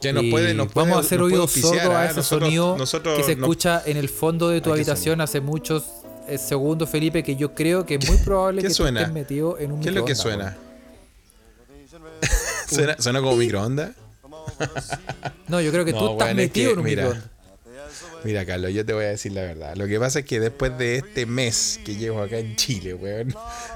[0.00, 2.04] Que nos puede, nos puede- vamos a hacer oídos sordos a ¿ah?
[2.06, 4.80] ese Nosotros- sonido nosotros que se no- escucha en el fondo de tu ¿A qué
[4.82, 5.84] habitación hace muchos
[6.28, 9.00] eh, segundos, Felipe, que yo creo que es muy probable que suena?
[9.00, 10.56] estés metido en un ¿Qué es lo que microondas, suena?
[12.68, 13.90] ¿Suena, suena como microondas?
[15.48, 17.30] No, yo creo que No, tú estás es metido que, en un mira, microondas.
[18.26, 19.76] Mira, Carlos, yo te voy a decir la verdad.
[19.76, 23.32] Lo que pasa es que después de este mes que llevo acá en Chile, weón,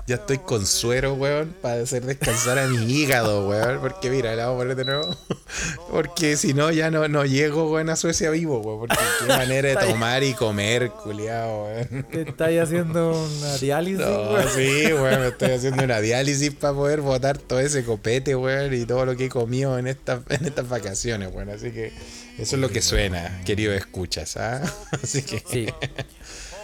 [0.08, 3.80] ya estoy con suero, weón, para hacer descansar a mi hígado, weón.
[3.80, 5.16] Porque mira, la vamos a poner de nuevo.
[5.92, 8.80] Porque si no, ya no, no llego, weón, a Suecia vivo, weón.
[8.80, 12.06] Porque qué manera de tomar y comer, culiado, weón.
[12.10, 14.48] Te estáis haciendo una diálisis, No, weón.
[14.52, 18.84] sí, weón, me estoy haciendo una diálisis para poder botar todo ese copete, weón, y
[18.84, 21.50] todo lo que he comido en, esta, en estas vacaciones, weón.
[21.50, 21.92] Así que
[22.40, 24.62] eso es lo que suena, querido escuchas, ¿ah?
[25.02, 25.42] Así que...
[25.46, 25.66] Sí.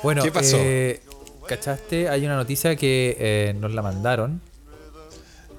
[0.03, 0.57] Bueno, ¿Qué pasó?
[0.59, 1.01] eh,
[1.49, 2.09] ¿cachaste?
[2.09, 4.41] Hay una noticia que eh, nos la mandaron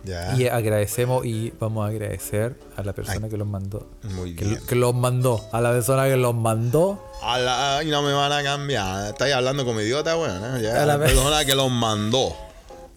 [0.05, 3.89] Ya, y agradecemos y vamos a agradecer a la persona que los mandó.
[4.03, 4.61] muy Que, bien.
[4.65, 7.03] que los mandó, a la persona que los mandó.
[7.21, 9.09] A la- ay, no me van a cambiar.
[9.11, 10.57] Estáis hablando como idiota, weón.
[10.57, 10.61] ¿eh?
[10.63, 12.35] Ya, A la la persona que los mandó.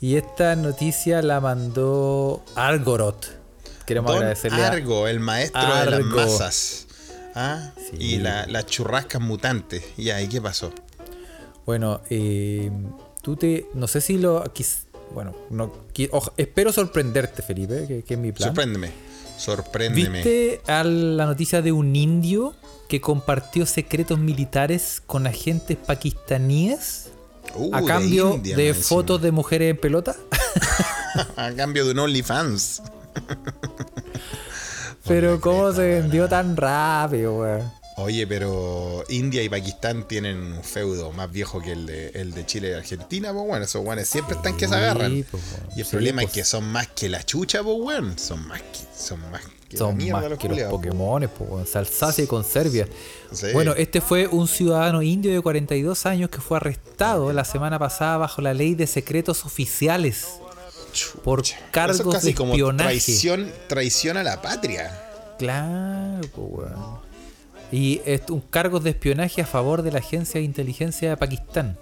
[0.00, 3.38] Y esta noticia la mandó Argorot.
[3.86, 6.86] Queremos Don agradecerle a Argo, el maestro de las masas.
[7.34, 7.70] ¿Ah?
[7.76, 7.96] Sí.
[7.98, 9.84] Y la- las churrascas mutantes.
[9.96, 10.72] Ya, ¿y qué pasó?
[11.66, 12.70] Bueno, eh,
[13.22, 13.66] tú te.
[13.74, 14.44] No sé si lo.
[15.14, 15.72] bueno, no,
[16.36, 18.48] espero sorprenderte, Felipe, que, que es mi plan.
[18.50, 18.90] Sorpréndeme.
[19.36, 20.18] Sorpréndeme.
[20.18, 22.54] ¿Viste a la noticia de un indio
[22.88, 27.06] que compartió secretos militares con agentes pakistaníes
[27.56, 30.14] Uh, a cambio de, India, fotos de mujeres en pelota?
[31.36, 32.80] A cambio de un OnlyFans.
[35.10, 37.72] Pero ¿cómo se vendió tan rápido, weón?
[37.96, 42.46] Oye, pero India y Pakistán tienen un feudo más viejo que el de, el de
[42.46, 45.12] Chile y Argentina, pues bueno, esos guanes siempre están que se agarran.
[45.16, 48.16] Y el Sí, problema pues, es que son más que la chucha, pues weón.
[48.20, 51.70] Son más que, son más que la son más los que los Pokémon, pues.
[51.70, 52.86] Salsacia y Conservia.
[53.32, 53.48] Sí.
[53.52, 58.16] Bueno, este fue un ciudadano indio de 42 años que fue arrestado la semana pasada
[58.16, 60.28] bajo la ley de secretos oficiales
[61.24, 62.88] por cargos Eso casi de como espionaje.
[62.90, 64.90] traición, traición a la patria.
[65.38, 66.98] Claro, weón.
[67.72, 71.78] Y es un cargo de espionaje a favor de la agencia de inteligencia de Pakistán.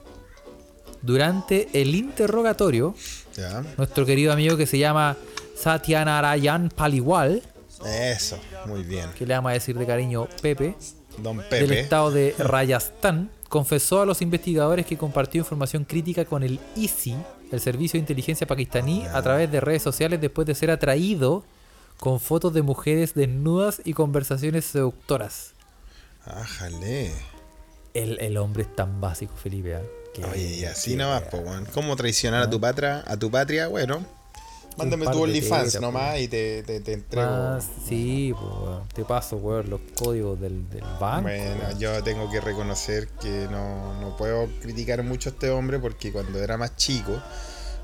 [1.03, 2.95] Durante el interrogatorio,
[3.37, 3.63] Ya.
[3.77, 5.17] nuestro querido amigo que se llama
[5.57, 7.43] Satyanarayan Paliwal,
[7.87, 9.11] Eso, muy bien.
[9.17, 10.75] que le vamos a decir de cariño Pepe,
[11.19, 11.81] Don del Pepe.
[11.81, 17.15] estado de Rajasthan, confesó a los investigadores que compartió información crítica con el ISI,
[17.53, 21.45] el servicio de inteligencia pakistaní, a través de redes sociales después de ser atraído
[21.99, 25.53] con fotos de mujeres desnudas y conversaciones seductoras.
[26.25, 27.11] Ájale.
[27.95, 29.79] El, el hombre es tan básico, Felipe.
[30.15, 31.67] Que- Oye, y así que- nomás, pues, weón.
[31.73, 33.03] ¿Cómo traicionar a tu patria?
[33.07, 34.05] A tu patria, bueno.
[34.79, 37.31] Mándame tu OnlyFans nomás y te, te, te entrego.
[37.31, 38.89] Más, sí, pues, weón.
[38.95, 41.23] te paso, weón, los códigos del, del banco.
[41.23, 41.79] Bueno, weón.
[41.79, 46.39] yo tengo que reconocer que no, no puedo criticar mucho a este hombre porque cuando
[46.39, 47.21] era más chico,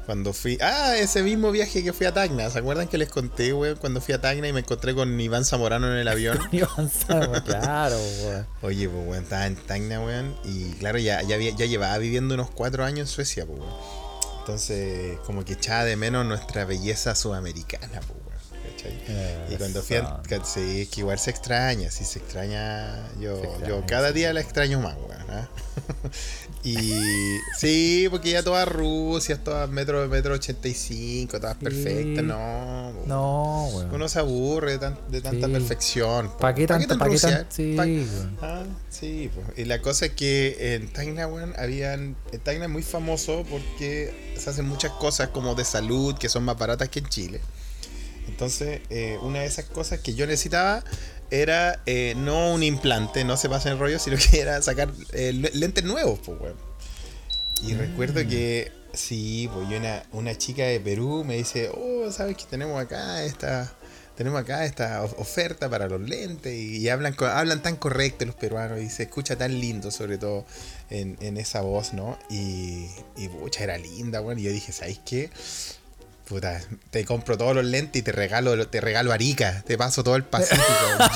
[0.07, 0.59] cuando fui.
[0.61, 2.51] Ah, ese mismo viaje que fui a Tacna.
[2.51, 3.76] ¿Se acuerdan que les conté, weón?
[3.76, 6.38] Cuando fui a Tacna y me encontré con Iván Zamorano en el avión.
[6.53, 8.47] Y avanzamos, claro, weón.
[8.62, 10.34] Oye, pues, weón, estaba en Tacna, weón.
[10.45, 14.03] Y claro, ya, ya, ya llevaba viviendo unos cuatro años en Suecia, pues, weón.
[14.45, 18.74] Entonces, como que echaba de menos nuestra belleza sudamericana, pues.
[18.76, 19.01] ¿cachai?
[19.51, 20.20] Y cuando fui a.
[20.45, 23.09] Sí, es que igual se extraña, sí se extraña.
[23.18, 25.30] Yo, Se extraña, yo cada día la extraño más, weón.
[25.30, 25.49] ¿ah?
[26.64, 31.64] y sí, porque ya todas Rusias, todas metro, metro 85, todas Sí.
[31.64, 32.92] perfectas, no.
[33.06, 33.94] No, weón.
[33.94, 35.52] Uno se aburre de, tan- de tanta Sí.
[35.52, 36.30] perfección.
[36.38, 36.88] ¿Para qué tanto?
[36.88, 37.30] tan ¿Para qué Rusia?
[37.38, 37.54] tanto?
[37.54, 37.76] Sí.
[38.40, 39.58] Ah, sí, pues.
[39.58, 42.16] y la cosa es que en Tacna, weón, habían.
[42.32, 46.44] En Tacna es muy famoso porque se hacen muchas cosas como de salud que son
[46.44, 47.40] más baratas que en Chile.
[48.26, 50.82] Entonces, eh, una de esas cosas que yo necesitaba
[51.41, 55.32] era eh, no un implante, no se pasa en rollo, sino que era sacar eh,
[55.32, 56.57] le- lentes nuevos, pues, weón.
[57.62, 62.37] Y recuerdo que, sí, pues yo una, una chica de Perú me dice, oh, ¿sabes
[62.37, 63.72] que tenemos acá esta...
[64.16, 68.78] Tenemos acá esta of- oferta para los lentes y, hablan hablan tan correcto los peruanos
[68.80, 70.45] y se escucha tan lindo, sobre todo
[70.89, 72.16] en, en esa voz, ¿no?
[72.30, 74.41] Y, y pucha, era linda, bueno.
[74.41, 75.30] Y yo dije, ¿sabes qué?
[76.28, 76.58] Puta,
[76.90, 80.24] te compro todos los lentes y te regalo, te regalo Arica, te paso todo el
[80.24, 80.64] Pacífico.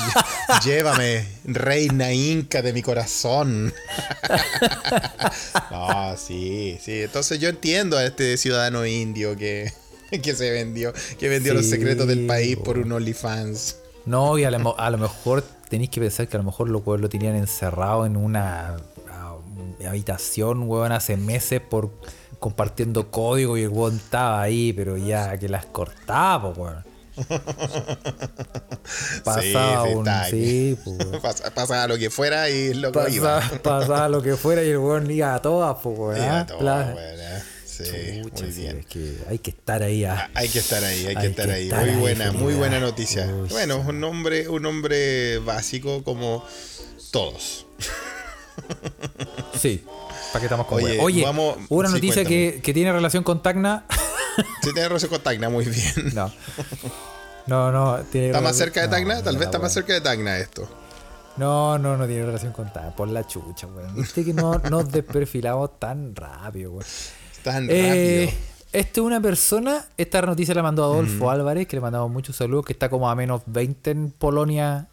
[0.63, 3.73] Llévame, reina inca de mi corazón.
[5.71, 7.01] no, sí, sí.
[7.01, 9.73] Entonces yo entiendo a este ciudadano indio que,
[10.21, 13.77] que se vendió, que vendió los secretos del país por un OnlyFans.
[14.05, 16.83] No, y a lo, a lo mejor tenéis que pensar que a lo mejor los
[16.85, 18.77] lo tenían encerrado en una
[19.09, 19.37] ah,
[19.87, 21.91] habitación, weón, hace meses por
[22.39, 26.83] compartiendo código y el weón estaba ahí, pero ya que las cortaba, weón.
[29.23, 30.05] Pasaba sí, un.
[30.29, 31.21] Sí, weón.
[31.21, 33.41] Pasa- Pasaba lo que fuera y loco iba.
[33.63, 36.17] Pasaba, lo que fuera y el weón iba a todas, po, weón.
[36.17, 37.43] Iba ah, pla- buena.
[37.65, 38.79] Sí, muy bien.
[38.79, 40.03] es que hay que estar ahí.
[40.03, 40.29] ah.
[40.33, 41.63] Ah, Hay que estar ahí, hay que estar que ahí.
[41.69, 43.25] estar Muy ahí, buena, muy buena noticia.
[43.27, 46.43] Uy, bueno, un hombre, un hombre básico como
[47.11, 47.65] todos.
[49.57, 49.83] Sí.
[50.31, 50.99] ¿Para qué estamos con Oye?
[51.01, 53.85] Oye, vamos- una sí, noticia que, que tiene relación con Tacna.
[54.61, 56.13] Si tiene relación con Tacna, muy bien.
[56.13, 56.31] No.
[57.47, 57.97] No, no.
[58.11, 59.21] Tiene ¿Está más cerca de no, Tacna?
[59.23, 60.69] Tal no, vez está más cerca de Tacna esto.
[61.35, 62.95] No, no, no tiene relación con Tacna.
[62.95, 63.95] Por la chucha, weón.
[63.95, 66.85] Viste que no nos desperfilamos tan rápido, weón.
[67.43, 68.39] Tan Eh, rápido.
[68.71, 72.65] este es una persona, esta noticia la mandó Adolfo Álvarez, que le mandamos muchos saludos,
[72.65, 74.87] que está como a menos 20 en Polonia.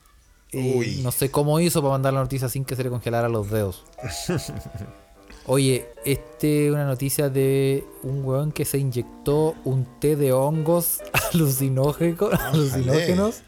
[0.53, 3.51] Eh, no sé cómo hizo para mandar la noticia sin que se le congelara los
[3.51, 3.85] dedos.
[5.49, 10.99] Oye, este es una noticia de un weón que se inyectó un té de hongos
[11.33, 13.43] alucinógenos, alucinógenos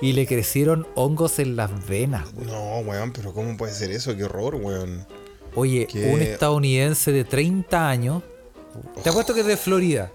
[0.00, 2.26] y le crecieron hongos en las venas.
[2.34, 2.46] weón.
[2.46, 4.16] No, weón, pero ¿cómo puede ser eso?
[4.16, 5.06] Qué horror, weón.
[5.54, 6.10] Oye, ¿Qué?
[6.12, 8.22] un estadounidense de 30 años,
[9.02, 10.12] te apuesto que es de Florida.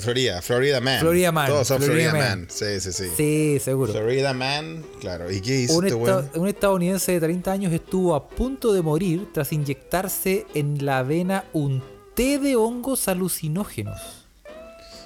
[0.00, 1.00] Florida, Florida Man.
[1.00, 2.38] Florida Man, Todos son Florida Florida, Man.
[2.40, 2.48] Man.
[2.50, 3.04] Sí, sí, sí.
[3.16, 3.92] Sí, seguro.
[3.92, 5.30] Florida Man, claro.
[5.30, 9.28] ¿Y qué hizo Un, este un estadounidense de 30 años estuvo a punto de morir
[9.32, 11.82] tras inyectarse en la vena un
[12.14, 14.00] té de hongos alucinógenos.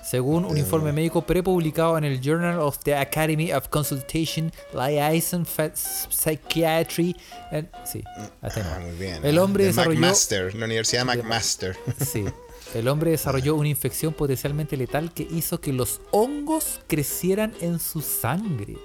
[0.03, 7.15] Según un informe médico prepublicado en el Journal of the Academy of Consultation, Liaison Psychiatry.
[7.53, 8.03] and- sí,
[8.43, 9.25] hasta Ah, muy bien.
[9.25, 10.01] El hombre De desarrolló.
[10.01, 11.77] McMaster, la Universidad McMaster.
[12.05, 12.25] Sí.
[12.75, 18.01] El hombre desarrolló una infección potencialmente letal que hizo que los hongos crecieran en su
[18.01, 18.77] sangre.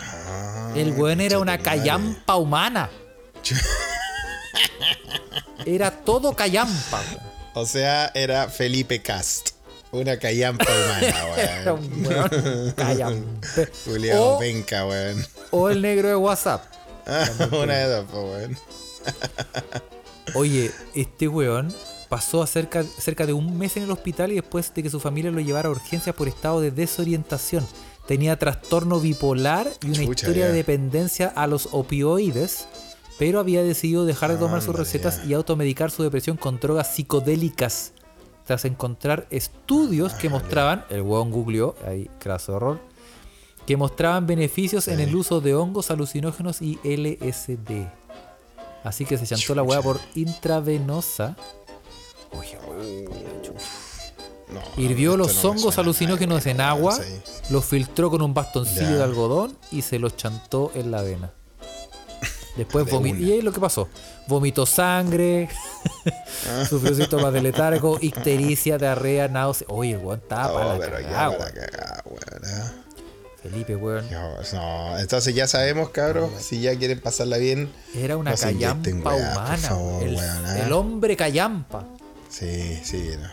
[0.00, 2.90] Ah, El weón era una callampa humana.
[5.64, 7.00] Era todo callampa.
[7.10, 7.20] weón.
[7.54, 9.50] O sea, era Felipe Cast.
[9.92, 10.66] Una callampa
[11.00, 12.30] Era humana, un weón.
[12.30, 13.48] weón callampa.
[13.86, 15.26] Julián O, Penca, weón.
[15.50, 16.64] o el negro de WhatsApp.
[17.52, 18.58] una de dos, weón.
[20.34, 21.72] Oye, este weón
[22.08, 25.30] pasó cerca, cerca de un mes en el hospital y después de que su familia
[25.30, 27.66] lo llevara a urgencias por estado de desorientación.
[28.06, 32.68] Tenía trastorno bipolar y una Chucha, historia de dependencia a los opioides,
[33.18, 37.92] pero había decidido dejar de tomar sus recetas y automedicar su depresión con drogas psicodélicas.
[38.44, 42.80] Tras encontrar estudios que mostraban, el weón googleó, ahí, craso horror,
[43.66, 47.88] que mostraban beneficios en el uso de hongos alucinógenos y LSD.
[48.84, 49.82] Así que se chantó la Chucha.
[49.82, 51.36] por intravenosa.
[52.38, 52.58] Oye,
[54.52, 57.20] No, Hirvió los no hongos alucinógenos en agua, sí.
[57.50, 58.96] los filtró con un bastoncillo Ya.
[58.96, 61.32] de algodón y se los chantó en la vena.
[62.56, 63.18] Después De vomitó.
[63.18, 63.88] Y ahí lo que pasó.
[64.28, 65.48] Vomitó sangre,
[66.68, 69.66] Sufrió síntomas de letargo, ictericia, diarrea, náusea.
[69.70, 71.50] Oye, el weón estaba para la pero ya weón.
[72.46, 72.72] ¿ah?
[73.42, 74.08] Felipe, weón.
[74.08, 77.70] Dios, no, entonces ya sabemos, cabros, si ya quieren pasarla bien.
[77.94, 79.56] Era una no callampa weá, humana.
[79.58, 80.58] favor, el, ¿ah?
[80.64, 81.84] el hombre callampa.
[82.28, 83.28] Sí, sí, no.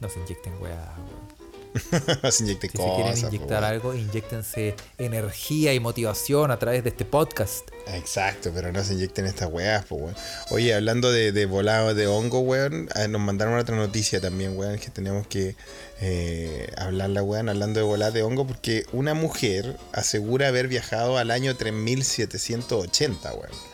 [0.00, 1.32] No se inyecten weá, weón.
[2.22, 2.94] no se inyecten Si cosas.
[2.96, 7.66] quieren po, inyectar algo, inyectense energía y motivación a través de este podcast.
[7.86, 10.14] Exacto, pero no se inyecten estas weas, pues, weón.
[10.50, 14.78] Oye, hablando de, de volado de hongo, weón, ah, nos mandaron otra noticia también, weón,
[14.78, 15.56] que tenemos que
[16.00, 21.30] eh, hablarla, weón, hablando de volado de hongo, porque una mujer asegura haber viajado al
[21.30, 23.71] año 3780, weón.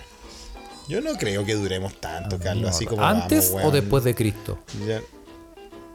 [0.89, 4.59] Yo no creo que duremos tanto, Carlos, así como ¿Antes vamos, o después de Cristo?
[4.87, 5.03] Ya-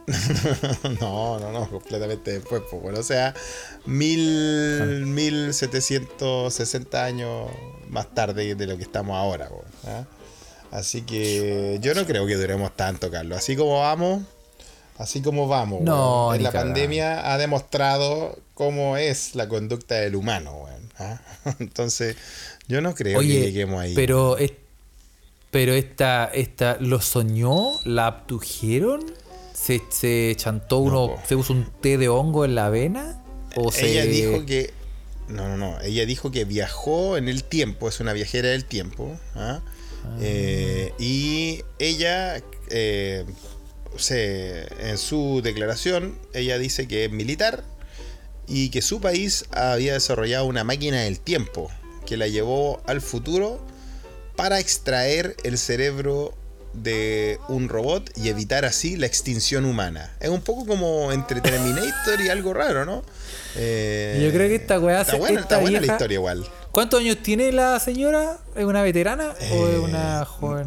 [1.00, 3.34] no, no, no, completamente después, pues bueno, o sea,
[3.86, 7.48] mil, mil setecientos sesenta años
[7.88, 10.04] más tarde de lo que estamos ahora, pues, ¿ah?
[10.70, 13.38] Así que yo no creo que duremos tanto, Carlos.
[13.38, 14.24] Así como vamos,
[14.98, 20.64] así como vamos, No, ni la pandemia ha demostrado cómo es la conducta del humano,
[20.64, 21.20] weón, ¿ah?
[21.60, 22.16] Entonces,
[22.68, 23.94] yo no creo que lleguemos ahí.
[23.94, 24.52] pero, es-
[25.54, 27.78] pero esta, esta, ¿lo soñó?
[27.84, 29.04] ¿La abdujeron?
[29.52, 33.22] ¿Se, se chantó uno, se puso un té de hongo en la avena?
[33.54, 33.92] ¿O se...
[33.92, 34.72] Ella dijo que.
[35.28, 35.80] No, no, no.
[35.82, 39.16] Ella dijo que viajó en el tiempo, es una viajera del tiempo.
[39.36, 39.62] ¿ah?
[40.20, 43.24] Eh, y ella, eh,
[43.96, 47.62] se, en su declaración, ella dice que es militar
[48.48, 51.70] y que su país había desarrollado una máquina del tiempo
[52.06, 53.64] que la llevó al futuro
[54.36, 56.34] para extraer el cerebro
[56.72, 60.10] de un robot y evitar así la extinción humana.
[60.20, 63.04] Es un poco como entre Terminator y algo raro, ¿no?
[63.56, 66.44] Eh, Yo creo que esta weá está se- buena, esta está buena la historia igual.
[66.72, 68.38] ¿Cuántos años tiene la señora?
[68.56, 70.66] ¿Es una veterana o es Eh, una joven?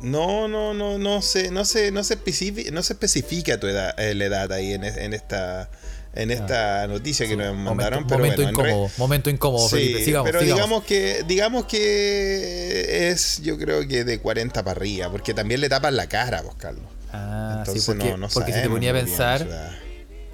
[0.00, 3.98] No, no, no, no sé, no sé, no se especifica, no se especifica tu edad,
[3.98, 5.68] eh, la edad ahí en esta,
[6.16, 9.68] en esta noticia que nos mandaron, momento pero momento bueno, en re- incómodo, momento incómodo,
[9.68, 10.04] Sí, Felipe.
[10.04, 10.56] Sigamos, pero sigamos.
[10.58, 15.68] digamos que digamos que es yo creo que de 40 para arriba, porque también le
[15.68, 16.84] tapan la cara, vos Carlos.
[17.12, 19.72] Ah, Entonces sí, porque, no, no porque si te ponía a bien pensar, edad.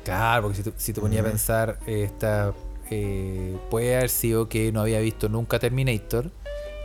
[0.04, 2.52] claro, porque si te, si te ponía a pensar, esta,
[2.90, 6.30] eh, puede haber sido que no había visto nunca Terminator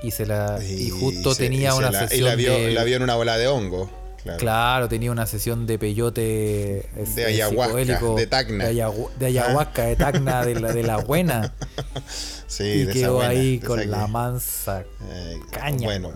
[0.04, 2.72] y se la y, justo tenía y se una la, y sesión la vio, de,
[2.72, 3.90] la vio en una bola de hongo.
[4.28, 4.40] Claro.
[4.40, 7.76] claro, tenía una sesión de peyote es- De es ayahuasca,
[8.16, 8.66] de tacna.
[8.66, 11.54] de, ayahu- de ayahuasca, de tacna, de la, de la buena
[12.48, 16.12] Sí, y de quedó buena, ahí de con la mansa Eh, Caña, Bueno,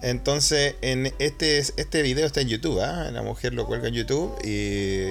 [0.00, 3.10] entonces en este este video está en YouTube, ¿ah?
[3.12, 4.48] la mujer lo cuelga en YouTube y,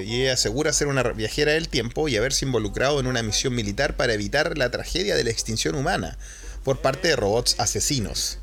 [0.02, 3.96] y ella asegura ser una viajera del tiempo y haberse involucrado en una misión militar
[3.96, 6.16] para evitar la tragedia de la extinción humana
[6.64, 8.38] por parte de robots asesinos.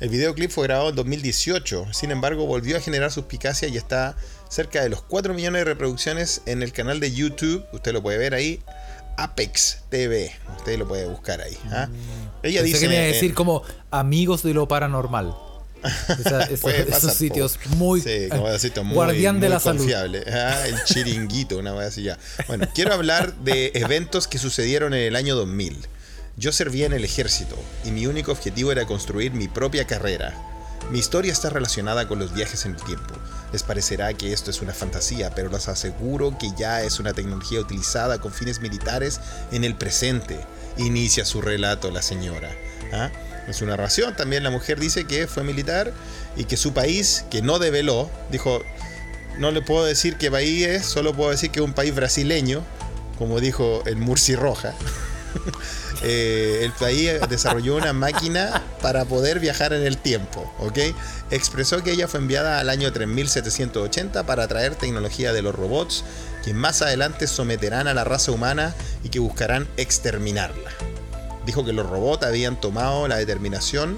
[0.00, 4.16] El videoclip fue grabado en 2018, sin embargo volvió a generar suspicacia y está
[4.50, 8.18] cerca de los 4 millones de reproducciones en el canal de YouTube, usted lo puede
[8.18, 8.60] ver ahí,
[9.16, 11.56] Apex TV, usted lo puede buscar ahí.
[11.70, 11.88] ¿ah?
[12.42, 12.80] Ella Pensé dice...
[12.80, 15.34] que me iba a eh, decir como amigos de lo paranormal.
[16.18, 19.60] Esa- esa- Puede pasar, esos sitios muy Sí, como decirte, muy, guardián de muy la
[19.60, 19.90] salud.
[20.32, 22.18] Ah, el chiringuito, una vez así ya.
[22.48, 25.76] Bueno, quiero hablar de eventos que sucedieron en el año 2000.
[26.38, 30.34] Yo servía en el ejército y mi único objetivo era construir mi propia carrera.
[30.90, 33.14] Mi historia está relacionada con los viajes en el tiempo.
[33.52, 37.58] Les parecerá que esto es una fantasía, pero les aseguro que ya es una tecnología
[37.58, 39.18] utilizada con fines militares
[39.50, 40.38] en el presente.
[40.76, 42.50] Inicia su relato la señora.
[42.92, 43.10] ¿Ah?
[43.46, 45.94] En su narración también la mujer dice que fue militar
[46.36, 48.60] y que su país, que no develó, dijo,
[49.38, 52.62] no le puedo decir qué país es, solo puedo decir que es un país brasileño,
[53.16, 54.74] como dijo el Murci Roja.
[56.02, 60.78] Eh, el país desarrolló una máquina para poder viajar en el tiempo, ¿ok?
[61.30, 66.04] Expresó que ella fue enviada al año 3780 para traer tecnología de los robots
[66.44, 70.70] que más adelante someterán a la raza humana y que buscarán exterminarla.
[71.46, 73.96] Dijo que los robots habían tomado la determinación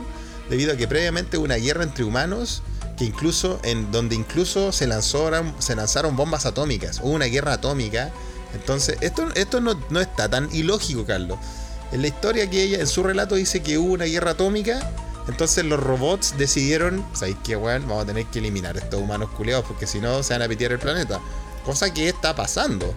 [0.48, 2.62] debido a que previamente hubo una guerra entre humanos
[2.96, 8.10] que incluso en donde incluso se se lanzaron bombas atómicas, hubo una guerra atómica.
[8.54, 11.38] Entonces, esto, esto no, no está tan ilógico, Carlos.
[11.92, 14.90] En la historia que ella, en su relato, dice que hubo una guerra atómica.
[15.28, 17.82] Entonces los robots decidieron, ¿sabéis qué, weón?
[17.86, 20.48] Vamos a tener que eliminar a estos humanos culeados porque si no se van a
[20.48, 21.20] pitear el planeta.
[21.64, 22.94] Cosa que está pasando.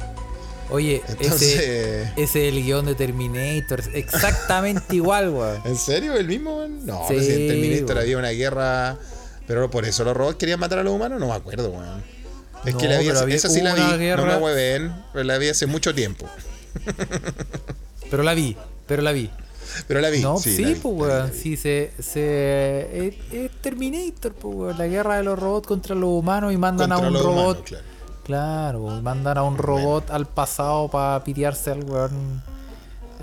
[0.70, 3.84] Oye, Entonces, ese, ese es el guion de Terminator.
[3.94, 5.62] Exactamente igual, weón.
[5.66, 6.86] ¿en serio el mismo, weón?
[6.86, 7.98] No, Sí, si en Terminator weón.
[8.00, 8.98] había una guerra.
[9.48, 12.02] Pero por eso los robots querían matar a los humanos, no me acuerdo, weón.
[12.64, 13.82] Es que la vi, había- esa sí la vi,
[14.16, 16.26] no me hueven, pero la vi hace mucho tiempo.
[18.10, 18.58] Pero la vi,
[18.92, 19.30] pero la vi.
[19.88, 20.20] Pero la vi.
[20.22, 21.32] No, sí, sí, vi, pues, weón.
[21.34, 21.94] Sí, se.
[22.00, 24.78] se es, es Terminator, pues, weón.
[24.78, 27.60] La guerra de los robots contra los humanos y mandan a un robot.
[27.70, 27.84] humanos,
[28.26, 28.82] claro.
[29.02, 32.44] Mandan a un robot al pasado para pitearse al weón.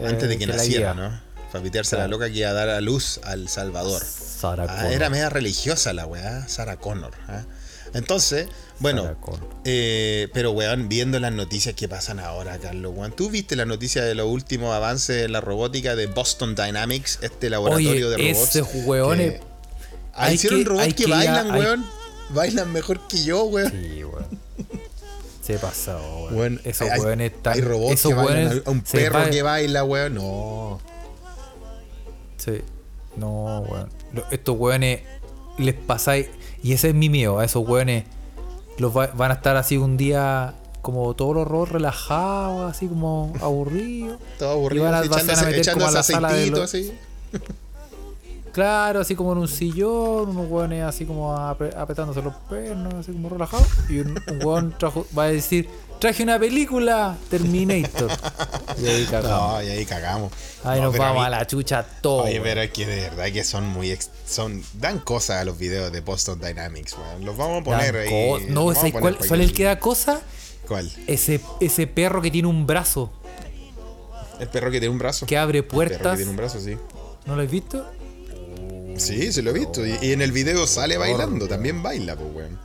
[0.01, 0.95] eh, Antes de que la naciera.
[0.95, 1.21] ¿no?
[1.53, 4.03] Para pitearse a la loca que iba a dar a luz al Salvador.
[4.03, 4.93] Sarah Ah, Connor.
[4.93, 7.13] era media religiosa la weá, Sarah Connor.
[7.29, 7.43] ¿ah?
[7.95, 8.49] Entonces,
[8.81, 9.17] bueno,
[9.65, 13.13] eh, pero weón, viendo las noticias que pasan ahora, Carlos, weón.
[13.13, 17.51] ¿Tú viste la noticia de los últimos avances en la robótica de Boston Dynamics, este
[17.51, 18.57] laboratorio Oye, de robots?
[18.57, 19.33] esos weones.
[19.35, 19.41] que-
[20.15, 21.87] Ah, hay hicieron que- robots que, bailan, hay- weón.
[22.31, 23.71] Bailan mejor que yo, weón.
[23.73, 24.27] Sí, weón.
[25.43, 26.35] Se pasó, weón.
[26.37, 27.55] Weón, esos hay, weones están.
[27.55, 30.15] hay robots esos que bailan, a un perro que baila, weón.
[30.15, 30.81] No.
[32.37, 32.61] Sí.
[33.17, 33.89] No, weón.
[34.31, 35.01] Estos weones
[35.59, 36.27] les pasáis.
[36.63, 37.39] Y ese es mi miedo.
[37.39, 38.05] A esos weones
[38.79, 43.33] los va- van a estar así un día como todos los robots relajados, así como
[43.41, 44.19] aburridos.
[44.39, 46.35] Todo aburrido, Y van a- van a echándose, meter como a echándose la sala de
[46.35, 46.93] aceitito, los- así.
[48.53, 53.13] Claro, así como en un sillón, unos weones así como apre- apretándose los pernos, así
[53.13, 53.69] como relajados.
[53.89, 58.11] Y un, un weón trajo- va a decir, traje una película, Terminator.
[58.81, 59.53] Y ahí cagamos.
[59.53, 60.33] No, y ahí cagamos.
[60.63, 62.25] ahí No, nos vamos mí- a la chucha todo.
[62.25, 63.91] Oye, pero es que de verdad que son muy.
[63.91, 67.25] ex- son Dan cosas a los videos de Boston Dynamics, weón.
[67.25, 68.47] Los vamos a poner Dan ahí.
[68.51, 70.21] No, ¿sabes poner cuál, ¿cuál es el que da cosa?
[70.69, 70.89] ¿Cuál?
[71.09, 73.11] Ese, ese perro que tiene un brazo,
[74.39, 75.27] El perro que tiene un brazo.
[75.27, 76.17] que abre El perro que puertas.
[76.17, 76.77] tiene un brazo, sí.
[77.27, 77.85] ¿No lo has visto?
[78.97, 79.85] Sí, se lo he visto.
[79.87, 81.49] Y, y en el video sale bailando.
[81.49, 82.59] También baila, pues, weón.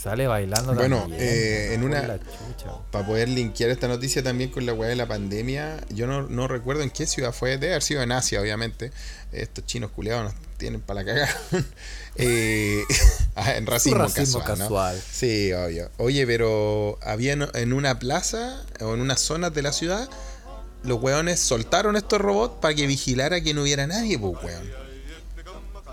[0.00, 2.18] Sale bailando Bueno, también, eh, en una-.
[2.92, 6.46] Para poder linkear esta noticia también con la weá de la pandemia, yo no, no
[6.46, 8.92] recuerdo en qué ciudad fue, debe haber sido en Asia, obviamente.
[9.32, 11.36] Estos chinos culeados nos tienen para la cagada.
[12.20, 12.82] Eh,
[13.36, 15.00] ah, en racismo, racismo casual.
[15.08, 15.88] Sí, obvio.
[15.98, 20.08] Oye, pero había en- en una plaza o en unas zonas de la ciudad,
[20.82, 24.68] los weones soltaron estos robots para que vigilara que no hubiera nadie, pues, weón.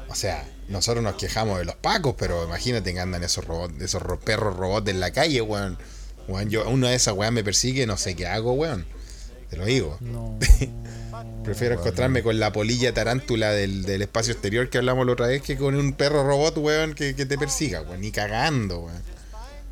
[0.09, 4.01] O sea, nosotros nos quejamos de los pacos, pero imagínate que andan esos robots, esos
[4.01, 5.77] ro- perros robots en la calle, weón.
[6.27, 8.85] Weón, yo, una de esas weas me persigue, no sé qué hago, weón.
[9.49, 9.97] Te lo digo.
[10.01, 10.37] No.
[11.43, 15.41] Prefiero encontrarme con la polilla tarántula del, del espacio exterior que hablamos la otra vez
[15.43, 18.01] que con un perro robot, weón, que, que te persiga, weón.
[18.01, 19.01] Ni cagando, weón.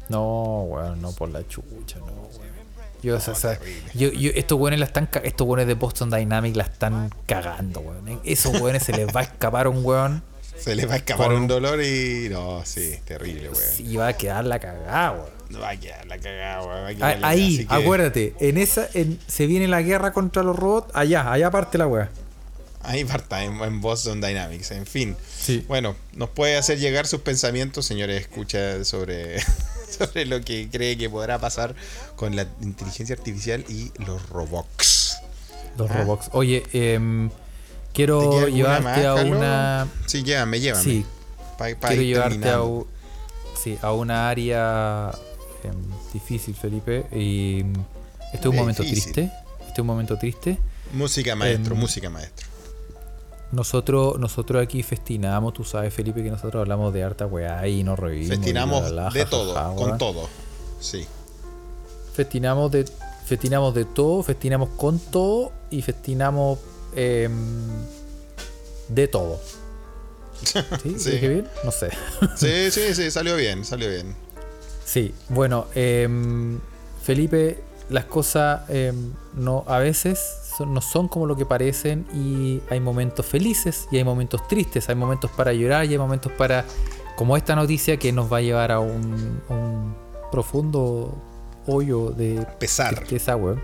[0.09, 2.53] No, weón, no por la chucha, no, weón.
[3.01, 3.91] Yo, o sea, o sea, terrible.
[3.95, 8.21] yo, yo, estos weones la están estos weones de Boston Dynamics la están cagando, weón.
[8.23, 10.23] Esos weones se les va a escapar un weón
[10.59, 12.29] Se le va a escapar un dolor y.
[12.29, 13.73] No, sí, terrible, weón.
[13.91, 15.29] y va a quedar la cagada, weón.
[15.49, 17.01] No va a quedar la cagada, weón.
[17.01, 20.41] va a Ah, la- Ahí, que- acuérdate, en esa, en, se viene la guerra contra
[20.43, 22.09] los robots, allá, allá parte la weá.
[22.85, 25.15] Ahí parta, en, en Boston Dynamics, en fin.
[25.39, 25.63] Sí.
[25.69, 29.39] Bueno, nos puede hacer llegar sus pensamientos, señores, escucha sobre,
[29.89, 31.75] sobre lo que cree que podrá pasar
[32.17, 35.17] con la inteligencia artificial y los robots.
[35.77, 35.97] Los Ah.
[35.99, 36.29] robots.
[36.33, 36.99] Oye, ¿Te
[37.93, 39.37] quiero llevarte más, a Carlos?
[39.37, 39.87] una.
[40.07, 40.83] Sí, llévame, llévame.
[40.83, 41.05] Sí,
[41.57, 42.87] Pa- pa quiero llevarte a, terminando.
[43.61, 45.11] sí, a una área
[45.63, 45.75] em,
[46.13, 47.05] difícil, Felipe.
[47.11, 47.73] Y em,
[48.33, 49.13] este es un momento difícil.
[49.13, 49.31] triste.
[49.59, 50.57] Este es un momento triste.
[50.93, 52.47] Música maestro, Em, música maestro.
[53.51, 57.99] Nosotros, nosotros aquí festinamos, tú sabes, Felipe, que nosotros hablamos de harta weá y nos
[58.11, 60.27] y Festinamos la, la, la, de todo, con todo.
[60.79, 61.05] Sí.
[62.15, 62.85] Festinamos de,
[63.25, 66.57] festinamos de todo, festinamos con todo y festinamos
[66.95, 67.31] em,
[68.89, 69.39] de todo.
[70.43, 70.95] ¿Sí?
[70.99, 71.11] Sí.
[71.11, 71.47] ¿Dije bien?
[71.63, 71.89] No sé.
[72.35, 74.15] Sí, sí, sí, salió bien, salió bien.
[74.85, 76.59] Sí, bueno, em,
[77.03, 80.19] Felipe, las cosas em, no a veces
[80.57, 84.89] son- no son como lo que parecen y hay momentos felices y hay momentos tristes,
[84.89, 86.65] hay momentos para llorar y hay momentos para,
[87.15, 89.95] como esta noticia que nos va a llevar a un, un
[90.31, 91.15] profundo
[91.65, 92.95] hoyo de Pesar.
[92.95, 93.61] tristeza, weón.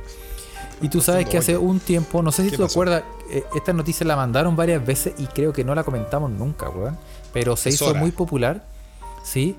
[0.82, 2.80] Y tú sabes que hace un tiempo, no sé si ¿Qué tú te pasó?
[2.80, 6.70] acuerdas, eh, esta noticia la mandaron varias veces y creo que no la comentamos nunca,
[6.70, 6.98] weón.
[7.34, 8.00] Pero se Es hizo hora.
[8.00, 8.64] muy popular,
[9.24, 9.56] ¿sí?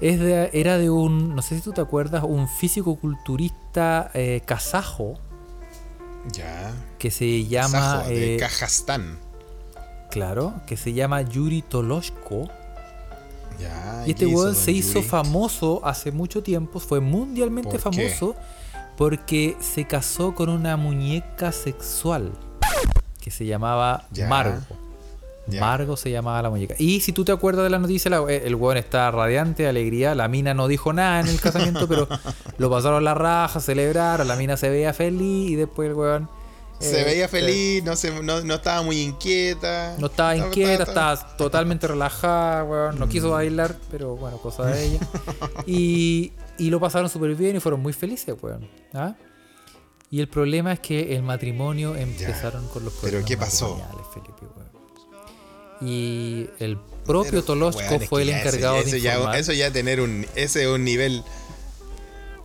[0.00, 5.14] Es de, era de un, no sé si tú te acuerdas, un físico-culturista eh, kazajo
[6.32, 6.72] Ya.
[6.98, 9.18] que se llama, Sajo, de eh, Kazajstán.
[10.10, 12.48] claro, que se llama Yuri Toloshko.
[13.60, 14.02] Ya.
[14.06, 18.08] Y este ¿qué hizo weón se hizo famoso hace mucho tiempo, fue mundialmente ¿Por qué?
[18.96, 22.32] Porque se casó con una muñeca sexual
[23.20, 24.28] que se llamaba Ya.
[24.28, 24.60] Margo.
[25.46, 25.60] Ya.
[25.60, 26.74] Margo se llamaba la muñeca.
[26.78, 29.68] Y si tú te acuerdas de la noticia, la- eh, el weón está radiante, de
[29.68, 30.14] alegría.
[30.14, 32.08] La mina no dijo nada en el casamiento, pero
[32.58, 34.26] lo pasaron la raja, celebraron.
[34.26, 36.28] La mina se veía feliz y después el weón.
[36.80, 39.94] Se eh, veía eh, feliz, no, se, no, no estaba muy inquieta.
[39.98, 42.98] No estaba inquieta, estaba- estaba totalmente relajada, weón.
[42.98, 45.00] No quiso bailar, pero bueno, cosa de ella.
[45.66, 48.68] Y, y lo pasaron súper bien y fueron muy felices, weón.
[48.92, 49.14] ¿Ah?
[50.10, 53.82] Y el problema es que el matrimonio empezaron con los ¿Pero problemas qué pasó?
[54.12, 54.74] Felipe, weón.
[55.80, 57.44] Y el propio Pero,
[57.76, 60.26] weón, es fue el ya eso- encargado eso, de ya, eso ya tener un.
[60.34, 61.24] Ese es un nivel.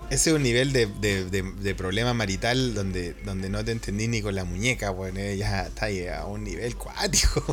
[0.09, 4.07] Ese es un nivel de, de, de- de problema marital donde, donde no te entendí
[4.07, 7.43] ni con la muñeca, bueno, ya está ahí a un nivel cuático.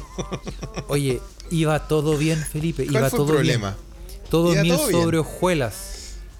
[0.89, 2.85] Oye, iba todo bien, Felipe.
[2.87, 3.77] ¿Cuál iba fue el todo problema?
[3.77, 4.21] bien.
[4.31, 5.03] Todo Iba miel todo bien.
[5.03, 5.93] sobre hojuelas.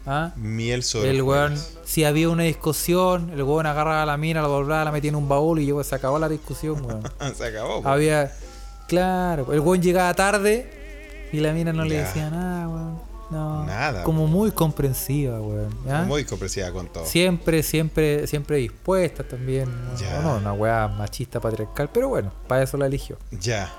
[0.07, 0.33] ¿Ah?
[0.37, 4.49] Miel sobre El weón, si había una discusión, el weón agarraba a la mina, la
[4.49, 7.03] doblaba, la metía en un baúl y yo, se acabó la discusión, weón.
[7.35, 7.83] Se acabó.
[7.83, 7.89] po.
[7.89, 8.33] había.
[8.87, 13.07] Claro, el weón llegaba tarde y la mina no le decía nada, weón.
[13.29, 13.65] No.
[13.65, 15.77] Nada, Como muy comprensiva, weón.
[15.85, 16.03] ¿ya?
[16.03, 17.05] Muy comprensiva con todo.
[17.05, 19.69] Siempre, siempre, siempre dispuesta también.
[19.99, 20.21] Ya.
[20.21, 23.19] No, una weá machista patriarcal, pero bueno, para eso la eligió.
[23.33, 23.73] Ya.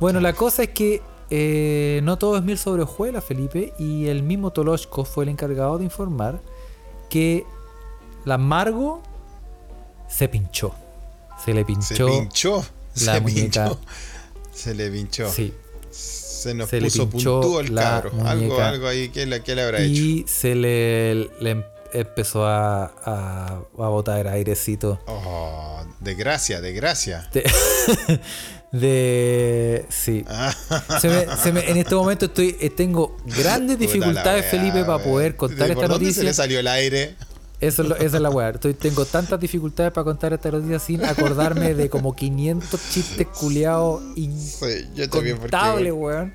[0.00, 1.00] Bueno, la cosa es que
[1.30, 2.84] eh, no todo es miel sobre
[3.20, 6.40] Felipe, y el mismo Tolochko fue el encargado de informar
[7.08, 7.44] que
[8.24, 9.02] la Margo
[10.08, 10.74] se pinchó.
[11.44, 11.94] Se le pinchó.
[11.94, 12.64] Se pinchó.
[13.04, 13.64] la se muñeca.
[13.68, 13.80] pinchó.
[14.52, 15.28] Se le pinchó.
[15.30, 15.52] Sí.
[15.90, 18.12] Se nos Se puso puntúo el cabro.
[18.24, 19.08] Algo, algo ahí.
[19.08, 19.90] ¿Qué le, qué le habrá hecho?
[19.92, 25.00] Y se le, le em- empezó a, a, a botar airecito.
[25.06, 27.30] Oh, desgracia, desgracia.
[28.80, 30.24] De, sí.
[30.26, 30.52] Ah,
[31.00, 35.36] Se me- se me- en este momento estoy eh, tengo grandes dificultades, Felipe, para poder
[35.36, 36.34] contar ¿De por esta dónde se le noticia.
[36.42, 37.14] salió el aire?
[37.60, 38.50] Eso es, lo- esa es la weá.
[38.50, 44.02] Estoy- tengo tantas dificultades para contar esta noticia sin acordarme de como 500 chistes culiados
[44.16, 44.66] Sí,
[44.96, 46.34] incontables, weón.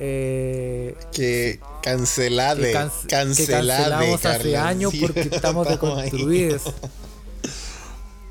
[0.00, 6.62] Eh, que cancelade, que, que cancelade, cancelamos hace años Sí, porque estamos deconstruidos.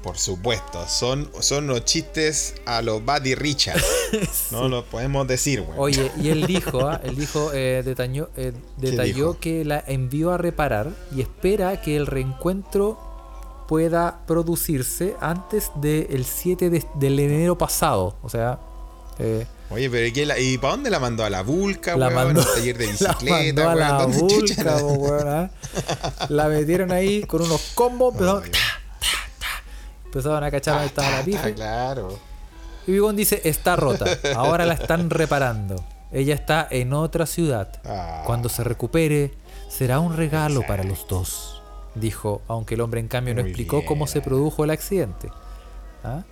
[0.04, 3.82] Por supuesto, son, son los chistes a los Buddy Richard.
[4.52, 5.80] No lo podemos decir, güey.
[5.80, 7.00] Oye, y él dijo, ¿ah?
[7.04, 9.38] él dijo, eh, detalló, eh, detalló dijo?
[9.40, 13.00] que la envió a reparar y espera que el reencuentro
[13.68, 18.18] pueda producirse antes del 7 de, del enero pasado.
[18.22, 18.60] O sea,
[19.20, 21.24] eh, Oye, pero ¿y, qué la- ¿y para dónde la mandó?
[21.24, 22.34] ¿A la Vulca, la weón?
[22.36, 23.34] mandó, ¿A un taller de la bicicleta,
[23.66, 25.52] mandó a la ¿Dónde chucha vulca, la- weón, ¿ah?
[26.30, 28.52] La metieron ahí con unos combos, Oye.
[30.14, 31.54] Empezaron a cachar dónde estaba la pife.
[31.56, 32.20] claro.
[32.86, 34.06] Y Bigón dice, está rota,
[34.36, 35.84] ahora la están reparando.
[36.12, 37.82] Ella está en otra ciudad.
[37.86, 38.24] Ah.
[38.26, 39.32] Cuando se recupere,
[39.70, 41.62] será un regalo para los dos.
[41.96, 45.30] Dijo, aunque el hombre en cambio no explicó cómo se produjo el accidente.
[46.04, 46.24] ¿Ah?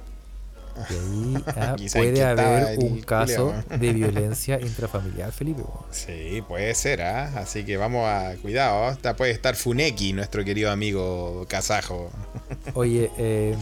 [0.90, 5.64] Y ahí ah, puede haber un caso de violencia intrafamiliar, Felipe.
[5.92, 7.32] Sí, puede ser, ¿ah?
[7.38, 8.36] Así que vamos a.
[8.42, 8.92] Cuidado, ¿ah?
[8.92, 12.12] Está- puede estar Funeki, nuestro querido amigo kazajo.
[12.74, 13.56] Oye, eh,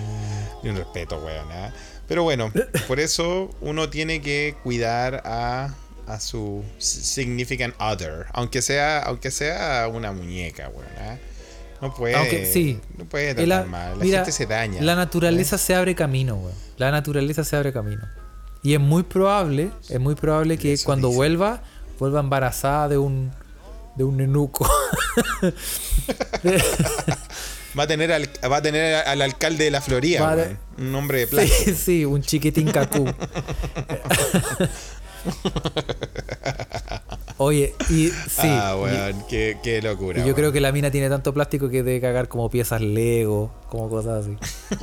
[0.63, 1.47] Y un respeto, weón.
[1.51, 1.73] ¿ah?
[2.07, 2.51] Pero bueno,
[2.87, 5.75] por eso uno tiene que cuidar a,
[6.07, 8.25] a su significant other.
[8.33, 11.19] Aunque sea, aunque sea una muñeca, weón.
[11.81, 12.15] No puede.
[12.15, 12.79] Aunque, sí.
[12.97, 13.97] No puede tratar mal.
[13.97, 14.79] La mira, gente se daña.
[14.79, 14.83] ¿eh?
[14.83, 16.41] La naturaleza se abre camino.
[16.77, 18.03] La naturaleza se abre camino.
[18.61, 21.17] Y es muy probable, es muy probable que Eso cuando dice.
[21.17, 21.61] vuelva,
[21.97, 23.31] vuelva embarazada de un
[23.95, 24.69] de un nenuco.
[27.77, 30.57] Va a tener al, va a tener al alcalde de la Florida.
[30.77, 31.47] Un hombre de plata.
[31.47, 33.05] sí, sí, un chiquitín cacú.
[37.37, 38.47] Oye, y sí.
[38.49, 39.23] ah, weón.
[39.29, 40.17] Qué, qué locura.
[40.17, 40.35] y yo weón.
[40.35, 44.25] creo que la mina tiene tanto plástico que debe cagar como piezas Lego, como cosas
[44.25, 44.35] así.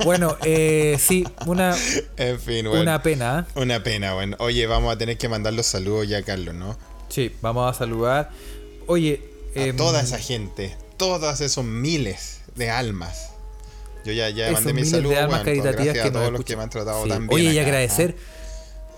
[0.03, 1.75] Bueno, eh, sí, una,
[2.17, 2.81] En fin, weón.
[2.81, 3.45] una pena.
[3.55, 3.59] ¿eh?
[3.59, 4.35] Una pena, weón.
[4.39, 6.75] Oye, vamos a tener que mandar los saludos ya, Carlos, ¿no?
[7.09, 8.31] Sí, vamos a saludar.
[8.87, 9.21] Oye,
[9.55, 13.29] A em, toda esa gente, todos esos miles de almas.
[14.03, 16.43] Yo ya, ya mandé mis saludos, weón, caritativas que a todos los escuchan.
[16.45, 17.09] que me han tratado Sí.
[17.09, 17.39] tan bien.
[17.39, 18.15] Oye, y acá, agradecer.
[18.17, 18.33] ¿ah?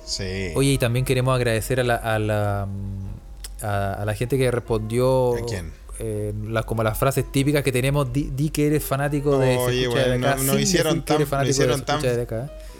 [0.09, 0.51] Sí.
[0.55, 4.49] Oye, y también queremos agradecer a la, a la, mm, a, a la gente que
[4.51, 5.35] respondió.
[5.35, 5.71] ¿A quién?
[6.01, 9.85] eh, las- como las frases típicas que tenemos, di, di que eres fanático de Oye,
[9.87, 12.01] acá, no- hicieron decir que tan- eres no fanático de hicieron tan-.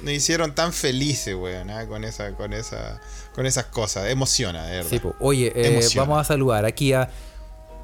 [0.03, 1.85] Nos hicieron felices, weón, ¿ah?
[1.85, 3.01] con esa, con esa,
[3.35, 4.07] con esas cosas.
[4.09, 4.89] Emociona, de verdad.
[4.89, 5.15] Sí, po.
[5.19, 7.09] Oye, eh, vamos a saludar aquí a.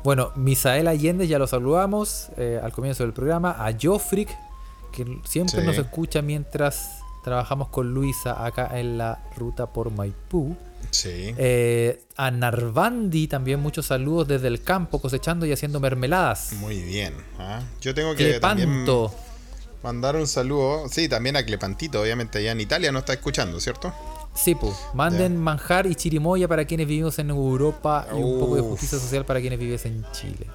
[0.06, 3.52] Bueno, Misael Allende, ya lo saludamos eh, al comienzo del programa.
[3.60, 4.30] A Jofric,
[4.94, 5.68] que siempre Sí.
[5.68, 10.56] nos escucha mientras trabajamos con Luisa acá en la ruta por Maipú.
[10.92, 11.34] Sí.
[11.38, 16.54] Eh, a Narvandi también muchos saludos desde el campo cosechando y haciendo mermeladas.
[16.54, 17.16] Muy bien.
[17.40, 17.64] ¿ah?
[17.82, 19.12] Yo tengo que también Clepanto.
[19.82, 20.88] mandar un saludo.
[20.88, 23.92] Sí, también a Clepantito, obviamente allá en Italia no está escuchando, ¿cierto?
[24.36, 24.76] Sí, pues.
[24.94, 29.26] Manden manjar y chirimoya para quienes vivimos en Europa y un poco de justicia social
[29.26, 30.46] para quienes vives en Chile.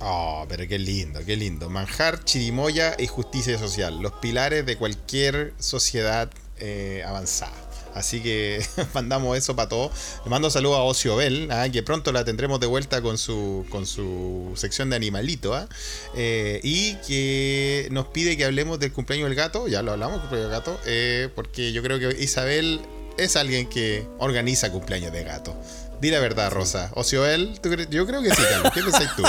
[0.00, 1.68] Oh, pero qué lindo, qué lindo.
[1.70, 4.00] Manjar, chirimoya y justicia social.
[4.00, 7.52] Los pilares de cualquier sociedad eh, avanzada.
[7.94, 8.64] Así que
[8.94, 9.90] mandamos eso para todos.
[10.24, 11.68] Le mando saludos a Ocio Bell, ¿ah?
[11.68, 15.54] que pronto la tendremos de vuelta con su, con su sección de animalito.
[15.54, 15.68] ¿ah?
[16.14, 19.66] Eh, y que nos pide que hablemos del cumpleaños del gato.
[19.66, 20.80] Ya lo hablamos, cumpleaños del gato.
[20.86, 22.80] eh, porque yo creo que Isabel
[23.16, 25.56] es alguien que organiza cumpleaños de gato.
[26.00, 26.90] Di la verdad, Rosa.
[26.94, 27.88] Ocio Bell, ¿tú crees?
[27.90, 28.72] yo creo que sí, Carlos.
[28.72, 29.22] ¿Qué pensáis tú?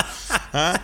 [0.53, 0.79] ¿Ah?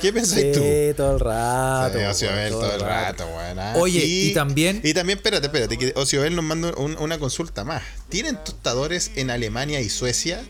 [0.00, 0.60] ¿Qué pensáis tú?
[0.60, 2.14] Sí, todo el rato.
[2.14, 3.58] Sí, weón, todo el rato, weón.
[3.58, 3.72] ah.
[3.76, 7.82] Oye, y también- Y también, espérate, espérate, que Ociobel nos manda un- una consulta más.
[8.08, 10.42] ¿Tienen tostadores en Alemania y Suecia?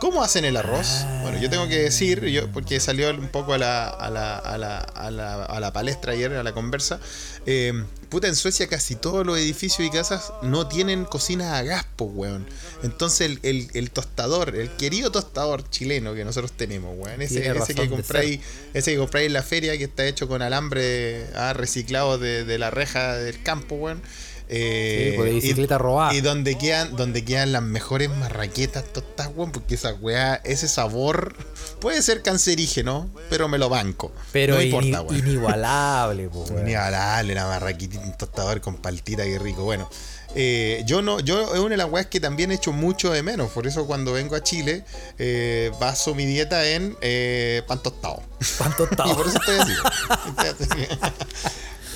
[0.00, 1.04] ¿Cómo hacen el arroz?
[1.22, 4.58] Bueno, yo tengo que decir, yo, porque salió un poco a la, a la, a
[4.58, 7.00] la, a la, a la palestra ayer, a la conversa.
[7.46, 7.72] eh,
[8.10, 12.10] puta, en Suecia casi todos los edificios y casas no tienen cocinas a gas, pues,
[12.14, 12.46] weón.
[12.82, 17.74] Entonces el, el- el tostador, el querido tostador chileno que nosotros tenemos, weón, ese, ese
[17.74, 18.40] que compráis,
[18.74, 22.58] ese que compráis en la feria que está hecho con alambre ah, reciclado de, de
[22.58, 24.00] la reja del campo, weón.
[24.48, 26.14] Eh, Sí, pues, de y- bicicleta robada.
[26.14, 31.34] Y donde quedan, donde quedan las mejores marraquetas tostadas, weón, porque esa weá, ese sabor
[31.80, 34.12] puede ser cancerígeno, pero me lo banco.
[34.32, 35.16] Pero no importa, weón.
[35.18, 36.60] inigualable, po, weón.
[36.62, 39.64] Inigualable, una marraquita, un tostador con paltita, qué rico.
[39.64, 39.90] Bueno,
[40.38, 43.50] eh, yo no, yo es una de las weas que también echo mucho de menos.
[43.50, 44.84] Por eso cuando vengo a Chile,
[45.18, 48.22] eh, baso mi dieta en eh, pan tostado.
[48.58, 49.16] Pan Y tostado.
[49.16, 49.72] por eso estoy así.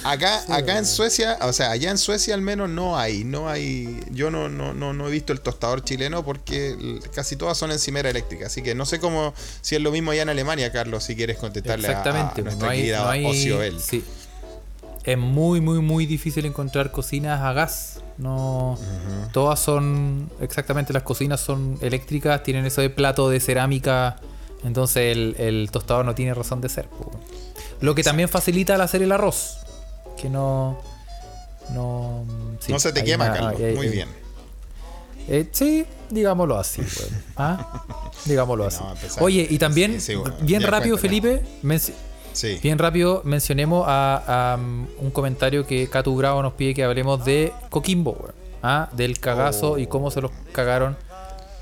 [0.04, 4.00] Acá, acá en Suecia, o sea, allá en Suecia al menos no hay, no hay,
[4.10, 8.08] yo no, no, no, no he visto el tostador chileno porque casi todas son encimera
[8.10, 11.14] eléctrica, así que no sé cómo, si es lo mismo allá en Alemania, Carlos, si
[11.16, 13.24] quieres contestarle a- Exactamente, a, nuestra no hay, querida no hay-
[13.80, 14.04] sí.
[15.04, 18.00] Es muy, muy, muy difícil encontrar cocinas a gas.
[18.18, 18.78] No,
[19.32, 24.16] todas son exactamente las cocinas son eléctricas, tienen ese plato de cerámica,
[24.62, 26.84] entonces el, el tostador no tiene razón de ser.
[26.86, 27.10] po.
[27.80, 29.59] Lo que también facilita al hacer el arroz,
[30.20, 30.78] que no,
[31.70, 32.24] no,
[32.60, 34.08] sí, no se te quema, una- Carlos, hay- muy hay- bien.
[35.28, 37.22] eh, sí, digámoslo así, weón.
[37.36, 37.84] ¿Ah?
[38.24, 38.82] Digámoslo así.
[39.20, 40.98] Oye, y también, Sí, sí, bueno, bien rápido.
[40.98, 41.42] Felipe,
[42.32, 42.58] Sí.
[42.62, 47.24] bien rápido mencionemos a, a, um, un comentario que Catu Bravo nos pide que hablemos
[47.24, 48.28] de Coquimbo.
[48.62, 48.90] ¿Ah?
[48.92, 50.94] Del cagazo y cómo se los cagaron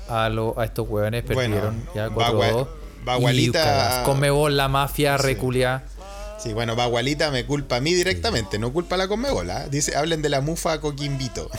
[0.09, 0.85] a, lo- a estos.
[0.87, 2.67] Bueno, Perdieron ya Bagua- 4-2.
[3.05, 4.03] Bagualita-
[4.49, 5.83] la mafia reculia.
[6.41, 9.67] Sí, bueno, Bagualita me culpa a mí directamente, no culpa a la Conmebola.
[9.67, 11.49] Dice, hablen de la mufa Coquimbito.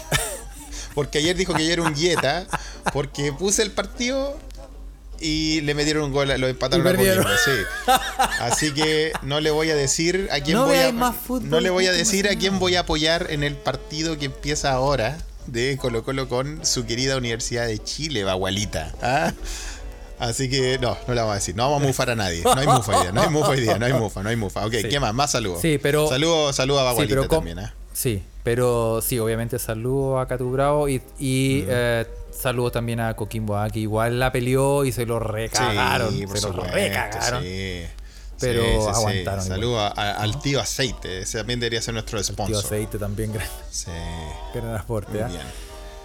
[0.95, 2.47] porque ayer dijo que yo era un dieta,
[2.93, 4.39] porque puse el partido
[5.21, 6.91] y le metieron un gol, lo empataron a.
[6.93, 7.91] Coquimbo, sí.
[8.41, 11.61] Así que no le voy a decir a quién No voy a más fútbol, no
[11.61, 15.19] le voy a decir a quién voy a apoyar en el partido que empieza ahora
[15.47, 18.95] de Colo Colo con su querida Universidad de Chile, Bagualita.
[19.03, 19.33] ¿ah?
[20.21, 21.57] Así que no, no le vamos a decir.
[21.57, 22.43] No vamos a mufar a nadie.
[22.45, 23.13] No hay mufa hoy día.
[23.13, 23.79] No hay mufa hoy día.
[23.79, 24.67] No hay mufa, no hay mufa.
[24.67, 24.89] Ok, Sí.
[24.89, 25.13] ¿qué más?
[25.15, 25.61] Más saludos.
[25.61, 27.59] Sí, pero- Saludos saludo a Sí, Bagualita com- también.
[27.61, 27.75] ¿ah?
[27.93, 33.57] Sí, pero sí, obviamente saludo a Catu Bravo y, y eh, saludo también a Coquimbo,
[33.57, 36.11] ah, que igual la peleó y se lo recagaron.
[36.17, 37.43] Sí, por se lo supuesto, recagaron.
[37.43, 37.83] sí.
[38.39, 38.89] Pero Sí, sí, sí.
[38.95, 41.19] aguantaron Saludos a- a- al tío Aceite.
[41.21, 42.65] Ese también debería ser nuestro Tío sponsor.
[42.65, 43.91] aceite también, gran, Sí,
[44.55, 45.13] gran aporte.
[45.13, 45.27] muy ah.
[45.29, 45.43] bien.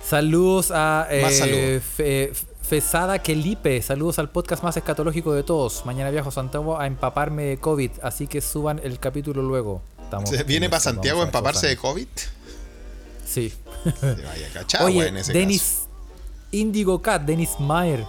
[0.06, 1.84] Saludos a eh, Más saludos.
[1.96, 2.34] Fe-
[2.68, 3.82] Fesada Kelipe.
[3.82, 5.86] Saludos al podcast más escatológico de todos.
[5.86, 9.82] Mañana viajo a Santiago a empaparme de COVID, así que suban el capítulo luego.
[10.04, 11.78] Estamos ¿Viene para Santiago a empaparse de.
[11.78, 12.08] COVID?
[13.26, 13.54] Sí.
[14.00, 15.82] Se vaya cachagua Oye, en ese Denis
[16.52, 18.04] Indigo Cat, Denis Mayer.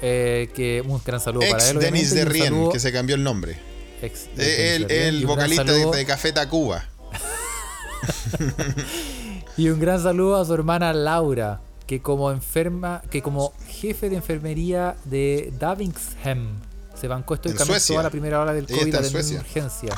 [0.00, 1.78] eh, que un gran saludo para él.
[1.78, 3.56] Denis obviamente, de Rien, saludo- que se cambió el nombre.
[4.02, 6.84] ex- Eh, El, Rien, vocalista de, de Café Tacuba.
[9.56, 14.16] Y un gran saludo a su hermana Laura, que como enferma, que como jefe de
[14.16, 16.48] enfermería de Davingshem
[16.98, 19.94] se bancó esto y toda la primera hora del COVID en de urgencia.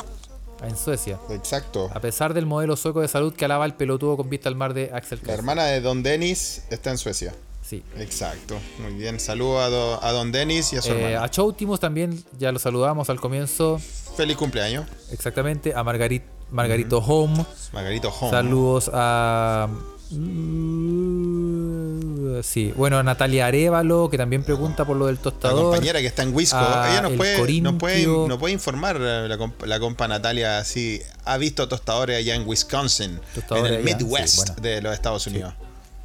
[0.62, 1.18] En Suecia.
[1.30, 1.90] Exacto.
[1.92, 4.72] A pesar del modelo sueco de salud que alaba el pelotudo con vista al mar
[4.72, 5.38] de Axel La Kaiser.
[5.40, 7.34] hermana de Don Denis está en Suecia.
[7.62, 7.82] Sí.
[7.98, 8.56] Exacto.
[8.78, 9.20] Muy bien.
[9.20, 11.24] Saludo a, do- a Don Denis y a su Eh, hermana.
[11.24, 13.78] a Choutimus también, ya lo saludamos al comienzo.
[14.16, 14.86] Feliz cumpleaños.
[15.10, 15.74] Exactamente.
[15.74, 17.44] A Margarit, Margarito Home.
[17.72, 18.30] Margarito Home.
[18.30, 19.68] Saludos a.
[20.10, 21.94] Mm,
[22.42, 25.62] Sí, bueno, Natalia Arevalo, que también pregunta por lo del La tostador.
[25.70, 26.56] compañera que está en Wisco.
[26.58, 28.28] a Ella nos el puede, nos, puede, Corintio.
[28.28, 33.20] nos puede informar la, comp- la compa Natalia si ha visto tostadores allá en Wisconsin,
[33.34, 34.54] Tostadores en el allá, sí, Midwest bueno.
[34.60, 35.54] de los Estados Unidos.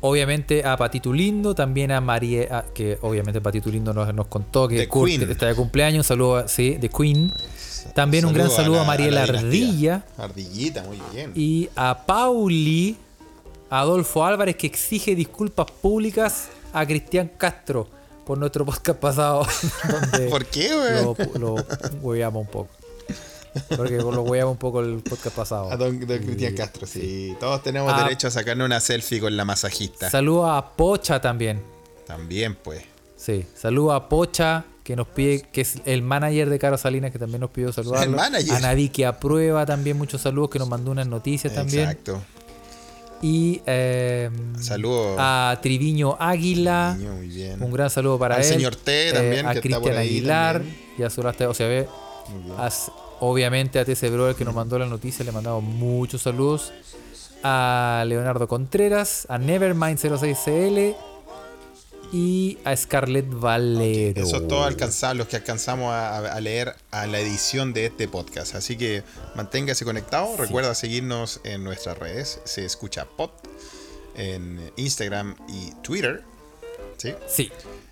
[0.02, 4.88] Obviamente a Patito Lindo, también a María, que obviamente Patito Lindo nos, nos contó que
[4.88, 6.06] Kurt está de cumpleaños.
[6.06, 7.34] Saludo a, sí, de Queen.
[7.96, 9.94] También un gran Saludo a saludo a, la- Mariela a la dinastía.
[10.18, 11.32] Ardilla Ardillita, muy bien.
[11.36, 12.96] y a Pauli
[13.70, 17.88] Adolfo Álvarez, que exige disculpas públicas a Cristian Castro
[18.26, 19.48] por nuestro podcast pasado,
[19.90, 21.40] donde ¿Por qué, güey?
[21.40, 21.56] lo,
[22.04, 22.70] lo un poco.
[23.76, 25.72] Porque lo weamos un poco el podcast pasado.
[25.72, 27.36] A don, don Cristian Castro, sí.
[27.40, 30.10] Todos tenemos derecho a sacarnos una selfie con la masajista.
[30.10, 31.62] Saludos a Pocha también.
[32.06, 32.84] También, pues.
[33.18, 37.20] Sí, saludos a Pocha, que nos pide, que es el manager de Caro Salinas, que
[37.20, 38.04] también nos pidió saludarlo.
[38.04, 38.56] El manager.
[38.56, 41.90] A Navi que aprueba también, muchos saludos, que nos mandó unas noticias también.
[41.90, 42.22] Exacto.
[43.22, 44.30] Y eh,
[44.62, 45.16] Saludos.
[45.20, 46.96] a Triviño Águila.
[47.00, 47.62] Muy bien.
[47.62, 48.48] Un gran saludo para Al él.
[48.48, 50.54] señor T también, a que está Cristian por ahí Aguilar.
[50.60, 50.78] también.
[50.98, 51.88] Y a Solaste OCB.
[52.58, 52.70] A-
[53.22, 55.26] obviamente a TC Brother que nos mandó la noticia.
[55.26, 56.72] Le mandamos muchos saludos.
[57.44, 59.26] A Leonardo Contreras.
[59.30, 60.96] A Nevermind06CL.
[62.12, 64.24] Y a Scarlett Valero.
[64.24, 68.08] Eso es todo alcanzar, los que alcanzamos a, a leer a la edición de este
[68.08, 68.56] podcast.
[68.56, 69.04] Así que
[69.36, 70.36] manténgase conectado.
[70.38, 72.40] Recuerda seguirnos en nuestras redes.
[72.46, 73.30] Se escucha pod
[74.16, 76.24] en Instagram y Twitter.
[76.98, 77.14] ¿Sí?
[77.28, 77.52] Sí,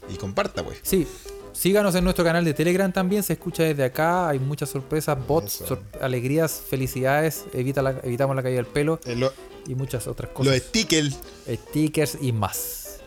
[0.10, 0.80] Y comparta, pues.
[0.81, 1.07] sí.
[1.53, 3.23] Síganos en nuestro canal de Telegram también.
[3.23, 4.30] Se escucha desde acá.
[4.30, 5.65] Hay muchas sorpresas, bots, Eso.
[5.68, 7.45] sor- alegrías, felicidades.
[7.52, 8.99] Evita la- evitamos la caída del pelo.
[9.06, 9.34] Eh, lo-
[9.68, 10.57] Y muchas otras los cosas.
[10.61, 11.18] stickers.
[11.49, 12.99] stickers y más.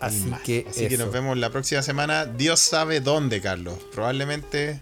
[0.00, 0.40] Así más.
[0.42, 1.04] que Así que eso.
[1.04, 2.24] nos vemos la próxima semana.
[2.26, 3.74] Dios sabe dónde, Carlos.
[3.92, 4.80] Probablemente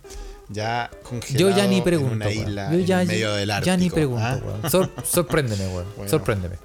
[0.48, 2.14] ya congelado Yo ya ni en pregunto.
[2.14, 2.48] una weón.
[2.48, 3.66] isla Yo ya, en medio del Ártico.
[3.66, 4.68] ya ni pregunto, ¿ah?
[4.70, 5.86] Sor- sorpréndeme, weón.
[5.96, 6.10] Bueno.
[6.10, 6.56] Sorpréndeme.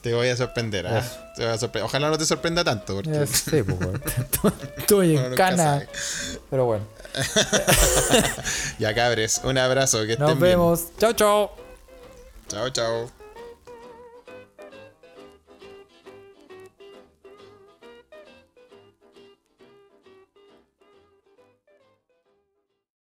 [0.00, 0.86] Te voy a sorprender.
[0.86, 1.16] Eso.
[1.34, 2.94] Te voy a sorpre- Ojalá no te sorprenda tanto.
[2.94, 3.48] Porque pues.
[4.78, 5.84] Estoy en cana.
[6.48, 6.84] Pero bueno.
[8.78, 10.50] Ya cabres, un abrazo, que estén Nos bien.
[10.52, 10.84] vemos.
[10.98, 11.50] Chao, chao.
[12.48, 13.15] Chao, chao.